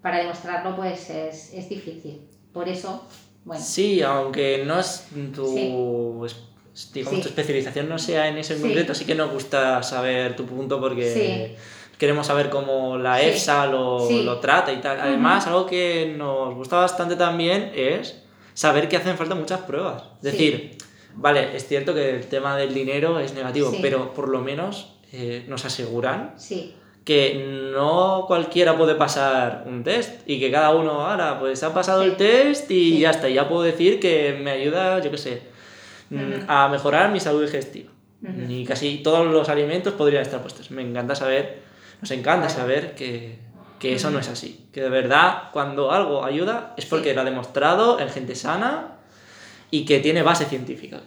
para 0.00 0.18
demostrarlo 0.18 0.74
pues 0.74 1.10
es, 1.10 1.68
difícil. 1.68 2.22
Por 2.54 2.66
eso, 2.66 3.06
bueno. 3.44 3.62
Sí, 3.62 4.00
aunque 4.00 4.64
no 4.64 4.80
es 4.80 5.08
tu 5.34 6.26
digamos, 6.92 7.20
tu 7.20 7.28
especialización 7.28 7.88
no 7.88 7.98
sea 7.98 8.28
en 8.28 8.38
ese 8.38 8.54
en 8.54 8.62
concreto, 8.62 8.94
sí 8.94 9.04
que 9.04 9.14
nos 9.14 9.30
gusta 9.30 9.82
saber 9.82 10.36
tu 10.36 10.44
punto 10.44 10.80
porque 10.80 11.56
queremos 11.98 12.26
saber 12.26 12.50
cómo 12.50 12.98
la 12.98 13.22
EFSA 13.22 13.66
lo, 13.66 14.10
lo, 14.10 14.38
trata 14.40 14.72
y 14.72 14.80
tal. 14.80 15.00
Además, 15.00 15.46
algo 15.46 15.66
que 15.66 16.14
nos 16.16 16.54
gusta 16.54 16.76
bastante 16.76 17.16
también 17.16 17.72
es 17.74 18.22
saber 18.54 18.88
que 18.88 18.96
hacen 18.96 19.16
falta 19.16 19.34
muchas 19.34 19.60
pruebas. 19.60 20.02
Es 20.16 20.32
decir, 20.32 20.76
vale, 21.14 21.56
es 21.56 21.66
cierto 21.66 21.94
que 21.94 22.10
el 22.10 22.26
tema 22.26 22.56
del 22.56 22.74
dinero 22.74 23.20
es 23.20 23.34
negativo, 23.34 23.72
pero 23.80 24.12
por 24.12 24.28
lo 24.28 24.40
menos 24.40 24.94
eh, 25.12 25.44
nos 25.48 25.64
aseguran 25.64 26.34
que 27.04 27.70
no 27.72 28.24
cualquiera 28.26 28.76
puede 28.76 28.94
pasar 28.94 29.64
un 29.66 29.84
test 29.84 30.22
y 30.26 30.40
que 30.40 30.50
cada 30.50 30.74
uno 30.74 31.02
ahora 31.02 31.38
pues 31.38 31.62
ha 31.62 31.74
pasado 31.74 32.02
el 32.02 32.16
test 32.16 32.70
y 32.70 32.98
ya 32.98 33.10
está, 33.10 33.28
ya 33.28 33.46
puedo 33.46 33.62
decir 33.62 34.00
que 34.00 34.38
me 34.42 34.50
ayuda, 34.50 35.02
yo 35.02 35.10
qué 35.10 35.18
sé, 35.18 35.42
Mm, 36.14 36.44
a 36.48 36.68
mejorar 36.68 37.10
mi 37.10 37.20
salud 37.20 37.42
digestiva. 37.42 37.90
Y 38.48 38.64
casi 38.64 38.98
todos 38.98 39.26
los 39.26 39.50
alimentos 39.50 39.92
podrían 39.92 40.22
estar 40.22 40.40
puestos. 40.40 40.70
Me 40.70 40.80
encanta 40.80 41.14
saber, 41.14 41.58
nos 42.00 42.10
encanta 42.10 42.48
saber 42.48 42.94
que, 42.94 43.38
que 43.78 43.94
eso 43.94 44.10
no 44.10 44.18
es 44.18 44.28
así. 44.28 44.66
Que 44.72 44.80
de 44.80 44.88
verdad, 44.88 45.50
cuando 45.52 45.92
algo 45.92 46.24
ayuda, 46.24 46.72
es 46.78 46.86
porque 46.86 47.12
lo 47.12 47.20
ha 47.20 47.24
demostrado 47.24 48.00
en 48.00 48.08
gente 48.08 48.34
sana 48.34 48.96
y 49.70 49.84
que 49.84 49.98
tiene 49.98 50.22
base 50.22 50.46
científica, 50.46 51.02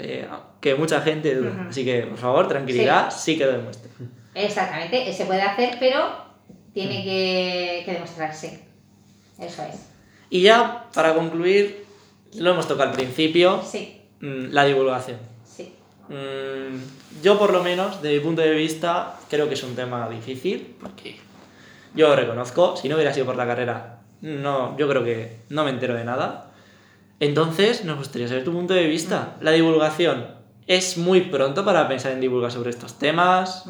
que, 0.61 0.75
mucha 0.75 1.01
gente 1.01 1.33
duda. 1.33 1.67
Así 1.69 1.83
que, 1.83 2.01
por 2.01 2.19
favor, 2.19 2.47
tranquilidad, 2.47 3.09
sí, 3.09 3.35
que 3.35 3.45
lo 3.45 3.53
demuestre. 3.53 3.89
Exactamente, 4.35 5.11
se 5.11 5.25
puede 5.25 5.41
hacer, 5.41 5.77
pero 5.79 6.05
tiene 6.73 7.03
que, 7.03 7.81
que 7.83 7.93
demostrarse. 7.93 8.63
Eso 9.39 9.63
es. 9.63 9.87
Y 10.29 10.41
ya, 10.43 10.85
para 10.93 11.15
concluir, 11.15 11.83
lo 12.35 12.51
hemos 12.51 12.67
tocado 12.67 12.91
al 12.91 12.95
principio. 12.95 13.63
Sí 13.63 13.96
la 14.19 14.65
divulgación. 14.65 15.17
Sí. 15.45 15.73
Mm, 16.09 17.21
yo 17.21 17.37
por 17.37 17.51
lo 17.51 17.63
menos, 17.63 18.01
de 18.01 18.13
mi 18.13 18.19
punto 18.19 18.41
de 18.41 18.51
vista, 18.51 19.15
creo 19.29 19.47
que 19.47 19.55
es 19.55 19.63
un 19.63 19.75
tema 19.75 20.09
difícil, 20.09 20.75
porque 20.79 21.17
yo 21.95 22.15
reconozco, 22.15 22.75
si 22.75 22.89
no 22.89 22.95
hubiera 22.95 23.13
sido 23.13 23.25
por 23.25 23.35
la 23.35 23.45
carrera, 23.45 23.99
no, 24.21 24.77
yo 24.77 24.87
creo 24.87 25.03
que 25.03 25.39
no 25.49 25.63
me 25.63 25.69
entero 25.69 25.93
de 25.95 26.03
nada. 26.03 26.51
Entonces, 27.19 27.83
nos 27.85 27.97
gustaría 27.97 28.27
saber 28.27 28.43
tu 28.43 28.51
punto 28.51 28.73
de 28.73 28.85
vista. 28.85 29.35
La 29.41 29.51
divulgación, 29.51 30.27
¿es 30.67 30.97
muy 30.97 31.21
pronto 31.21 31.65
para 31.65 31.87
pensar 31.87 32.11
en 32.11 32.21
divulgar 32.21 32.51
sobre 32.51 32.69
estos 32.69 32.99
temas? 32.99 33.65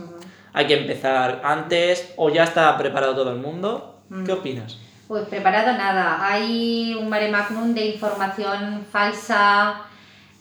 ¿Hay 0.54 0.68
que 0.68 0.80
empezar 0.80 1.42
antes 1.44 2.14
o 2.18 2.30
ya 2.30 2.44
está 2.44 2.78
preparado 2.78 3.16
todo 3.16 3.32
el 3.32 3.40
mundo? 3.40 4.02
¿Qué 4.26 4.32
opinas? 4.32 4.78
Pues 5.08 5.28
preparado 5.28 5.78
nada. 5.78 6.26
Hay 6.28 6.94
un 7.00 7.08
mare 7.10 7.30
magnum 7.30 7.74
de 7.74 7.86
información 7.86 8.86
falsa. 8.92 9.82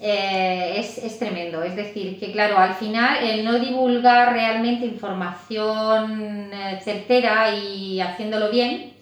Eh, 0.01 0.75
es, 0.79 0.99
es 0.99 1.19
tremendo. 1.19 1.63
Es 1.63 1.77
decir, 1.77 2.19
que 2.19 2.33
claro, 2.33 2.59
al 2.59 2.75
final 2.75 3.25
el 3.25 3.45
no 3.45 3.59
divulgar 3.59 4.33
realmente 4.33 4.87
información 4.87 6.51
eh, 6.53 6.81
certera 6.83 7.51
y 7.51 8.01
haciéndolo 8.01 8.51
bien, 8.51 8.93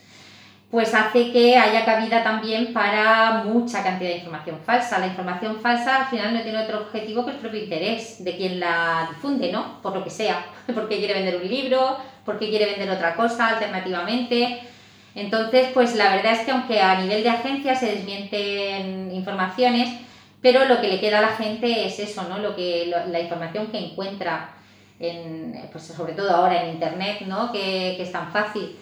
pues 0.70 0.92
hace 0.92 1.30
que 1.30 1.56
haya 1.56 1.84
cabida 1.84 2.24
también 2.24 2.72
para 2.72 3.44
mucha 3.44 3.82
cantidad 3.82 4.10
de 4.10 4.16
información 4.16 4.58
falsa. 4.64 4.98
La 4.98 5.06
información 5.06 5.60
falsa 5.60 6.02
al 6.02 6.06
final 6.06 6.34
no 6.34 6.42
tiene 6.42 6.58
otro 6.58 6.80
objetivo 6.80 7.24
que 7.24 7.32
el 7.32 7.36
propio 7.36 7.62
interés 7.62 8.24
de 8.24 8.36
quien 8.36 8.58
la 8.58 9.08
difunde, 9.08 9.52
¿no? 9.52 9.80
Por 9.82 9.94
lo 9.94 10.02
que 10.02 10.10
sea. 10.10 10.44
Porque 10.74 10.98
quiere 10.98 11.14
vender 11.14 11.36
un 11.36 11.48
libro, 11.48 11.98
porque 12.24 12.48
quiere 12.48 12.66
vender 12.66 12.90
otra 12.90 13.14
cosa 13.14 13.48
alternativamente. 13.48 14.60
Entonces, 15.14 15.68
pues 15.74 15.94
la 15.94 16.16
verdad 16.16 16.32
es 16.32 16.40
que 16.40 16.50
aunque 16.50 16.80
a 16.80 17.00
nivel 17.00 17.22
de 17.22 17.28
agencia 17.28 17.76
se 17.76 17.94
desmienten 17.94 19.12
informaciones, 19.12 19.90
pero 20.44 20.66
lo 20.66 20.78
que 20.78 20.88
le 20.88 21.00
queda 21.00 21.20
a 21.20 21.22
la 21.22 21.36
gente 21.36 21.86
es 21.86 21.98
eso, 21.98 22.28
¿no? 22.28 22.38
Lo 22.38 22.54
que, 22.54 22.92
la 23.08 23.18
información 23.18 23.68
que 23.68 23.78
encuentra, 23.78 24.50
en, 25.00 25.58
pues 25.72 25.84
sobre 25.84 26.12
todo 26.12 26.30
ahora 26.36 26.62
en 26.62 26.74
Internet, 26.74 27.22
¿no? 27.26 27.50
Que, 27.50 28.00
es 28.00 28.12
tan 28.12 28.30
fácil. 28.30 28.76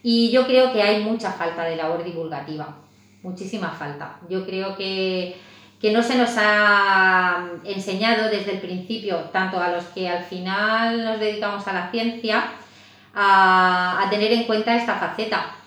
Y 0.00 0.30
yo 0.30 0.46
creo 0.46 0.72
que 0.72 0.80
hay 0.80 1.02
mucha 1.02 1.32
falta 1.32 1.64
de 1.64 1.74
labor 1.74 2.04
divulgativa, 2.04 2.76
muchísima 3.24 3.70
falta. 3.70 4.20
Yo 4.30 4.46
creo 4.46 4.76
que, 4.76 5.36
que 5.80 5.90
no 5.90 6.04
se 6.04 6.16
nos 6.16 6.30
ha 6.36 7.48
enseñado 7.64 8.30
desde 8.30 8.52
el 8.52 8.60
principio, 8.60 9.16
tanto 9.32 9.58
a 9.58 9.70
los 9.70 9.86
que 9.86 10.08
al 10.08 10.22
final 10.22 11.02
nos 11.02 11.18
dedicamos 11.18 11.66
a 11.66 11.72
la 11.72 11.90
ciencia, 11.90 12.44
a 13.12 14.06
tener 14.08 14.30
en 14.30 14.44
cuenta 14.44 14.76
esta 14.76 14.94
faceta. 14.94 15.57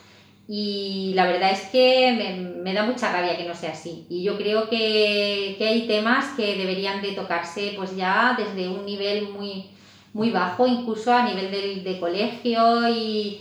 Y 0.54 1.14
la 1.16 1.28
verdad 1.28 1.52
es 1.54 1.62
que 1.70 2.12
me, 2.12 2.62
me 2.62 2.74
da 2.74 2.84
mucha 2.84 3.10
rabia 3.10 3.38
que 3.38 3.48
no 3.48 3.56
sea 3.56 3.72
así. 3.72 4.06
Y 4.10 4.22
yo 4.22 4.38
creo 4.38 4.68
que, 4.68 5.56
que 5.58 5.66
hay 5.66 5.88
temas 5.88 6.26
que 6.36 6.58
deberían 6.58 7.02
de 7.02 7.14
tocarse 7.14 7.72
pues 7.78 7.96
ya 7.96 8.38
desde 8.38 8.68
un 8.68 8.86
nivel 8.86 9.30
muy, 9.30 9.68
muy 10.12 10.30
bajo, 10.30 10.68
incluso 10.68 11.14
a 11.14 11.24
nivel 11.24 11.52
del, 11.52 11.86
de 11.86 11.98
colegio 12.02 12.90
y 12.90 13.40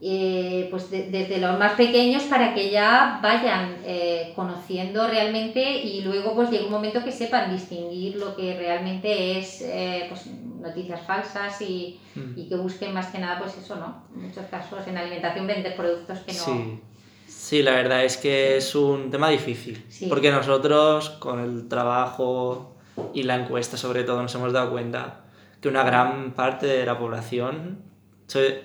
eh, 0.00 0.68
pues 0.70 0.90
de- 0.90 1.10
desde 1.10 1.38
los 1.38 1.58
más 1.58 1.72
pequeños 1.72 2.22
para 2.24 2.54
que 2.54 2.70
ya 2.70 3.18
vayan 3.22 3.78
eh, 3.84 4.32
conociendo 4.36 5.08
realmente 5.08 5.82
y 5.82 6.02
luego 6.02 6.34
pues 6.36 6.50
llegue 6.50 6.66
un 6.66 6.70
momento 6.70 7.02
que 7.02 7.10
sepan 7.10 7.50
distinguir 7.52 8.16
lo 8.16 8.36
que 8.36 8.56
realmente 8.56 9.38
es 9.38 9.60
eh, 9.62 10.06
pues, 10.08 10.26
noticias 10.60 11.00
falsas 11.06 11.60
y, 11.62 11.98
Mm. 12.14 12.32
y 12.38 12.48
que 12.48 12.56
busquen 12.56 12.92
más 12.94 13.06
que 13.08 13.18
nada, 13.18 13.38
pues 13.38 13.56
eso, 13.58 13.76
¿no? 13.76 14.02
En 14.14 14.28
muchos 14.28 14.44
casos 14.46 14.86
en 14.88 14.96
alimentación 14.96 15.46
vender 15.46 15.76
productos 15.76 16.18
que 16.20 16.32
no... 16.32 16.38
Sí. 16.38 16.80
Sí, 17.26 17.62
la 17.62 17.72
verdad 17.72 18.04
es 18.04 18.16
que 18.16 18.56
es 18.56 18.74
un 18.74 19.10
tema 19.10 19.28
difícil. 19.30 19.84
Sí. 19.88 20.06
Porque 20.06 20.30
nosotros, 20.30 21.10
con 21.10 21.38
el 21.40 21.68
trabajo 21.68 22.74
y 23.14 23.22
la 23.24 23.36
encuesta 23.36 23.76
sobre 23.76 24.02
todo, 24.04 24.20
nos 24.22 24.34
hemos 24.34 24.52
dado 24.52 24.70
cuenta 24.70 25.20
que 25.60 25.68
una 25.68 25.82
gran 25.84 26.32
parte 26.32 26.66
de 26.66 26.84
la 26.86 26.98
población, 26.98 27.82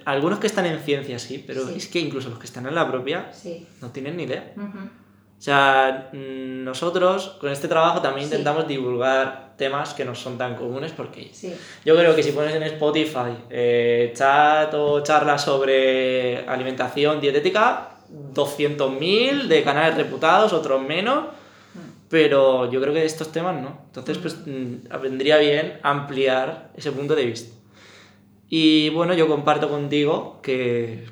algunos 0.05 0.39
que 0.39 0.47
están 0.47 0.65
en 0.65 0.79
ciencia 0.79 1.17
sí, 1.19 1.43
pero 1.45 1.65
Sí. 1.67 1.73
es 1.77 1.87
que 1.87 1.99
incluso 1.99 2.29
los 2.29 2.39
que 2.39 2.45
están 2.45 2.65
en 2.67 2.75
la 2.75 2.89
propia 2.89 3.31
Sí. 3.33 3.65
no 3.81 3.89
tienen 3.91 4.17
ni 4.17 4.23
idea. 4.23 4.53
Ujú. 4.57 4.77
O 4.77 5.41
sea, 5.43 6.09
mm, 6.13 6.63
nosotros 6.63 7.37
con 7.39 7.51
este 7.51 7.67
trabajo 7.67 8.01
también 8.01 8.27
Sí. 8.27 8.33
intentamos 8.33 8.67
divulgar 8.67 9.53
temas 9.57 9.93
que 9.93 10.03
no 10.05 10.15
son 10.15 10.37
tan 10.37 10.55
comunes 10.55 10.91
porque 10.93 11.29
Sí. 11.33 11.53
yo 11.85 11.95
creo 11.95 12.15
que 12.15 12.23
si 12.23 12.31
pones 12.31 12.55
en 12.55 12.63
Spotify 12.63 13.37
eh, 13.49 14.11
chat 14.15 14.73
o 14.73 15.01
charla 15.01 15.37
sobre 15.37 16.45
alimentación 16.47 17.19
dietética, 17.21 17.89
200.000 18.33 19.47
de 19.47 19.63
canales 19.63 19.95
reputados, 19.97 20.53
otros 20.53 20.81
menos, 20.81 21.25
pero 22.09 22.69
yo 22.71 22.79
creo 22.81 22.93
que 22.93 22.99
de 23.01 23.05
estos 23.05 23.31
temas 23.31 23.59
no. 23.61 23.81
Entonces, 23.87 24.17
pues 24.19 24.37
mm, 24.45 24.87
vendría 25.01 25.37
bien 25.37 25.79
ampliar 25.83 26.69
ese 26.75 26.91
punto 26.91 27.15
de 27.15 27.25
vista. 27.25 27.55
Y 28.55 28.89
bueno, 28.89 29.15
yo 29.15 29.27
comparto 29.27 29.67
contigo 29.67 30.39
que, 30.43 31.05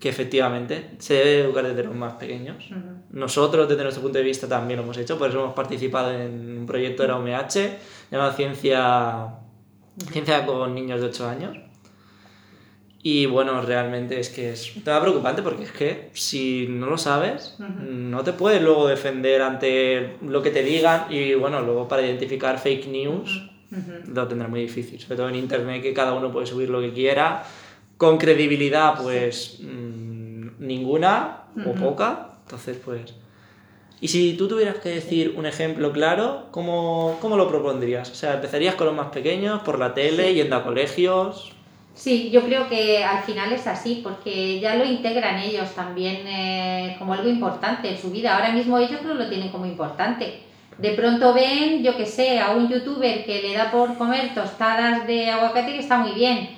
que 0.00 0.08
efectivamente 0.08 0.92
se 0.96 1.12
debe 1.12 1.40
educar 1.40 1.68
desde 1.68 1.84
los 1.84 1.94
más 1.94 2.14
pequeños. 2.14 2.64
Nosotros, 3.10 3.68
desde 3.68 3.82
nuestro 3.82 4.02
punto 4.02 4.16
de 4.16 4.24
vista, 4.24 4.48
también 4.48 4.78
lo 4.78 4.84
hemos 4.84 4.96
hecho, 4.96 5.18
por 5.18 5.28
eso 5.28 5.38
hemos 5.38 5.52
participado 5.52 6.18
en 6.18 6.60
un 6.60 6.64
proyecto 6.64 7.02
de 7.02 7.08
la 7.10 7.18
UMH 7.18 7.76
llamado 8.10 8.32
Ciencia, 8.32 9.34
Ciencia 10.10 10.46
con 10.46 10.74
niños 10.74 11.02
de 11.02 11.08
8 11.08 11.28
años. 11.28 11.58
Y 13.02 13.26
bueno, 13.26 13.60
realmente 13.60 14.18
es 14.18 14.30
que 14.30 14.52
es 14.52 14.74
un 14.74 14.82
tema 14.82 15.02
preocupante 15.02 15.42
porque 15.42 15.64
es 15.64 15.72
que 15.72 16.08
si 16.14 16.68
no 16.70 16.86
lo 16.86 16.96
sabes, 16.96 17.58
no 17.58 18.24
te 18.24 18.32
puedes 18.32 18.62
luego 18.62 18.88
defender 18.88 19.42
ante 19.42 20.16
lo 20.22 20.42
que 20.42 20.50
te 20.50 20.62
digan 20.62 21.04
y 21.10 21.34
bueno, 21.34 21.60
luego 21.60 21.86
para 21.86 22.00
identificar 22.00 22.58
fake 22.58 22.86
news 22.86 23.50
Lo 24.06 24.26
tendrá 24.26 24.48
muy 24.48 24.60
difícil, 24.60 24.98
sobre 25.00 25.16
todo 25.16 25.28
en 25.28 25.34
internet 25.34 25.82
que 25.82 25.92
cada 25.92 26.14
uno 26.14 26.32
puede 26.32 26.46
subir 26.46 26.70
lo 26.70 26.80
que 26.80 26.92
quiera, 26.92 27.44
con 27.98 28.16
credibilidad 28.16 29.00
pues 29.02 29.58
mm, 29.60 30.48
ninguna 30.58 31.42
o 31.64 31.70
Ujú. 31.70 31.78
poca, 31.78 32.30
entonces 32.44 32.78
pues... 32.82 33.14
Y 34.00 34.08
si 34.08 34.34
tú 34.34 34.46
tuvieras 34.46 34.76
que 34.76 34.90
decir 34.90 35.34
un 35.36 35.44
ejemplo 35.44 35.90
claro, 35.92 36.46
¿cómo, 36.52 37.18
cómo 37.20 37.36
lo 37.36 37.48
propondrías? 37.48 38.08
O 38.10 38.14
sea, 38.14 38.34
¿empezarías 38.34 38.76
con 38.76 38.86
los 38.86 38.94
más 38.94 39.08
pequeños, 39.08 39.60
por 39.62 39.78
la 39.78 39.92
tele, 39.92 40.34
yendo 40.34 40.54
a 40.54 40.62
colegios? 40.62 41.52
Sí, 41.94 42.30
yo 42.30 42.42
creo 42.42 42.68
que 42.68 43.02
al 43.02 43.24
final 43.24 43.52
es 43.52 43.66
así, 43.66 44.00
porque 44.04 44.60
ya 44.60 44.76
lo 44.76 44.84
integran 44.84 45.40
ellos 45.40 45.74
también 45.74 46.18
eh, 46.28 46.94
como 46.96 47.12
algo 47.12 47.28
importante 47.28 47.90
en 47.90 47.98
su 47.98 48.12
vida. 48.12 48.36
Ahora 48.36 48.52
mismo 48.52 48.78
ellos 48.78 49.02
no 49.02 49.14
lo 49.14 49.28
tienen 49.28 49.48
como 49.50 49.66
importante. 49.66 50.42
De 50.78 50.92
pronto 50.92 51.34
ven, 51.34 51.82
yo 51.82 51.96
que 51.96 52.06
sé, 52.06 52.38
a 52.38 52.52
un 52.52 52.68
youtuber 52.68 53.24
que 53.24 53.42
le 53.42 53.54
da 53.54 53.70
por 53.70 53.98
comer 53.98 54.32
tostadas 54.32 55.06
de 55.08 55.28
aguacate 55.28 55.72
que 55.72 55.80
está 55.80 55.98
muy 55.98 56.12
bien. 56.12 56.50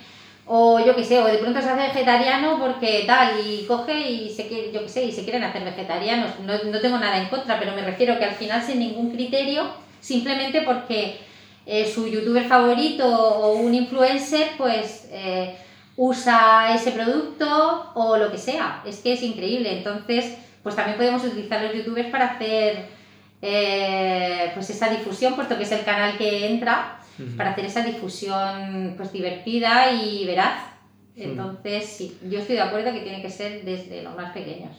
O 0.46 0.78
yo 0.78 0.94
que 0.94 1.04
sé, 1.04 1.20
o 1.20 1.24
de 1.24 1.38
pronto 1.38 1.62
se 1.62 1.70
hace 1.70 1.88
vegetariano 1.88 2.58
porque 2.58 3.04
tal, 3.06 3.40
y 3.46 3.64
coge 3.66 4.10
y 4.10 4.28
se 4.28 4.46
quiere, 4.46 4.72
yo 4.72 4.82
que 4.82 4.88
sé, 4.88 5.04
y 5.04 5.12
se 5.12 5.22
quieren 5.22 5.44
hacer 5.44 5.64
vegetarianos. 5.64 6.38
No, 6.40 6.52
no 6.70 6.80
tengo 6.80 6.98
nada 6.98 7.18
en 7.18 7.28
contra, 7.28 7.58
pero 7.58 7.72
me 7.74 7.82
refiero 7.82 8.18
que 8.18 8.26
al 8.26 8.34
final 8.34 8.62
sin 8.62 8.80
ningún 8.80 9.10
criterio, 9.10 9.70
simplemente 10.00 10.62
porque 10.62 11.18
eh, 11.64 11.90
su 11.90 12.06
youtuber 12.06 12.44
favorito 12.44 13.06
o 13.06 13.54
un 13.54 13.74
influencer, 13.74 14.48
pues 14.58 15.08
eh, 15.12 15.56
usa 15.96 16.74
ese 16.74 16.90
producto 16.90 17.90
o 17.94 18.18
lo 18.18 18.30
que 18.30 18.38
sea. 18.38 18.82
Es 18.84 18.98
que 18.98 19.14
es 19.14 19.22
increíble. 19.22 19.78
Entonces, 19.78 20.36
pues 20.62 20.76
también 20.76 20.98
podemos 20.98 21.24
utilizar 21.24 21.62
los 21.62 21.74
youtubers 21.74 22.10
para 22.10 22.26
hacer 22.26 22.99
eh, 23.42 24.50
pues 24.54 24.70
esa 24.70 24.88
difusión, 24.90 25.34
puesto 25.34 25.56
que 25.56 25.62
es 25.64 25.72
el 25.72 25.84
canal 25.84 26.16
que 26.18 26.46
entra, 26.50 26.98
para 27.36 27.50
hacer 27.50 27.66
esa 27.66 27.82
difusión 27.82 28.94
pues 28.96 29.12
divertida 29.12 29.92
y 29.92 30.24
veraz. 30.26 30.70
Entonces, 31.16 31.84
sí, 31.84 32.16
yo 32.30 32.38
estoy 32.38 32.56
de 32.56 32.62
acuerdo 32.62 32.92
que 32.92 33.00
tiene 33.00 33.20
que 33.20 33.28
ser 33.28 33.62
desde 33.64 34.02
los 34.02 34.16
más 34.16 34.32
pequeños. 34.32 34.74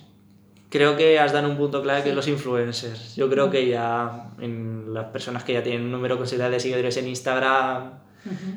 Creo 0.70 0.96
que 0.98 1.20
has 1.20 1.34
dado 1.34 1.50
un 1.50 1.58
punto 1.58 1.84
clave 1.84 2.02
que 2.02 2.10
es 2.10 2.16
los 2.16 2.28
influencers. 2.28 3.16
Yo 3.16 3.30
creo 3.30 3.52
que 3.52 3.68
ya 3.68 4.30
en 4.40 4.94
las 4.94 5.06
personas 5.08 5.44
que 5.44 5.54
ya 5.54 5.62
tienen 5.62 5.84
un 5.84 5.92
número 5.92 6.18
considerable 6.18 6.56
de 6.56 6.60
seguidores 6.62 6.98
en 6.98 7.10
Instagram, 7.10 7.92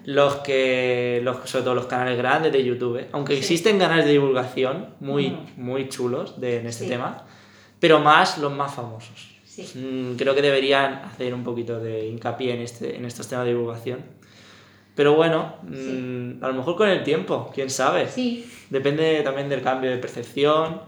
los 0.04 0.36
que 0.36 1.20
los, 1.24 1.48
sobre 1.50 1.64
todo 1.64 1.74
los 1.74 1.86
canales 1.86 2.16
grandes 2.18 2.52
de 2.52 2.62
YouTube 2.62 2.98
¿eh? 2.98 3.08
aunque 3.12 3.32
Sí. 3.32 3.38
existen 3.38 3.78
canales 3.78 4.04
de 4.04 4.12
divulgación 4.12 4.90
muy 5.00 5.34
muy 5.56 5.88
chulos 5.88 6.38
de, 6.38 6.60
en 6.60 6.66
este 6.66 6.84
Sí. 6.84 6.90
tema 6.90 7.22
pero 7.80 7.98
más 7.98 8.36
los 8.36 8.52
más 8.52 8.74
famosos 8.74 9.33
Sí. 9.54 9.70
Mm, 9.78 10.16
creo 10.16 10.34
que 10.34 10.42
deberían 10.42 10.94
hacer 11.04 11.32
un 11.32 11.44
poquito 11.44 11.78
de 11.78 12.08
hincapié 12.08 12.54
en 12.54 12.60
este 12.62 12.96
en 12.96 13.04
estos 13.04 13.28
temas 13.28 13.44
de 13.44 13.52
divulgación 13.52 14.00
pero 14.96 15.14
bueno 15.14 15.56
mm, 15.62 16.42
a 16.42 16.48
lo 16.48 16.54
mejor 16.54 16.74
con 16.76 16.88
el 16.88 17.04
tiempo 17.04 17.50
quién 17.54 17.70
sabe 17.70 18.08
Sí, 18.08 18.44
depende 18.70 19.20
también 19.22 19.48
del 19.48 19.62
cambio 19.62 19.90
de 19.90 19.98
percepción 19.98 20.80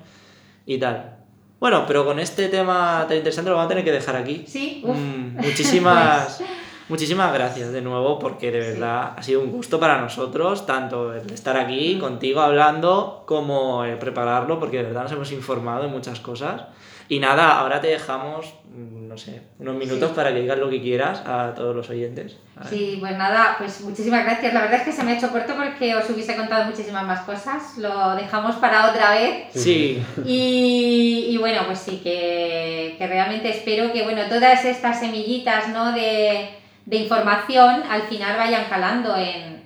y 0.67 0.79
tal 0.79 1.17
bueno 1.61 1.85
pero 1.87 2.05
con 2.05 2.19
este 2.19 2.49
tema 2.49 3.05
tan 3.07 3.17
interesante 3.19 3.51
lo 3.51 3.57
vamos 3.57 3.67
a 3.67 3.69
tener 3.75 3.85
que 3.85 3.93
dejar 3.93 4.17
aquí 4.17 4.45
sí, 4.49 4.83
uf. 4.85 4.97
Mm, 4.97 5.37
muchísimas, 5.37 6.43
muchísimas 6.89 7.33
gracias 7.33 7.73
de 7.73 7.83
nuevo 7.83 8.19
porque 8.19 8.51
de 8.51 8.63
Sí. 8.63 8.69
verdad 8.81 9.13
ha 9.17 9.23
sido 9.23 9.43
un 9.43 9.53
gusto 9.53 9.79
para 9.79 10.01
nosotros, 10.01 10.67
tanto 10.67 11.15
el 11.15 11.31
estar 11.33 11.57
aquí 11.57 11.99
contigo 12.01 12.41
hablando 12.41 13.23
como 13.27 13.85
el 13.85 13.97
prepararlo 13.99 14.59
porque 14.59 14.79
de 14.79 14.83
verdad 14.85 15.03
nos 15.05 15.13
hemos 15.13 15.31
informado 15.33 15.83
de 15.83 15.89
muchas 15.89 16.19
cosas. 16.21 16.63
Y 17.09 17.21
nada, 17.21 17.59
ahora 17.59 17.81
te 17.81 17.89
dejamos, 17.89 18.53
mm, 18.65 19.09
no 19.09 19.17
sé, 19.17 19.43
unos 19.59 19.77
minutos 19.77 20.11
Sí. 20.11 20.17
para 20.17 20.33
que 20.35 20.41
digas 20.41 20.59
lo 20.59 20.69
que 20.69 20.83
quieras 20.83 21.23
a 21.25 21.53
todos 21.55 21.75
los 21.75 21.89
oyentes. 21.89 22.37
Sí, 22.69 22.97
pues 22.99 23.17
nada, 23.17 23.55
pues 23.59 23.81
muchísimas 23.83 24.25
gracias. 24.25 24.53
La 24.53 24.63
verdad 24.63 24.81
es 24.81 24.83
que 24.83 24.93
se 24.93 25.05
me 25.05 25.13
ha 25.13 25.17
hecho 25.17 25.31
corto 25.31 25.55
porque 25.57 25.95
os 25.95 26.09
hubiese 26.11 26.35
contado 26.37 26.65
muchísimas 26.65 27.05
más 27.05 27.21
cosas. 27.21 27.79
Lo 27.79 28.15
dejamos 28.17 28.57
para 28.57 28.91
otra 28.91 29.11
vez. 29.13 29.45
Sí. 29.55 30.03
Y, 30.25 31.27
y 31.31 31.37
bueno, 31.39 31.63
pues 31.67 31.79
sí, 31.79 32.01
que, 32.03 32.97
que, 32.99 33.07
realmente 33.07 33.51
espero 33.51 33.93
que 33.93 34.03
bueno, 34.03 34.23
todas 34.29 34.65
estas 34.65 34.99
semillitas 35.01 35.69
¿no? 35.69 35.93
de, 35.93 36.49
de 36.87 36.97
información 36.97 37.83
al 37.89 38.03
final 38.03 38.37
vayan 38.37 38.65
calando 38.69 39.15
en, 39.17 39.63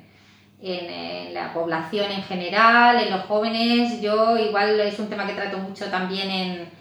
en, 0.62 0.90
en, 0.90 1.34
la 1.34 1.52
población 1.54 2.10
en 2.10 2.22
general, 2.22 3.00
en 3.00 3.10
los 3.10 3.22
jóvenes. 3.22 4.00
Yo 4.02 4.36
igual 4.36 4.78
es 4.80 4.98
un 4.98 5.08
tema 5.08 5.26
que 5.26 5.32
trato 5.32 5.58
mucho 5.58 5.86
también 5.86 6.30
en 6.30 6.79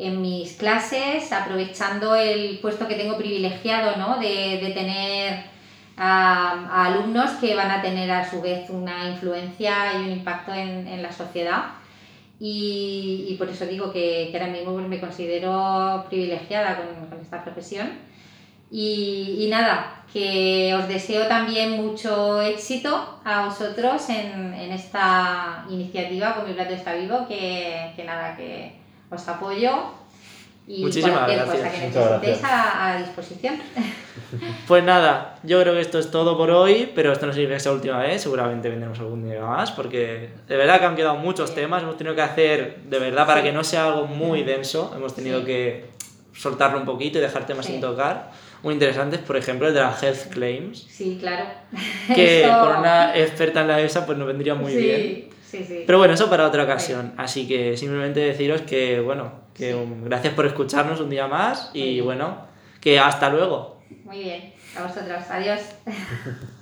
en 0.00 0.22
mis 0.22 0.54
clases, 0.54 1.30
aprovechando 1.30 2.14
el 2.14 2.58
puesto 2.60 2.88
que 2.88 2.94
tengo 2.94 3.18
privilegiado 3.18 3.96
¿no? 3.96 4.18
de, 4.18 4.58
de 4.62 4.70
tener 4.72 5.44
a, 5.96 6.52
a, 6.70 6.86
alumnos 6.86 7.32
que 7.32 7.54
van 7.54 7.70
a 7.70 7.82
tener 7.82 8.10
a 8.10 8.28
su 8.28 8.40
vez 8.40 8.70
una 8.70 9.10
influencia 9.10 9.92
y 9.94 10.06
un 10.06 10.12
impacto 10.12 10.54
en, 10.54 10.88
en 10.88 11.02
la 11.02 11.12
sociedad. 11.12 11.64
Y, 12.38 13.26
y, 13.28 13.34
por 13.34 13.50
eso 13.50 13.66
digo 13.66 13.92
que, 13.92 14.28
que 14.30 14.38
ahora 14.38 14.50
mismo 14.50 14.72
pues, 14.72 14.88
me 14.88 14.98
considero 14.98 16.06
privilegiada 16.08 16.78
con, 16.78 17.10
con 17.10 17.20
esta 17.20 17.44
profesión. 17.44 17.90
Y, 18.70 19.36
y, 19.40 19.48
nada, 19.50 20.04
que 20.10 20.74
os 20.74 20.88
deseo 20.88 21.26
también 21.26 21.72
mucho 21.72 22.40
éxito 22.40 23.20
a 23.24 23.44
vosotros 23.44 24.08
en, 24.08 24.54
en 24.54 24.72
esta 24.72 25.66
iniciativa 25.68 26.34
con 26.34 26.48
mi 26.48 26.54
plato 26.54 26.72
está 26.72 26.94
vivo, 26.94 27.26
que, 27.28 27.92
que 27.96 28.04
nada, 28.04 28.34
que, 28.36 28.79
os 29.10 29.28
apoyo 29.28 30.00
y 30.66 30.82
Muchísimas 30.82 31.18
cualquier 31.18 31.38
gracias. 31.38 31.56
cosa 31.56 31.72
que 31.72 31.86
necesitéis 31.86 32.44
a, 32.44 32.88
a, 32.88 32.98
disposición. 32.98 33.56
Pues 34.68 34.84
nada, 34.84 35.40
yo 35.42 35.60
creo 35.60 35.74
que 35.74 35.80
esto 35.80 35.98
es 35.98 36.12
todo 36.12 36.36
por 36.36 36.50
hoy, 36.50 36.92
pero 36.94 37.12
esto 37.12 37.26
no 37.26 37.32
sirve 37.32 37.56
esa 37.56 37.72
última 37.72 37.98
vez, 37.98 38.22
seguramente 38.22 38.68
vendremos 38.68 39.00
algún 39.00 39.28
día 39.28 39.40
más, 39.40 39.72
porque 39.72 40.30
de 40.46 40.56
verdad 40.56 40.78
que 40.78 40.86
han 40.86 40.94
quedado 40.94 41.16
muchos 41.16 41.52
temas, 41.52 41.82
hemos 41.82 41.96
tenido 41.96 42.14
que 42.14 42.22
hacer, 42.22 42.76
de 42.84 42.98
verdad, 43.00 43.26
para 43.26 43.40
sí. 43.40 43.48
que 43.48 43.52
no 43.52 43.64
sea 43.64 43.86
algo 43.86 44.06
muy 44.06 44.44
denso, 44.44 44.92
hemos 44.94 45.16
tenido 45.16 45.40
sí. 45.40 45.46
que 45.46 45.90
soltarlo 46.32 46.78
un 46.78 46.84
poquito 46.84 47.18
y 47.18 47.22
dejar 47.22 47.44
temas 47.44 47.66
sí. 47.66 47.72
sin 47.72 47.80
tocar. 47.80 48.30
Muy 48.62 48.74
interesantes, 48.74 49.18
por 49.20 49.36
ejemplo, 49.36 49.66
el 49.66 49.74
de 49.74 49.80
las 49.80 50.00
health 50.00 50.28
claims. 50.30 50.86
Sí, 50.88 51.18
claro. 51.20 51.46
Que 52.14 52.44
Eso... 52.44 52.60
por 52.60 52.76
una 52.76 53.16
experta 53.16 53.62
en 53.62 53.68
la 53.68 53.80
ESA 53.80 54.06
pues 54.06 54.16
nos 54.16 54.28
vendría 54.28 54.54
muy 54.54 54.76
bien. 54.76 55.29
Sí, 55.50 55.64
sí. 55.66 55.82
Pero 55.84 55.98
bueno, 55.98 56.14
eso 56.14 56.30
para 56.30 56.46
otra 56.46 56.62
ocasión. 56.62 57.12
Así 57.16 57.48
que 57.48 57.76
simplemente 57.76 58.20
deciros 58.20 58.62
que, 58.62 59.00
bueno, 59.00 59.32
que 59.52 59.76
gracias 60.04 60.34
por 60.34 60.46
escucharnos 60.46 61.00
un 61.00 61.10
día 61.10 61.26
más 61.26 61.70
y 61.74 62.00
bueno, 62.00 62.46
que 62.80 63.00
hasta 63.00 63.30
luego. 63.30 63.82
Muy 64.04 64.20
bien, 64.20 64.52
a 64.76 64.84
vosotros. 64.84 65.24
Adiós. 65.28 65.60